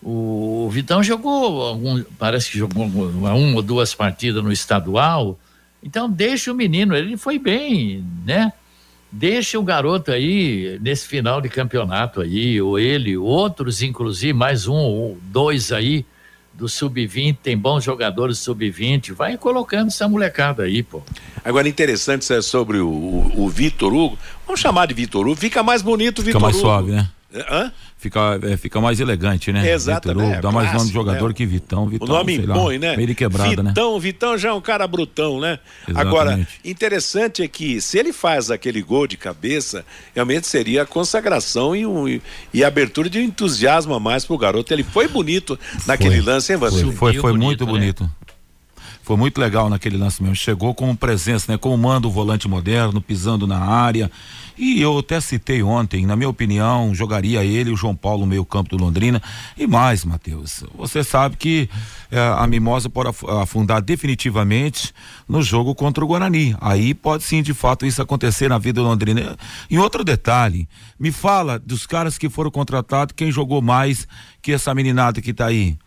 O 0.07 0.69
Vitão 0.71 1.01
jogou, 1.01 1.63
algum, 1.63 2.03
parece 2.19 2.51
que 2.51 2.59
jogou 2.59 2.85
uma, 2.85 3.33
uma 3.33 3.55
ou 3.55 3.61
duas 3.63 3.95
partidas 3.95 4.43
no 4.43 4.51
estadual. 4.51 5.39
Então 5.81 6.07
deixa 6.07 6.51
o 6.51 6.55
menino, 6.55 6.95
ele 6.95 7.17
foi 7.17 7.39
bem, 7.39 8.05
né? 8.23 8.53
Deixa 9.11 9.57
o 9.57 9.63
garoto 9.63 10.11
aí 10.11 10.77
nesse 10.79 11.07
final 11.07 11.41
de 11.41 11.49
campeonato 11.49 12.21
aí, 12.21 12.61
ou 12.61 12.77
ele, 12.77 13.17
outros 13.17 13.81
inclusive, 13.81 14.31
mais 14.31 14.67
um 14.67 14.75
ou 14.75 15.17
dois 15.23 15.71
aí 15.71 16.05
do 16.53 16.69
sub-20, 16.69 17.37
tem 17.41 17.57
bons 17.57 17.83
jogadores 17.83 18.37
sub-20, 18.37 19.11
vai 19.11 19.37
colocando 19.37 19.87
essa 19.87 20.07
molecada 20.07 20.63
aí, 20.63 20.83
pô. 20.83 21.01
Agora 21.43 21.67
interessante 21.67 22.31
é 22.31 22.41
sobre 22.43 22.77
o, 22.77 22.87
o, 22.87 23.45
o 23.45 23.49
Vitor 23.49 23.91
Hugo, 23.91 24.19
vamos 24.45 24.61
chamar 24.61 24.85
de 24.85 24.93
Vitor 24.93 25.25
Hugo, 25.25 25.35
fica 25.35 25.63
mais 25.63 25.81
bonito 25.81 26.19
o 26.19 26.21
Vitor 26.21 26.41
Hugo. 26.41 26.53
Fica 26.53 26.67
mais 26.67 26.85
suave, 26.85 26.91
né? 26.91 27.09
Hã? 27.49 27.71
Fica, 28.05 28.39
é, 28.43 28.55
fica 28.55 28.79
mais 28.79 28.99
elegante, 28.99 29.51
né? 29.51 29.67
Exatamente. 29.71 30.35
É, 30.35 30.39
dá 30.39 30.51
mais 30.51 30.71
nome 30.71 30.85
de 30.85 30.93
jogador 30.93 31.29
né? 31.29 31.33
que 31.33 31.43
Vitão. 31.43 31.87
Vitão. 31.87 32.07
O 32.07 32.11
nome 32.11 32.37
bom, 32.37 32.69
né? 32.69 32.95
Meio 32.95 33.15
quebrado, 33.15 33.63
né? 33.63 33.69
Vitão, 33.71 33.95
né? 33.95 33.99
Vitão 33.99 34.37
já 34.37 34.49
é 34.49 34.53
um 34.53 34.61
cara 34.61 34.85
brutão, 34.87 35.39
né? 35.39 35.57
Exatamente. 35.87 36.07
Agora, 36.07 36.47
interessante 36.63 37.41
é 37.41 37.47
que 37.47 37.81
se 37.81 37.97
ele 37.97 38.13
faz 38.13 38.51
aquele 38.51 38.83
gol 38.83 39.07
de 39.07 39.17
cabeça, 39.17 39.83
realmente 40.13 40.45
seria 40.45 40.83
a 40.83 40.85
consagração 40.85 41.75
e, 41.75 41.83
um, 41.83 42.21
e 42.53 42.63
a 42.63 42.67
abertura 42.67 43.09
de 43.09 43.17
um 43.17 43.23
entusiasmo 43.23 43.95
a 43.95 43.99
mais 43.99 44.23
pro 44.23 44.37
garoto. 44.37 44.71
Ele 44.71 44.83
foi 44.83 45.07
bonito 45.07 45.57
naquele 45.87 46.21
foi. 46.21 46.31
lance, 46.31 46.53
hein, 46.53 46.59
Vasco? 46.59 46.77
Foi, 46.77 46.93
foi, 46.93 47.13
foi 47.15 47.31
bonito, 47.31 47.65
muito 47.65 47.65
né? 47.65 47.71
bonito. 47.71 48.11
Foi 49.05 49.17
muito 49.17 49.39
legal 49.39 49.69
naquele 49.69 49.97
lance 49.97 50.21
mesmo. 50.21 50.35
Chegou 50.35 50.73
como 50.73 50.97
presença, 50.97 51.51
né? 51.51 51.59
Como 51.59 51.77
manda 51.77 52.07
o 52.07 52.11
volante 52.11 52.47
moderno, 52.47 52.99
pisando 52.99 53.45
na 53.45 53.59
área. 53.59 54.11
E 54.57 54.81
eu 54.81 54.97
até 54.97 55.21
citei 55.21 55.61
ontem, 55.61 56.07
na 56.07 56.15
minha 56.15 56.29
opinião, 56.29 56.95
jogaria 56.95 57.43
ele 57.43 57.69
o 57.69 57.75
João 57.75 57.95
Paulo 57.95 58.25
meio 58.25 58.43
campo 58.43 58.75
do 58.75 58.83
Londrina. 58.83 59.21
E 59.55 59.67
mais, 59.67 60.03
Matheus, 60.03 60.63
você 60.73 61.03
sabe 61.03 61.37
que 61.37 61.69
é, 62.09 62.19
a 62.19 62.47
Mimosa 62.47 62.89
pode 62.89 63.09
afundar 63.41 63.79
definitivamente 63.79 64.91
no 65.29 65.43
jogo 65.43 65.75
contra 65.75 66.03
o 66.03 66.07
Guarani. 66.07 66.55
Aí 66.59 66.95
pode 66.95 67.23
sim, 67.23 67.43
de 67.43 67.53
fato, 67.53 67.85
isso 67.85 68.01
acontecer 68.01 68.49
na 68.49 68.57
vida 68.57 68.81
do 68.81 68.87
Londrina. 68.87 69.37
E 69.69 69.77
outro 69.77 70.03
detalhe, 70.03 70.67
me 70.99 71.11
fala 71.11 71.59
dos 71.59 71.85
caras 71.85 72.17
que 72.17 72.27
foram 72.27 72.49
contratados, 72.49 73.13
quem 73.15 73.31
jogou 73.31 73.61
mais 73.61 74.07
que 74.41 74.51
essa 74.51 74.73
meninada 74.73 75.21
que 75.21 75.29
está 75.29 75.45
aí. 75.45 75.77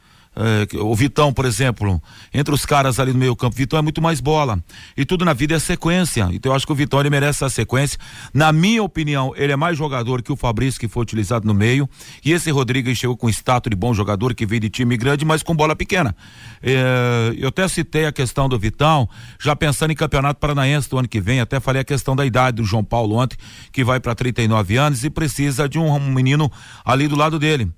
É, 0.40 0.76
o 0.78 0.94
Vitão, 0.94 1.32
por 1.32 1.44
exemplo, 1.44 2.00
entre 2.32 2.54
os 2.54 2.64
caras 2.64 3.00
ali 3.00 3.12
no 3.12 3.18
meio 3.18 3.34
campo, 3.34 3.56
Vitão 3.56 3.76
é 3.76 3.82
muito 3.82 4.00
mais 4.00 4.20
bola. 4.20 4.62
E 4.96 5.04
tudo 5.04 5.24
na 5.24 5.32
vida 5.32 5.56
é 5.56 5.58
sequência. 5.58 6.28
Então 6.32 6.52
eu 6.52 6.56
acho 6.56 6.64
que 6.64 6.70
o 6.70 6.76
Vitão 6.76 7.00
ele 7.00 7.10
merece 7.10 7.44
essa 7.44 7.50
sequência. 7.52 7.98
Na 8.32 8.52
minha 8.52 8.80
opinião, 8.80 9.32
ele 9.36 9.52
é 9.52 9.56
mais 9.56 9.76
jogador 9.76 10.22
que 10.22 10.30
o 10.30 10.36
Fabrício, 10.36 10.78
que 10.78 10.86
foi 10.86 11.02
utilizado 11.02 11.44
no 11.44 11.52
meio. 11.52 11.88
E 12.24 12.32
esse 12.32 12.52
Rodrigues 12.52 12.96
chegou 12.96 13.16
com 13.16 13.28
status 13.28 13.68
de 13.68 13.76
bom 13.76 13.92
jogador, 13.92 14.32
que 14.32 14.46
veio 14.46 14.60
de 14.60 14.70
time 14.70 14.96
grande, 14.96 15.24
mas 15.24 15.42
com 15.42 15.56
bola 15.56 15.74
pequena. 15.74 16.14
É, 16.62 17.34
eu 17.36 17.48
até 17.48 17.66
citei 17.66 18.06
a 18.06 18.12
questão 18.12 18.48
do 18.48 18.56
Vitão, 18.56 19.08
já 19.40 19.56
pensando 19.56 19.90
em 19.90 19.96
campeonato 19.96 20.38
paranaense 20.38 20.88
do 20.88 20.98
ano 20.98 21.08
que 21.08 21.20
vem. 21.20 21.40
Até 21.40 21.58
falei 21.58 21.82
a 21.82 21.84
questão 21.84 22.14
da 22.14 22.24
idade 22.24 22.58
do 22.58 22.64
João 22.64 22.84
Paulo 22.84 23.16
ontem, 23.16 23.36
que 23.72 23.82
vai 23.82 23.98
para 23.98 24.14
39 24.14 24.76
anos 24.76 25.02
e 25.02 25.10
precisa 25.10 25.68
de 25.68 25.80
um 25.80 25.98
menino 25.98 26.50
ali 26.84 27.08
do 27.08 27.16
lado 27.16 27.40
dele. 27.40 27.68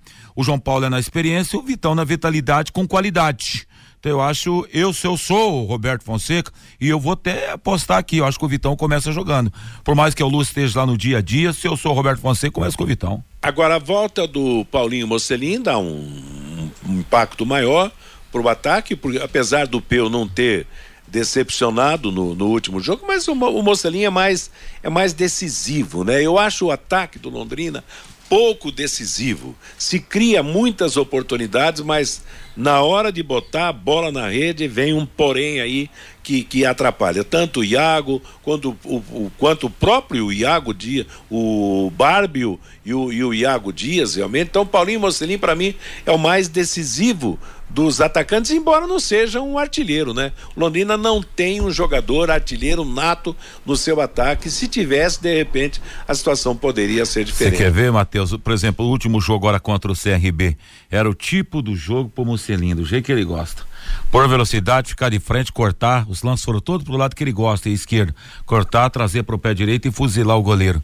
O 0.40 0.42
João 0.42 0.58
Paulo 0.58 0.86
é 0.86 0.88
na 0.88 0.98
experiência, 0.98 1.58
o 1.58 1.62
Vitão 1.62 1.94
na 1.94 2.02
vitalidade 2.02 2.72
com 2.72 2.88
qualidade. 2.88 3.68
Então 3.98 4.10
eu 4.10 4.22
acho, 4.22 4.66
eu 4.72 4.90
se 4.90 5.06
eu 5.06 5.14
sou 5.14 5.64
o 5.64 5.66
Roberto 5.66 6.02
Fonseca, 6.02 6.50
e 6.80 6.88
eu 6.88 6.98
vou 6.98 7.12
até 7.12 7.50
apostar 7.50 7.98
aqui, 7.98 8.16
eu 8.16 8.24
acho 8.24 8.38
que 8.38 8.44
o 8.46 8.48
Vitão 8.48 8.74
começa 8.74 9.12
jogando. 9.12 9.52
Por 9.84 9.94
mais 9.94 10.14
que 10.14 10.22
o 10.22 10.28
Lúcio 10.28 10.52
esteja 10.52 10.80
lá 10.80 10.86
no 10.86 10.96
dia 10.96 11.18
a 11.18 11.20
dia, 11.20 11.52
se 11.52 11.68
eu 11.68 11.76
sou 11.76 11.92
o 11.92 11.94
Roberto 11.94 12.22
Fonseca, 12.22 12.52
começa 12.52 12.74
com 12.74 12.84
o 12.84 12.86
Vitão. 12.86 13.22
Agora 13.42 13.76
a 13.76 13.78
volta 13.78 14.26
do 14.26 14.64
Paulinho 14.64 15.06
Mocelin 15.06 15.60
dá 15.60 15.76
um, 15.76 16.70
um 16.88 17.00
impacto 17.00 17.44
maior 17.44 17.92
pro 18.32 18.48
ataque, 18.48 18.96
porque 18.96 19.18
apesar 19.18 19.66
do 19.66 19.78
Peu 19.78 20.08
não 20.08 20.26
ter 20.26 20.66
decepcionado 21.06 22.10
no, 22.10 22.34
no 22.34 22.46
último 22.46 22.80
jogo, 22.80 23.04
mas 23.06 23.28
o, 23.28 23.32
o 23.32 23.62
Mocelin 23.62 24.04
é 24.04 24.10
mais, 24.10 24.50
é 24.82 24.88
mais 24.88 25.12
decisivo, 25.12 26.02
né? 26.02 26.22
Eu 26.22 26.38
acho 26.38 26.66
o 26.66 26.70
ataque 26.70 27.18
do 27.18 27.28
Londrina 27.28 27.84
pouco 28.30 28.70
decisivo. 28.70 29.56
Se 29.76 29.98
cria 29.98 30.40
muitas 30.40 30.96
oportunidades, 30.96 31.80
mas 31.80 32.22
na 32.60 32.82
hora 32.82 33.10
de 33.10 33.22
botar 33.22 33.68
a 33.68 33.72
bola 33.72 34.12
na 34.12 34.28
rede 34.28 34.68
vem 34.68 34.92
um 34.92 35.06
porém 35.06 35.62
aí 35.62 35.88
que, 36.22 36.42
que 36.44 36.66
atrapalha 36.66 37.24
tanto 37.24 37.60
o 37.60 37.64
Iago 37.64 38.20
quanto 38.42 38.76
o, 38.84 38.96
o, 38.96 39.32
quanto 39.38 39.66
o 39.66 39.70
próprio 39.70 40.30
Iago 40.30 40.74
Dias, 40.74 41.06
o 41.30 41.90
Bárbio 41.96 42.60
e 42.84 42.92
o, 42.92 43.10
e 43.10 43.24
o 43.24 43.32
Iago 43.32 43.72
Dias 43.72 44.14
realmente. 44.14 44.48
Então 44.48 44.66
Paulinho 44.66 45.00
Mocelin 45.00 45.38
para 45.38 45.54
mim 45.54 45.74
é 46.04 46.10
o 46.12 46.18
mais 46.18 46.48
decisivo 46.48 47.38
dos 47.70 48.00
atacantes, 48.00 48.50
embora 48.50 48.86
não 48.86 48.98
seja 48.98 49.40
um 49.40 49.56
artilheiro, 49.56 50.12
né? 50.12 50.32
Londrina 50.56 50.96
não 50.96 51.22
tem 51.22 51.60
um 51.60 51.70
jogador 51.70 52.30
artilheiro 52.30 52.84
nato 52.84 53.34
no 53.64 53.76
seu 53.76 54.00
ataque. 54.00 54.50
Se 54.50 54.66
tivesse, 54.66 55.22
de 55.22 55.32
repente, 55.32 55.80
a 56.06 56.12
situação 56.12 56.56
poderia 56.56 57.06
ser 57.06 57.24
diferente. 57.24 57.56
Você 57.56 57.64
quer 57.64 57.70
ver, 57.70 57.92
Matheus? 57.92 58.36
Por 58.36 58.52
exemplo, 58.52 58.84
o 58.84 58.90
último 58.90 59.20
jogo 59.20 59.46
agora 59.46 59.60
contra 59.60 59.90
o 59.90 59.94
CRB 59.94 60.56
era 60.90 61.08
o 61.08 61.14
tipo 61.14 61.62
do 61.62 61.76
jogo 61.76 62.10
pro 62.10 62.24
Mocelin, 62.24 62.74
do 62.74 62.84
jeito 62.84 63.06
que 63.06 63.12
ele 63.12 63.24
gosta. 63.24 63.62
Por 64.10 64.28
velocidade, 64.28 64.88
ficar 64.88 65.08
de 65.08 65.20
frente, 65.20 65.52
cortar, 65.52 66.04
os 66.08 66.22
lances 66.22 66.44
foram 66.44 66.60
todos 66.60 66.84
pro 66.84 66.96
lado 66.96 67.14
que 67.14 67.22
ele 67.22 67.32
gosta, 67.32 67.68
esquerdo. 67.68 68.14
Cortar, 68.44 68.90
trazer 68.90 69.22
pro 69.22 69.38
pé 69.38 69.54
direito 69.54 69.86
e 69.86 69.92
fuzilar 69.92 70.36
o 70.36 70.42
goleiro. 70.42 70.82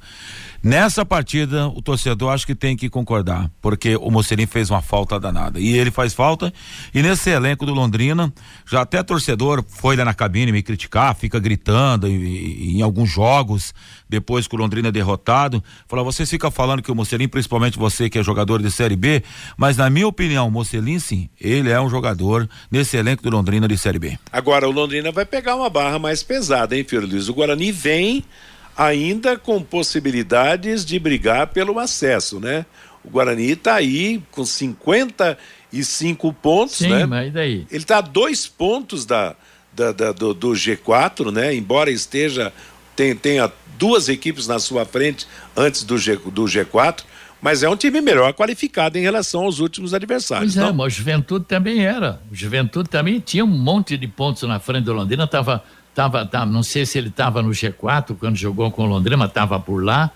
Nessa 0.66 1.06
partida, 1.06 1.68
o 1.68 1.80
torcedor 1.80 2.32
acho 2.32 2.44
que 2.44 2.52
tem 2.52 2.76
que 2.76 2.90
concordar, 2.90 3.48
porque 3.62 3.94
o 3.94 4.10
Mocerim 4.10 4.46
fez 4.46 4.68
uma 4.68 4.82
falta 4.82 5.16
danada. 5.20 5.60
E 5.60 5.78
ele 5.78 5.92
faz 5.92 6.12
falta, 6.12 6.52
e 6.92 7.00
nesse 7.04 7.30
elenco 7.30 7.64
do 7.64 7.72
Londrina, 7.72 8.34
já 8.68 8.80
até 8.80 9.00
torcedor 9.00 9.64
foi 9.64 9.94
lá 9.94 10.04
na 10.04 10.12
cabine 10.12 10.50
me 10.50 10.64
criticar, 10.64 11.14
fica 11.14 11.38
gritando 11.38 12.08
em, 12.08 12.78
em 12.78 12.82
alguns 12.82 13.08
jogos, 13.08 13.72
depois 14.08 14.48
que 14.48 14.56
o 14.56 14.58
Londrina 14.58 14.88
é 14.88 14.90
derrotado, 14.90 15.62
fala, 15.86 16.02
você 16.02 16.26
fica 16.26 16.50
falando 16.50 16.82
que 16.82 16.90
o 16.90 16.96
Mocerim, 16.96 17.28
principalmente 17.28 17.78
você 17.78 18.10
que 18.10 18.18
é 18.18 18.22
jogador 18.24 18.60
de 18.60 18.72
Série 18.72 18.96
B, 18.96 19.22
mas 19.56 19.76
na 19.76 19.88
minha 19.88 20.08
opinião, 20.08 20.48
o 20.48 20.50
Mocelim 20.50 20.98
sim, 20.98 21.30
ele 21.40 21.70
é 21.70 21.80
um 21.80 21.88
jogador 21.88 22.50
nesse 22.72 22.96
elenco 22.96 23.22
do 23.22 23.30
Londrina 23.30 23.68
de 23.68 23.78
Série 23.78 24.00
B. 24.00 24.18
Agora 24.32 24.68
o 24.68 24.72
Londrina 24.72 25.12
vai 25.12 25.24
pegar 25.24 25.54
uma 25.54 25.70
barra 25.70 26.00
mais 26.00 26.24
pesada, 26.24 26.76
hein, 26.76 26.82
Filho 26.82 27.06
Luiz? 27.06 27.28
O 27.28 27.34
Guarani 27.34 27.70
vem 27.70 28.24
ainda 28.76 29.38
com 29.38 29.62
possibilidades 29.62 30.84
de 30.84 30.98
brigar 30.98 31.48
pelo 31.48 31.78
acesso, 31.78 32.38
né? 32.38 32.66
O 33.02 33.10
Guarani 33.10 33.52
está 33.52 33.76
aí 33.76 34.22
com 34.30 34.44
55 34.44 36.32
pontos, 36.34 36.76
Sim, 36.76 36.90
né? 36.90 37.06
mas 37.06 37.32
daí? 37.32 37.66
Ele 37.70 37.82
está 37.82 37.98
a 37.98 38.00
dois 38.00 38.46
pontos 38.46 39.06
da, 39.06 39.36
da, 39.72 39.92
da 39.92 40.12
do, 40.12 40.34
do, 40.34 40.50
G4, 40.50 41.32
né? 41.32 41.54
Embora 41.54 41.90
esteja 41.90 42.52
tem, 42.96 43.14
tenha 43.14 43.50
duas 43.78 44.08
equipes 44.08 44.46
na 44.46 44.58
sua 44.58 44.84
frente 44.84 45.26
antes 45.56 45.84
do, 45.84 45.96
G, 45.96 46.16
do 46.16 46.44
G4, 46.44 47.04
mas 47.40 47.62
é 47.62 47.68
um 47.68 47.76
time 47.76 48.00
melhor 48.00 48.32
qualificado 48.32 48.98
em 48.98 49.02
relação 49.02 49.42
aos 49.42 49.60
últimos 49.60 49.94
adversários. 49.94 50.54
Pois 50.54 50.66
é, 50.66 50.72
mas 50.72 50.86
o 50.86 50.96
Juventude 50.96 51.44
também 51.44 51.84
era. 51.84 52.20
O 52.30 52.34
Juventude 52.34 52.88
também 52.88 53.20
tinha 53.20 53.44
um 53.44 53.48
monte 53.48 53.96
de 53.96 54.08
pontos 54.08 54.42
na 54.42 54.58
frente 54.58 54.84
do 54.84 54.92
Londrina, 54.92 55.24
estava 55.24 55.62
tava, 55.96 56.26
tava, 56.26 56.44
não 56.44 56.62
sei 56.62 56.84
se 56.84 56.98
ele 56.98 57.08
estava 57.08 57.42
no 57.42 57.48
G4 57.48 58.14
quando 58.18 58.36
jogou 58.36 58.70
com 58.70 58.84
o 58.84 58.86
Londrina, 58.86 59.16
mas 59.16 59.30
estava 59.30 59.58
por 59.58 59.82
lá. 59.82 60.10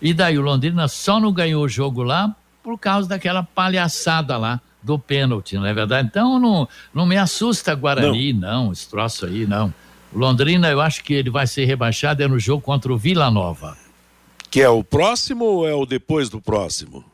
E 0.00 0.14
daí 0.14 0.38
o 0.38 0.42
Londrina 0.42 0.86
só 0.86 1.18
não 1.18 1.32
ganhou 1.32 1.64
o 1.64 1.68
jogo 1.68 2.04
lá 2.04 2.34
por 2.62 2.78
causa 2.78 3.08
daquela 3.08 3.42
palhaçada 3.42 4.36
lá 4.36 4.60
do 4.80 4.96
pênalti, 4.96 5.56
não 5.56 5.66
é 5.66 5.74
verdade? 5.74 6.08
Então 6.08 6.38
não, 6.38 6.68
não 6.94 7.04
me 7.04 7.16
assusta 7.16 7.74
Guarani, 7.74 8.32
não. 8.32 8.66
não, 8.66 8.72
esse 8.72 8.88
troço 8.88 9.26
aí, 9.26 9.44
não. 9.44 9.74
O 10.12 10.18
Londrina, 10.18 10.70
eu 10.70 10.80
acho 10.80 11.02
que 11.02 11.12
ele 11.12 11.30
vai 11.30 11.48
ser 11.48 11.64
rebaixado 11.64 12.22
é 12.22 12.28
no 12.28 12.38
jogo 12.38 12.62
contra 12.62 12.92
o 12.92 12.96
Vila 12.96 13.28
Nova. 13.28 13.76
Que 14.48 14.60
é 14.60 14.68
o 14.68 14.84
próximo 14.84 15.44
ou 15.44 15.68
é 15.68 15.74
o 15.74 15.84
depois 15.84 16.28
do 16.28 16.40
próximo? 16.40 17.04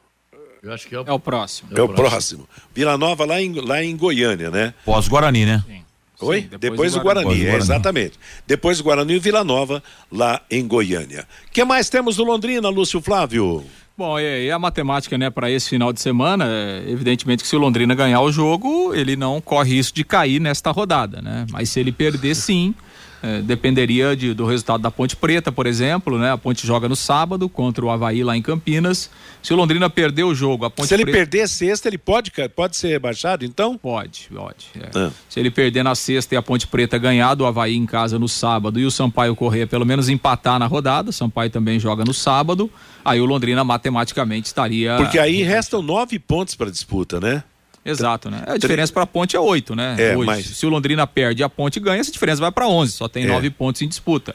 Eu 0.63 0.75
acho 0.75 0.87
que 0.87 0.95
é 0.95 1.01
o, 1.01 1.05
é 1.07 1.13
o 1.13 1.19
próximo. 1.19 1.71
É 1.75 1.81
o 1.81 1.89
próximo. 1.89 2.47
Vila 2.75 2.99
Nova 2.99 3.25
lá 3.25 3.41
em, 3.41 3.55
lá 3.55 3.83
em 3.83 3.97
Goiânia, 3.97 4.51
né? 4.51 4.75
Pós-Guarani, 4.85 5.47
né? 5.47 5.65
Sim. 5.67 5.90
Oi? 6.21 6.43
Sim, 6.43 6.49
depois, 6.49 6.61
depois, 6.61 6.93
do 6.93 7.01
Guarani, 7.01 7.25
Guarani. 7.25 7.47
É, 7.47 7.57
exatamente. 7.57 8.19
Depois 8.47 8.79
do 8.79 8.85
Guarani 8.85 9.15
e 9.15 9.19
Vila 9.19 9.43
Nova, 9.43 9.83
lá 10.11 10.41
em 10.51 10.67
Goiânia. 10.67 11.27
O 11.49 11.51
que 11.51 11.65
mais 11.65 11.89
temos 11.89 12.17
do 12.17 12.25
Londrina, 12.25 12.69
Lúcio 12.69 13.01
Flávio? 13.01 13.65
Bom, 13.97 14.19
e, 14.19 14.51
a 14.51 14.59
matemática, 14.59 15.19
né, 15.19 15.29
para 15.29 15.51
esse 15.51 15.69
final 15.69 15.93
de 15.93 16.01
semana, 16.01 16.47
é, 16.49 16.85
evidentemente 16.89 17.43
que 17.43 17.49
se 17.49 17.55
o 17.55 17.59
Londrina 17.59 17.95
ganhar 17.95 18.23
o 18.23 18.33
jogo, 18.33 18.95
ele 18.95 19.15
não 19.15 19.41
corre 19.43 19.75
risco 19.75 19.95
de 19.95 20.05
cair 20.05 20.41
nesta 20.41 20.71
rodada, 20.71 21.21
né? 21.21 21.45
Mas 21.51 21.69
se 21.69 21.81
ele 21.81 21.93
perder, 21.93 22.35
sim, 22.35 22.75
é, 23.23 23.43
dependeria 23.43 24.17
de, 24.17 24.33
do 24.33 24.47
resultado 24.47 24.81
da 24.81 24.91
Ponte 24.91 25.15
Preta, 25.15 25.53
por 25.53 25.67
exemplo, 25.67 26.19
né? 26.19 26.33
A 26.33 26.39
Ponte 26.39 26.67
joga 26.67 26.89
no 26.89 26.97
sábado 26.97 27.49
contra 27.49 27.85
o 27.85 27.91
Havaí 27.91 28.25
lá 28.25 28.37
em 28.37 28.43
Campinas. 28.43 29.11
Se 29.43 29.53
o 29.53 29.57
Londrina 29.57 29.91
perder 29.91 30.25
o 30.25 30.35
jogo, 30.35 30.65
a 30.65 30.71
Ponte 30.71 30.89
Se 30.89 30.95
ele 30.95 31.05
Preta... 31.05 31.19
perder 31.19 31.49
sexta, 31.49 31.89
ele 31.89 31.99
pode, 31.99 32.33
pode 32.55 32.77
ser 32.77 32.89
rebaixado, 32.89 33.45
então? 33.45 33.77
Pode, 33.77 34.29
pode. 34.35 34.67
É. 34.75 34.91
Ah. 34.95 35.11
Se 35.29 35.39
ele 35.39 35.51
perder 35.51 35.83
na 35.83 35.95
sexta 35.95 36.35
e 36.35 36.39
a 36.39 36.43
Ponte 36.43 36.67
Preta 36.67 36.97
ganhar 36.99 37.35
do 37.35 37.45
Havaí 37.45 37.77
em 37.77 37.87
casa 37.87 38.19
no 38.19 38.29
sábado 38.29 38.81
e 38.81 38.85
o 38.85 38.91
Sampaio 38.91 39.37
correr 39.37 39.67
pelo 39.67 39.85
menos 39.85 40.09
empatar 40.09 40.59
na 40.59 40.67
rodada, 40.67 41.11
o 41.11 41.13
Sampaio 41.13 41.51
também 41.51 41.79
joga 41.79 42.05
no 42.05 42.15
sábado, 42.15 42.71
aí 43.05 43.21
o 43.21 43.27
Londrina 43.27 43.63
matematicamente 43.65 44.47
estaria. 44.47 44.97
Porque 44.97 45.19
aí 45.19 45.43
restam 45.43 45.83
nove 45.83 46.19
pontos 46.19 46.55
para 46.55 46.71
disputa, 46.71 47.21
né? 47.21 47.45
Exato, 47.91 48.31
né? 48.31 48.43
A 48.47 48.57
diferença 48.57 48.93
para 48.93 49.03
a 49.03 49.07
ponte 49.07 49.37
é 49.37 49.41
oito, 49.41 49.75
né? 49.75 49.97
É, 49.99 50.17
Hoje. 50.17 50.27
mas... 50.27 50.47
Se 50.47 50.67
o 50.67 50.69
Londrina 50.69 51.07
perde 51.07 51.43
e 51.43 51.45
a 51.45 51.49
ponte 51.49 51.79
ganha, 51.81 52.01
essa 52.01 52.13
diferença 52.13 52.41
vai 52.41 52.51
para 52.51 52.67
onze, 52.69 52.93
só 52.93 53.09
tem 53.09 53.25
é. 53.25 53.27
nove 53.27 53.51
pontos 53.51 53.83
em 53.83 53.89
disputa. 53.89 54.35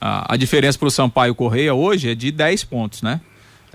Ah, 0.00 0.34
a 0.34 0.36
diferença 0.36 0.78
para 0.78 0.88
o 0.88 0.90
Sampaio 0.90 1.34
Correia 1.34 1.74
hoje 1.74 2.10
é 2.10 2.14
de 2.14 2.30
dez 2.30 2.62
pontos, 2.64 3.02
né? 3.02 3.20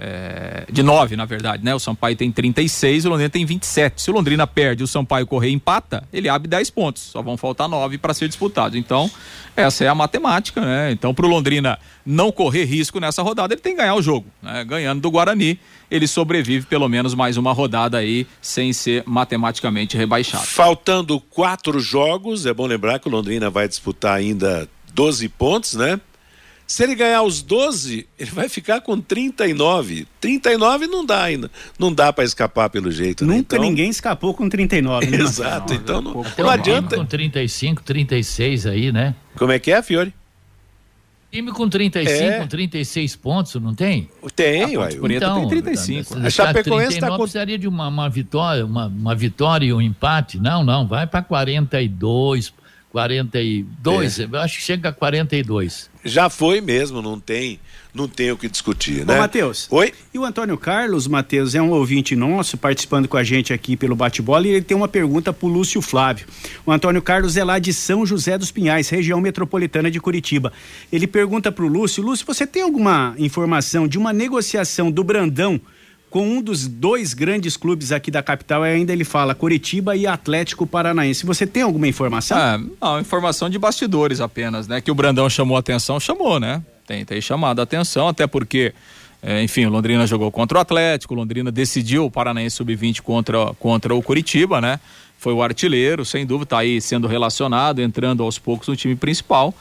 É, 0.04 0.66
de 0.72 0.82
9, 0.82 1.16
na 1.16 1.26
verdade, 1.26 1.64
né? 1.64 1.76
O 1.76 1.80
Sampaio 1.80 2.16
tem 2.16 2.32
36, 2.32 3.06
o 3.06 3.10
Londrina 3.10 3.30
tem 3.30 3.46
27. 3.46 4.02
Se 4.02 4.10
o 4.10 4.14
Londrina 4.16 4.48
perde, 4.48 4.82
o 4.82 4.88
Sampaio 4.88 5.28
Correia 5.28 5.54
empata, 5.54 6.04
ele 6.12 6.28
abre 6.28 6.48
10 6.48 6.72
pontos. 6.72 7.04
Só 7.04 7.22
vão 7.22 7.38
faltar 7.38 7.70
9 7.70 8.00
para 8.00 8.12
ser 8.12 8.28
disputado. 8.28 8.76
Então, 8.76 9.12
essa 9.56 9.84
é 9.84 9.88
a 9.88 9.94
matemática, 9.94 10.60
né? 10.60 10.92
Então, 10.92 11.14
para 11.14 11.28
o 11.28 11.30
Londrina 11.30 11.78
não 12.04 12.32
correr 12.32 12.64
risco 12.64 13.00
nessa 13.00 13.22
rodada, 13.22 13.54
ele 13.54 13.62
tem 13.62 13.74
que 13.76 13.82
ganhar 13.82 13.94
o 13.94 14.02
jogo. 14.02 14.26
Né? 14.42 14.64
Ganhando 14.64 15.02
do 15.02 15.12
Guarani, 15.12 15.60
ele 15.92 16.08
sobrevive 16.08 16.66
pelo 16.66 16.90
menos 16.90 17.14
mais 17.14 17.38
uma 17.38 17.54
rodada 17.54 18.00
aí, 18.00 18.26
sem 18.42 18.74
ser 18.74 19.04
matematicamente 19.06 19.96
rebaixado. 19.96 20.48
Faltando 20.48 21.20
quatro 21.20 21.80
jogos, 21.80 22.48
é 22.48 22.54
bom 22.56 22.66
lembrar 22.66 22.98
que 22.98 23.08
o 23.08 23.12
Londrina 23.12 23.52
vai 23.52 23.68
disputar 23.68 24.16
ainda 24.16 24.68
12 24.96 25.30
pontos, 25.30 25.76
né? 25.76 26.02
Se 26.72 26.84
ele 26.84 26.96
ganhar 26.96 27.22
os 27.24 27.42
12, 27.42 28.08
ele 28.18 28.32
vai 28.32 28.48
ficar 28.48 28.80
com 28.80 28.98
39. 28.98 30.08
39 30.22 30.88
não 30.88 31.06
dá 31.06 31.24
ainda. 31.24 31.52
Não 31.78 31.94
dá 31.94 32.14
para 32.14 32.24
escapar 32.24 32.70
pelo 32.70 32.90
jeito. 32.90 33.26
Né? 33.26 33.36
Nunca 33.36 33.58
né? 33.58 33.58
então... 33.58 33.70
ninguém 33.70 33.90
escapou 33.90 34.34
com 34.34 34.48
39. 34.48 35.06
Né? 35.06 35.18
Exato. 35.18 35.74
Então 35.74 36.02
não, 36.02 36.14
não, 36.14 36.26
não 36.38 36.50
adianta. 36.50 36.96
Com 36.96 37.06
35, 37.06 37.84
36 37.84 38.66
aí, 38.68 38.90
né? 38.90 39.14
Como 39.36 39.52
é 39.52 39.60
que 39.60 39.70
é, 39.70 39.82
Fiore? 39.82 40.14
Time 41.30 41.52
com 41.52 41.68
35, 41.68 42.14
é. 42.16 42.48
36 42.48 43.16
pontos, 43.18 43.56
não 43.56 43.76
tem? 43.76 44.10
Tem, 44.34 44.76
ah, 44.76 44.80
uai. 44.80 44.98
Então, 45.12 45.40
tem 45.42 45.62
35. 45.62 46.20
A 46.20 46.30
Chapecoense 46.30 46.94
está 46.94 47.10
com... 47.10 47.18
precisaria 47.18 47.58
de 47.58 47.68
uma, 47.68 47.90
uma 47.90 48.10
vitória, 48.10 48.66
uma, 48.66 48.88
uma 48.88 49.14
vitória 49.14 49.66
e 49.66 49.74
um 49.74 49.82
empate. 49.82 50.40
Não, 50.40 50.64
não, 50.64 50.88
vai 50.88 51.06
para 51.06 51.22
42, 51.22 52.54
42, 52.92 54.20
é. 54.20 54.28
eu 54.30 54.40
acho 54.40 54.58
que 54.58 54.64
chega 54.64 54.90
a 54.90 54.92
42. 54.92 55.90
Já 56.04 56.30
foi 56.30 56.60
mesmo, 56.60 57.02
não 57.02 57.18
tem, 57.18 57.58
não 57.94 58.06
tem 58.06 58.32
o 58.32 58.38
que 58.38 58.50
discutir, 58.50 59.06
né? 59.06 59.16
Ô, 59.16 59.20
Matheus. 59.20 59.68
Oi? 59.72 59.94
E 60.14 60.20
o 60.20 60.26
Antônio 60.26 60.58
Carlos, 60.58 61.08
Matheus, 61.08 61.56
é 61.56 61.62
um 61.62 61.70
ouvinte 61.70 62.18
nosso, 62.18 62.58
participando 62.58 63.08
com 63.08 63.16
a 63.16 63.24
gente 63.24 63.54
aqui 63.54 63.78
pelo 63.78 63.96
bate-bola, 63.96 64.46
e 64.46 64.50
ele 64.50 64.62
tem 64.62 64.76
uma 64.76 64.90
pergunta 64.90 65.32
pro 65.32 65.48
Lúcio 65.48 65.82
Flávio. 65.82 66.28
O 66.66 66.72
Antônio 66.72 67.02
Carlos 67.02 67.38
é 67.38 67.44
lá 67.46 67.60
de 67.60 67.74
São 67.74 68.06
José 68.06 68.38
dos 68.38 68.52
Pinhais, 68.52 68.90
região 68.90 69.22
metropolitana 69.22 69.90
de 69.90 70.00
Curitiba. 70.00 70.52
Ele 70.92 71.08
pergunta 71.08 71.50
pro 71.50 71.68
Lúcio, 71.68 72.04
Lúcio, 72.04 72.26
você 72.26 72.46
tem 72.46 72.62
alguma 72.62 73.16
informação 73.18 73.88
de 73.88 73.98
uma 73.98 74.12
negociação 74.12 74.92
do 74.92 75.04
Brandão 75.04 75.62
com 76.12 76.28
um 76.28 76.42
dos 76.42 76.68
dois 76.68 77.14
grandes 77.14 77.56
clubes 77.56 77.94
aqui 77.94 78.12
da 78.12 78.22
capital, 78.22 78.66
e 78.66 78.70
ainda 78.70 78.92
ele 78.92 79.06
fala 79.06 79.34
Curitiba 79.34 79.96
e 79.96 80.06
Atlético 80.06 80.68
Paranaense. 80.68 81.26
Você 81.26 81.48
tem 81.48 81.64
alguma 81.64 81.88
informação? 81.88 82.38
É, 82.38 82.60
não, 82.82 83.00
informação 83.00 83.50
de 83.50 83.58
bastidores 83.58 84.20
apenas, 84.20 84.68
né? 84.68 84.82
Que 84.82 84.92
o 84.92 84.96
Brandão 84.96 85.30
chamou 85.30 85.56
atenção, 85.56 86.02
chamou, 86.02 86.38
né? 86.38 86.62
Tem, 86.86 87.06
tem 87.06 87.22
chamado 87.22 87.62
a 87.62 87.64
atenção, 87.64 88.10
até 88.10 88.28
porque, 88.28 88.74
é, 89.24 89.42
enfim, 89.42 89.66
Londrina 89.68 90.06
jogou 90.06 90.30
contra 90.30 90.58
o 90.58 90.62
Atlético, 90.62 91.16
Londrina 91.16 91.50
decidiu 91.50 92.06
o 92.06 92.12
Paranaense 92.12 92.58
Sub-20 92.58 93.00
contra, 93.02 93.54
contra 93.54 93.96
o 93.96 94.02
Curitiba, 94.04 94.60
né? 94.60 94.82
Foi 95.18 95.32
o 95.32 95.42
artilheiro, 95.42 96.04
sem 96.04 96.26
dúvida, 96.26 96.44
está 96.44 96.60
aí 96.60 96.82
sendo 96.82 97.08
relacionado, 97.08 97.80
entrando 97.80 98.22
aos 98.22 98.38
poucos 98.38 98.68
no 98.68 98.76
time 98.76 98.98
principal 98.98 99.56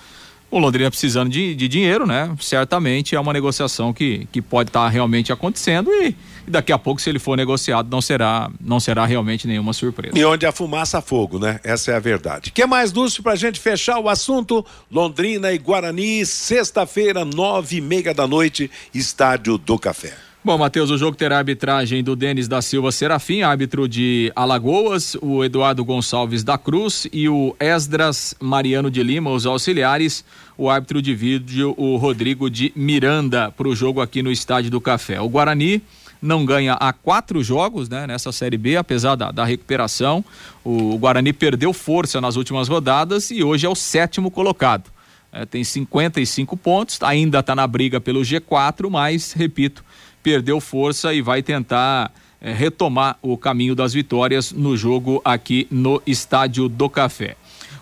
o 0.50 0.58
Londrina 0.58 0.90
precisando 0.90 1.30
de, 1.30 1.54
de, 1.54 1.68
dinheiro, 1.68 2.06
né? 2.06 2.34
Certamente 2.40 3.14
é 3.14 3.20
uma 3.20 3.32
negociação 3.32 3.92
que, 3.92 4.26
que 4.32 4.42
pode 4.42 4.70
estar 4.70 4.84
tá 4.84 4.88
realmente 4.88 5.32
acontecendo 5.32 5.88
e, 5.90 6.16
e, 6.46 6.50
daqui 6.50 6.72
a 6.72 6.78
pouco, 6.78 7.00
se 7.00 7.08
ele 7.08 7.18
for 7.18 7.36
negociado, 7.36 7.88
não 7.90 8.00
será, 8.00 8.50
não 8.60 8.80
será 8.80 9.04
realmente 9.06 9.46
nenhuma 9.46 9.72
surpresa. 9.72 10.18
E 10.18 10.24
onde 10.24 10.46
a 10.46 10.52
fumaça 10.52 11.00
fogo, 11.00 11.38
né? 11.38 11.60
Essa 11.62 11.92
é 11.92 11.96
a 11.96 12.00
verdade. 12.00 12.50
que 12.50 12.66
mais, 12.66 12.92
Lúcio, 12.92 13.22
pra 13.22 13.36
gente 13.36 13.58
fechar 13.58 13.98
o 13.98 14.08
assunto? 14.08 14.64
Londrina 14.90 15.52
e 15.52 15.58
Guarani, 15.58 16.24
sexta-feira, 16.24 17.24
nove 17.24 17.76
e 17.76 17.80
meia 17.80 18.14
da 18.14 18.26
noite, 18.26 18.70
estádio 18.94 19.58
do 19.58 19.78
Café. 19.78 20.12
Bom, 20.42 20.56
Matheus, 20.56 20.88
o 20.88 20.96
jogo 20.96 21.14
terá 21.14 21.34
a 21.34 21.38
arbitragem 21.38 22.02
do 22.02 22.16
Denis 22.16 22.48
da 22.48 22.62
Silva 22.62 22.90
Serafim, 22.90 23.42
árbitro 23.42 23.86
de 23.86 24.32
Alagoas, 24.34 25.14
o 25.20 25.44
Eduardo 25.44 25.84
Gonçalves 25.84 26.42
da 26.42 26.56
Cruz 26.56 27.06
e 27.12 27.28
o 27.28 27.54
Esdras 27.60 28.34
Mariano 28.40 28.90
de 28.90 29.02
Lima, 29.02 29.30
os 29.30 29.44
auxiliares, 29.44 30.24
o 30.56 30.70
árbitro 30.70 31.02
de 31.02 31.14
vídeo, 31.14 31.74
o 31.76 31.96
Rodrigo 31.98 32.48
de 32.48 32.72
Miranda, 32.74 33.50
para 33.50 33.68
o 33.68 33.76
jogo 33.76 34.00
aqui 34.00 34.22
no 34.22 34.32
Estádio 34.32 34.70
do 34.70 34.80
Café. 34.80 35.20
O 35.20 35.28
Guarani 35.28 35.82
não 36.20 36.44
ganha 36.44 36.74
há 36.74 36.92
quatro 36.92 37.42
jogos 37.42 37.88
né, 37.88 38.06
nessa 38.06 38.32
Série 38.32 38.58
B, 38.58 38.76
apesar 38.76 39.14
da, 39.14 39.30
da 39.30 39.44
recuperação. 39.44 40.24
O, 40.64 40.98
Guarani 40.98 41.32
perdeu 41.32 41.72
força 41.72 42.20
nas 42.20 42.36
últimas 42.36 42.68
rodadas 42.68 43.30
e 43.30 43.42
hoje 43.42 43.66
é 43.66 43.68
o 43.68 43.74
sétimo 43.74 44.30
colocado. 44.30 44.90
É, 45.32 45.46
tem 45.46 45.62
55 45.62 46.56
pontos, 46.56 46.98
ainda 47.02 47.38
está 47.38 47.54
na 47.54 47.66
briga 47.66 48.00
pelo 48.00 48.20
G4, 48.20 48.90
mas, 48.90 49.32
repito, 49.32 49.84
perdeu 50.22 50.60
força 50.60 51.14
e 51.14 51.22
vai 51.22 51.42
tentar 51.42 52.12
é, 52.40 52.52
retomar 52.52 53.16
o 53.22 53.36
caminho 53.36 53.74
das 53.74 53.92
vitórias 53.92 54.52
no 54.52 54.76
jogo 54.76 55.20
aqui 55.24 55.66
no 55.70 56.02
Estádio 56.06 56.68
do 56.68 56.88
Café. 56.88 57.36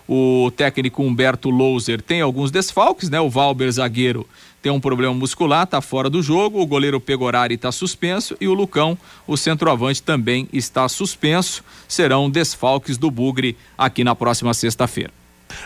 O 0.07 0.51
técnico 0.55 1.03
Humberto 1.03 1.51
Louser 1.51 2.01
tem 2.01 2.21
alguns 2.21 2.49
desfalques, 2.49 3.11
né? 3.11 3.19
O 3.19 3.29
Valber 3.29 3.71
zagueiro 3.71 4.27
tem 4.61 4.71
um 4.71 4.79
problema 4.79 5.13
muscular, 5.13 5.63
está 5.63 5.81
fora 5.81 6.09
do 6.09 6.21
jogo. 6.21 6.61
O 6.61 6.65
goleiro 6.65 6.99
Pegorari 6.99 7.55
está 7.55 7.71
suspenso 7.71 8.35
e 8.39 8.47
o 8.47 8.53
Lucão, 8.53 8.97
o 9.25 9.37
centroavante, 9.37 10.01
também 10.01 10.47
está 10.51 10.87
suspenso. 10.89 11.63
Serão 11.87 12.29
desfalques 12.29 12.97
do 12.97 13.09
Bugre 13.09 13.57
aqui 13.77 14.03
na 14.03 14.15
próxima 14.15 14.53
sexta-feira. 14.53 15.11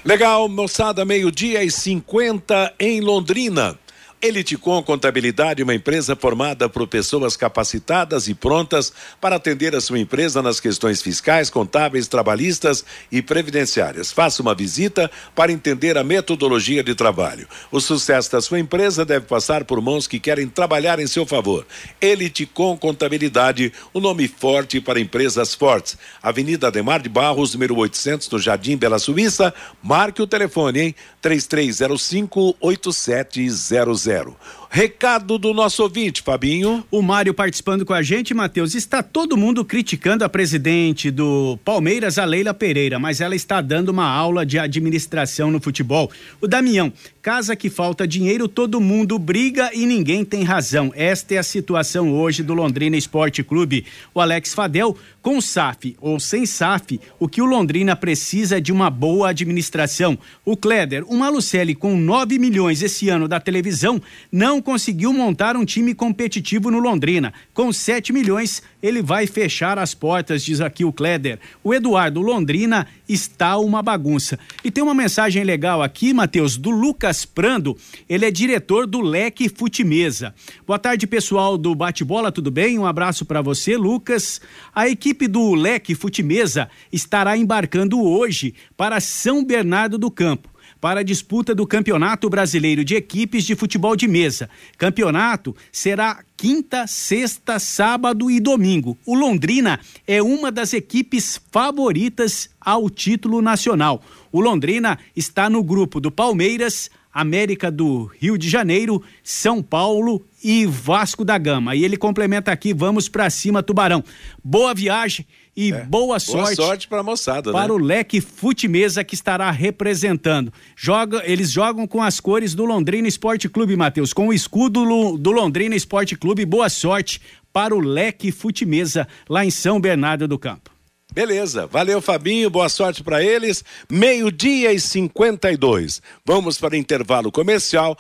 Legal, 0.05 0.47
moçada, 0.47 1.03
meio-dia 1.03 1.63
e 1.63 1.69
50 1.69 2.73
em 2.79 3.01
Londrina. 3.01 3.77
Eliticom 4.23 4.81
Contabilidade, 4.81 5.61
uma 5.61 5.75
empresa 5.75 6.15
formada 6.15 6.69
por 6.69 6.87
pessoas 6.87 7.35
capacitadas 7.35 8.29
e 8.29 8.33
prontas 8.33 8.93
para 9.19 9.35
atender 9.35 9.75
a 9.75 9.81
sua 9.81 9.99
empresa 9.99 10.41
nas 10.41 10.61
questões 10.61 11.01
fiscais, 11.01 11.49
contábeis, 11.49 12.07
trabalhistas 12.07 12.85
e 13.11 13.21
previdenciárias. 13.21 14.13
Faça 14.13 14.41
uma 14.41 14.55
visita 14.55 15.11
para 15.35 15.51
entender 15.51 15.97
a 15.97 16.05
metodologia 16.05 16.81
de 16.81 16.95
trabalho. 16.95 17.49
O 17.69 17.81
sucesso 17.81 18.31
da 18.31 18.39
sua 18.39 18.61
empresa 18.61 19.03
deve 19.03 19.25
passar 19.25 19.65
por 19.65 19.81
mãos 19.81 20.07
que 20.07 20.21
querem 20.21 20.47
trabalhar 20.47 21.01
em 21.01 21.07
seu 21.07 21.25
favor. 21.25 21.67
Eliticom 21.99 22.77
Contabilidade, 22.77 23.73
o 23.93 23.99
um 23.99 24.01
nome 24.01 24.29
forte 24.29 24.79
para 24.79 25.01
empresas 25.01 25.53
fortes. 25.53 25.97
Avenida 26.21 26.67
Ademar 26.67 27.01
de 27.01 27.09
Barros, 27.09 27.53
número 27.55 27.75
800, 27.75 28.29
no 28.29 28.39
Jardim 28.39 28.77
Bela 28.77 28.99
Suíça. 28.99 29.53
Marque 29.83 30.21
o 30.21 30.27
telefone, 30.27 30.79
hein? 30.79 30.95
3305 31.21 32.55
8700 32.61 34.12
zero. 34.13 34.35
Recado 34.75 35.37
do 35.37 35.53
nosso 35.53 35.83
ouvinte, 35.83 36.23
Fabinho. 36.23 36.83
O 36.89 37.03
Mário 37.03 37.31
participando 37.31 37.85
com 37.85 37.93
a 37.93 38.01
gente, 38.01 38.33
Matheus. 38.33 38.73
Está 38.73 39.03
todo 39.03 39.37
mundo 39.37 39.63
criticando 39.63 40.25
a 40.25 40.29
presidente 40.29 41.11
do 41.11 41.59
Palmeiras, 41.63 42.17
a 42.17 42.25
Leila 42.25 42.55
Pereira, 42.55 42.97
mas 42.97 43.21
ela 43.21 43.35
está 43.35 43.61
dando 43.61 43.89
uma 43.89 44.07
aula 44.07 44.43
de 44.43 44.57
administração 44.57 45.51
no 45.51 45.61
futebol. 45.61 46.09
O 46.41 46.47
Damião, 46.47 46.91
casa 47.21 47.55
que 47.55 47.69
falta 47.69 48.07
dinheiro, 48.07 48.47
todo 48.47 48.81
mundo 48.81 49.19
briga 49.19 49.69
e 49.75 49.85
ninguém 49.85 50.25
tem 50.25 50.41
razão. 50.41 50.91
Esta 50.95 51.35
é 51.35 51.37
a 51.37 51.43
situação 51.43 52.11
hoje 52.11 52.41
do 52.41 52.55
Londrina 52.55 52.97
Esporte 52.97 53.43
Clube. 53.43 53.85
O 54.11 54.19
Alex 54.19 54.55
Fadel, 54.55 54.97
com 55.21 55.39
SAF 55.39 55.95
ou 56.01 56.19
sem 56.19 56.47
SAF, 56.47 56.99
o 57.19 57.27
que 57.27 57.43
o 57.43 57.45
Londrina 57.45 57.95
precisa 57.95 58.57
é 58.57 58.59
de 58.59 58.71
uma 58.71 58.89
boa 58.89 59.29
administração. 59.29 60.17
O 60.43 60.57
Kleder, 60.57 61.05
o 61.07 61.15
Malucelli 61.15 61.75
com 61.75 61.95
9 61.95 62.39
milhões 62.39 62.81
esse 62.81 63.07
ano 63.07 63.27
da 63.27 63.39
televisão, 63.39 64.01
não 64.31 64.62
conseguiu 64.63 65.13
montar 65.13 65.55
um 65.55 65.63
time 65.63 65.93
competitivo 65.93 66.71
no 66.71 66.79
Londrina. 66.79 67.31
Com 67.53 67.71
7 67.71 68.11
milhões, 68.11 68.63
ele 68.81 69.01
vai 69.01 69.27
fechar 69.27 69.77
as 69.77 69.93
portas, 69.93 70.43
diz 70.43 70.61
aqui 70.61 70.83
o 70.83 70.91
Kleder. 70.91 71.39
O 71.63 71.73
Eduardo 71.73 72.21
Londrina 72.21 72.87
está 73.07 73.57
uma 73.57 73.83
bagunça. 73.83 74.39
E 74.63 74.71
tem 74.71 74.83
uma 74.83 74.93
mensagem 74.93 75.43
legal 75.43 75.83
aqui, 75.83 76.13
Matheus, 76.13 76.57
do 76.57 76.71
Lucas 76.71 77.25
Prando. 77.25 77.77
Ele 78.09 78.25
é 78.25 78.31
diretor 78.31 78.87
do 78.87 79.01
Leque 79.01 79.49
Futimesa. 79.49 80.33
Boa 80.65 80.79
tarde, 80.79 81.05
pessoal 81.05 81.57
do 81.57 81.75
Bate-Bola, 81.75 82.31
tudo 82.31 82.49
bem? 82.49 82.79
Um 82.79 82.85
abraço 82.85 83.25
para 83.25 83.41
você, 83.41 83.75
Lucas. 83.75 84.41
A 84.73 84.87
equipe 84.87 85.27
do 85.27 85.53
Leque 85.53 85.93
Futimesa 85.93 86.69
estará 86.91 87.37
embarcando 87.37 88.01
hoje 88.01 88.55
para 88.77 88.99
São 89.01 89.43
Bernardo 89.43 89.97
do 89.97 90.09
Campo 90.09 90.52
para 90.83 90.99
a 90.99 91.03
disputa 91.03 91.55
do 91.55 91.65
Campeonato 91.65 92.29
Brasileiro 92.29 92.83
de 92.83 92.93
Equipes 92.93 93.45
de 93.45 93.55
Futebol 93.55 93.95
de 93.95 94.05
Mesa. 94.05 94.49
Campeonato 94.77 95.55
será 95.71 96.25
quinta, 96.35 96.85
sexta, 96.87 97.57
sábado 97.57 98.29
e 98.29 98.37
domingo. 98.37 98.97
O 99.05 99.15
Londrina 99.15 99.79
é 100.05 100.21
uma 100.21 100.51
das 100.51 100.73
equipes 100.73 101.39
favoritas 101.49 102.49
ao 102.59 102.89
título 102.89 103.41
nacional. 103.41 104.03
O 104.29 104.41
Londrina 104.41 104.99
está 105.15 105.49
no 105.49 105.63
grupo 105.63 106.01
do 106.01 106.11
Palmeiras, 106.11 106.91
América 107.13 107.71
do 107.71 108.11
Rio 108.19 108.37
de 108.37 108.49
Janeiro, 108.49 109.01
São 109.23 109.63
Paulo 109.63 110.21
e 110.43 110.65
Vasco 110.65 111.23
da 111.23 111.37
Gama. 111.37 111.77
E 111.77 111.85
ele 111.85 111.95
complementa 111.95 112.51
aqui: 112.51 112.73
vamos 112.73 113.07
para 113.07 113.29
cima, 113.29 113.63
Tubarão. 113.63 114.03
Boa 114.43 114.73
viagem 114.73 115.25
e 115.55 115.71
é, 115.71 115.83
boa 115.83 116.19
sorte. 116.19 116.55
Boa 116.55 116.67
sorte 116.67 116.87
para 116.87 117.01
a 117.01 117.03
moçada, 117.03 117.51
Para 117.51 117.67
né? 117.67 117.73
o 117.73 117.77
leque 117.77 118.19
Futimesa 118.19 119.03
que 119.03 119.13
estará 119.13 119.49
representando. 119.51 120.51
Joga, 120.75 121.21
eles 121.25 121.51
jogam 121.51 121.85
com 121.85 122.01
as 122.01 122.19
cores 122.19 122.55
do 122.55 122.65
Londrina 122.65 123.07
Esporte 123.07 123.47
Clube, 123.47 123.75
Matheus, 123.75 124.13
com 124.13 124.29
o 124.29 124.33
escudo 124.33 125.17
do 125.17 125.31
Londrina 125.31 125.75
Esporte 125.75 126.15
Clube. 126.15 126.45
Boa 126.45 126.69
sorte 126.69 127.21
para 127.51 127.75
o 127.75 127.79
leque 127.79 128.31
Futimesa 128.31 129.07
lá 129.29 129.45
em 129.45 129.51
São 129.51 129.79
Bernardo 129.79 130.27
do 130.27 130.39
Campo. 130.39 130.71
Beleza, 131.13 131.67
valeu 131.67 132.01
Fabinho, 132.01 132.49
boa 132.49 132.67
sorte 132.67 133.03
para 133.03 133.23
eles. 133.23 133.63
Meio-dia 133.87 134.73
e 134.73 134.79
52. 134.79 136.01
Vamos 136.25 136.57
para 136.57 136.73
o 136.73 136.77
intervalo 136.77 137.31
comercial. 137.31 137.95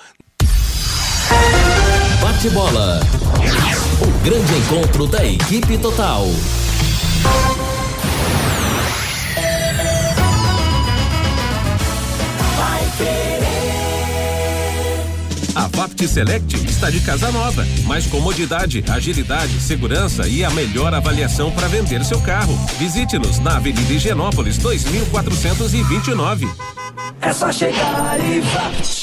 Bate 2.19 2.49
bola. 2.49 2.99
O 4.01 4.23
grande 4.25 4.53
encontro 4.55 5.05
da 5.05 5.23
equipe 5.23 5.77
total. 5.77 6.25
Loft 15.83 16.07
Select 16.07 16.55
está 16.65 16.89
de 16.89 17.01
casa 17.01 17.29
nova. 17.29 17.67
Mais 17.83 18.07
comodidade, 18.07 18.81
agilidade, 18.89 19.59
segurança 19.59 20.25
e 20.25 20.41
a 20.41 20.49
melhor 20.49 20.93
avaliação 20.93 21.51
para 21.51 21.67
vender 21.67 22.05
seu 22.05 22.21
carro. 22.21 22.57
Visite-nos 22.79 23.39
na 23.39 23.57
Avenida 23.57 23.91
Higienópolis 23.91 24.57
2429. 24.59 26.47
É 27.19 27.33
só 27.33 27.51
chegar 27.51 28.17
e 28.17 28.39
vá. 28.39 29.02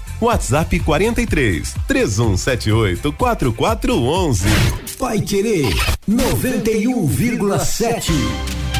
WhatsApp 0.21 0.79
43 0.79 1.73
3178 1.87 3.11
4411. 3.11 4.47
Vai 4.99 5.19
querer 5.19 5.65
91,7. 6.07 8.60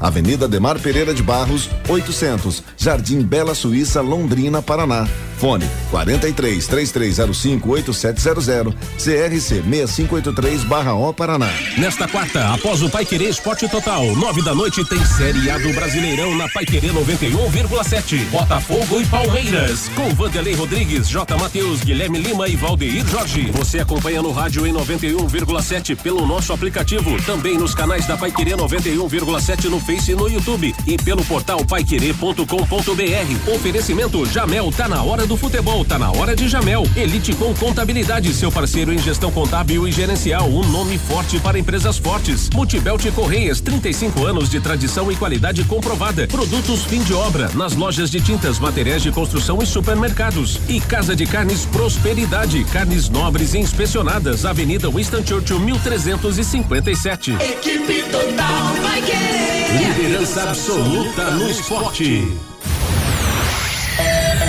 Avenida 0.00 0.48
Demar 0.48 0.78
Pereira 0.78 1.12
de 1.12 1.22
Barros, 1.22 1.68
800, 1.88 2.62
Jardim 2.76 3.22
Bela 3.22 3.54
Suíça, 3.54 4.00
Londrina, 4.00 4.62
Paraná. 4.62 5.06
Fone 5.38 5.70
43 5.90 6.66
3305 6.66 7.70
8700 7.70 8.74
CRC 8.74 9.62
6583 9.62 10.64
barra 10.64 10.94
O 10.94 11.14
Paraná. 11.14 11.48
Nesta 11.78 12.08
quarta, 12.08 12.52
após 12.52 12.82
o 12.82 12.90
Pai 12.90 13.04
Querer 13.04 13.28
Esporte 13.28 13.68
Total, 13.68 14.04
nove 14.16 14.42
da 14.42 14.54
noite 14.54 14.84
tem 14.84 15.02
Série 15.04 15.48
A 15.48 15.58
do 15.58 15.72
Brasileirão 15.72 16.36
na 16.36 16.48
Pai 16.48 16.66
Querer 16.66 16.92
91,7. 16.92 18.24
Botafogo 18.30 19.00
e 19.00 19.06
Palmeiras. 19.06 19.88
Com 19.94 20.12
Vanderlei 20.14 20.54
Rodrigues, 20.54 21.08
J. 21.08 21.36
Matheus, 21.36 21.80
Guilherme 21.80 22.18
Lima 22.18 22.48
e 22.48 22.56
Valdeir 22.56 23.06
Jorge. 23.06 23.50
Você 23.52 23.78
acompanha 23.78 24.20
no 24.20 24.32
rádio 24.32 24.66
em 24.66 24.72
91,7 24.72 25.96
pelo 25.96 26.26
nosso 26.26 26.52
aplicativo. 26.52 27.16
Também 27.22 27.56
nos 27.56 27.74
canais 27.74 28.06
da 28.06 28.16
Pai 28.16 28.32
Querer 28.32 28.56
91,7 28.56 29.66
no 29.66 29.78
Face 29.88 30.14
no 30.14 30.28
YouTube. 30.28 30.74
E 30.86 30.98
pelo 30.98 31.24
portal 31.24 31.64
paiquerer.com.br. 31.64 33.54
Oferecimento 33.54 34.26
Jamel, 34.26 34.70
tá 34.70 34.86
na 34.86 35.02
hora 35.02 35.26
do 35.26 35.34
futebol, 35.34 35.82
tá 35.82 35.98
na 35.98 36.12
hora 36.12 36.36
de 36.36 36.46
Jamel. 36.46 36.82
Elite 36.94 37.34
com 37.34 37.54
Contabilidade, 37.54 38.34
seu 38.34 38.52
parceiro 38.52 38.92
em 38.92 38.98
gestão 38.98 39.32
contábil 39.32 39.88
e 39.88 39.92
gerencial, 39.92 40.46
um 40.46 40.62
nome 40.62 40.98
forte 40.98 41.40
para 41.40 41.58
empresas 41.58 41.96
fortes. 41.96 42.50
Multibelt 42.50 43.10
Correias, 43.12 43.62
35 43.62 44.26
anos 44.26 44.50
de 44.50 44.60
tradição 44.60 45.10
e 45.10 45.16
qualidade 45.16 45.64
comprovada. 45.64 46.26
Produtos 46.26 46.84
fim 46.84 47.02
de 47.02 47.14
obra, 47.14 47.48
nas 47.54 47.74
lojas 47.74 48.10
de 48.10 48.20
tintas, 48.20 48.58
materiais 48.58 49.02
de 49.02 49.10
construção 49.10 49.62
e 49.62 49.66
supermercados. 49.66 50.60
E 50.68 50.82
Casa 50.82 51.16
de 51.16 51.24
Carnes 51.24 51.64
Prosperidade, 51.64 52.62
carnes 52.64 53.08
nobres 53.08 53.54
e 53.54 53.58
inspecionadas, 53.58 54.44
Avenida 54.44 54.90
Winston 54.90 55.24
Churchill, 55.24 55.58
1357. 55.60 57.32
Equipe 57.40 58.02
total 58.10 58.74
vai 58.82 59.00
querer. 59.00 59.77
Liderança 59.78 60.42
absoluta 60.42 61.30
no 61.30 61.48
esporte. 61.48 62.36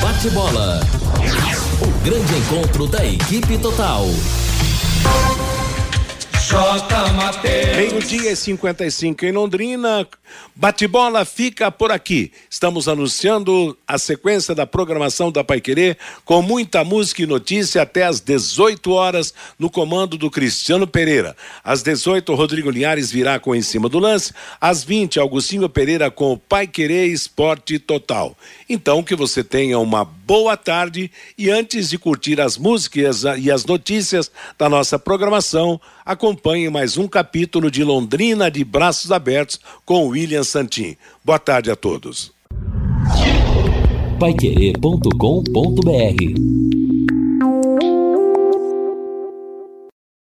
Bate 0.00 0.30
bola. 0.30 0.80
O 1.82 1.86
grande 2.04 2.34
encontro 2.36 2.86
da 2.86 3.04
equipe 3.04 3.58
total. 3.58 4.06
J. 6.48 7.12
Mateus. 7.14 7.76
Meio-dia 7.76 8.30
e 8.30 8.36
55 8.36 9.24
em 9.24 9.32
Londrina. 9.32 10.06
Bate-bola 10.54 11.24
fica 11.24 11.72
por 11.72 11.90
aqui. 11.90 12.30
Estamos 12.48 12.86
anunciando 12.86 13.76
a 13.86 13.98
sequência 13.98 14.54
da 14.54 14.64
programação 14.64 15.32
da 15.32 15.42
Paiquerê 15.42 15.96
com 16.24 16.40
muita 16.42 16.84
música 16.84 17.20
e 17.20 17.26
notícia 17.26 17.82
até 17.82 18.04
às 18.04 18.20
18 18.20 18.92
horas 18.92 19.34
no 19.58 19.68
comando 19.68 20.16
do 20.16 20.30
Cristiano 20.30 20.86
Pereira. 20.86 21.36
Às 21.64 21.82
18, 21.82 22.32
Rodrigo 22.32 22.70
Linhares 22.70 23.10
virá 23.10 23.40
com 23.40 23.52
Em 23.52 23.60
Cima 23.60 23.88
do 23.88 23.98
Lance. 23.98 24.32
Às 24.60 24.84
20, 24.84 25.18
Augustinho 25.18 25.68
Pereira 25.68 26.12
com 26.12 26.32
o 26.32 26.38
Paiquerê 26.38 27.06
Esporte 27.06 27.80
Total. 27.80 28.36
Então, 28.68 29.02
que 29.02 29.14
você 29.14 29.44
tenha 29.44 29.78
uma 29.78 30.04
boa 30.04 30.56
tarde 30.56 31.10
e 31.38 31.50
antes 31.50 31.90
de 31.90 31.98
curtir 31.98 32.40
as 32.40 32.58
músicas 32.58 33.22
e 33.38 33.50
as 33.50 33.64
notícias 33.64 34.30
da 34.58 34.68
nossa 34.68 34.98
programação, 34.98 35.80
acompanhe 36.04 36.68
mais 36.68 36.96
um 36.96 37.06
capítulo 37.06 37.70
de 37.70 37.84
Londrina 37.84 38.50
de 38.50 38.64
Braços 38.64 39.12
Abertos 39.12 39.60
com 39.84 40.08
William 40.08 40.44
Santin. 40.44 40.96
Boa 41.24 41.38
tarde 41.38 41.70
a 41.70 41.76
todos. 41.76 42.32
Paiquerê.com.br 44.18 46.75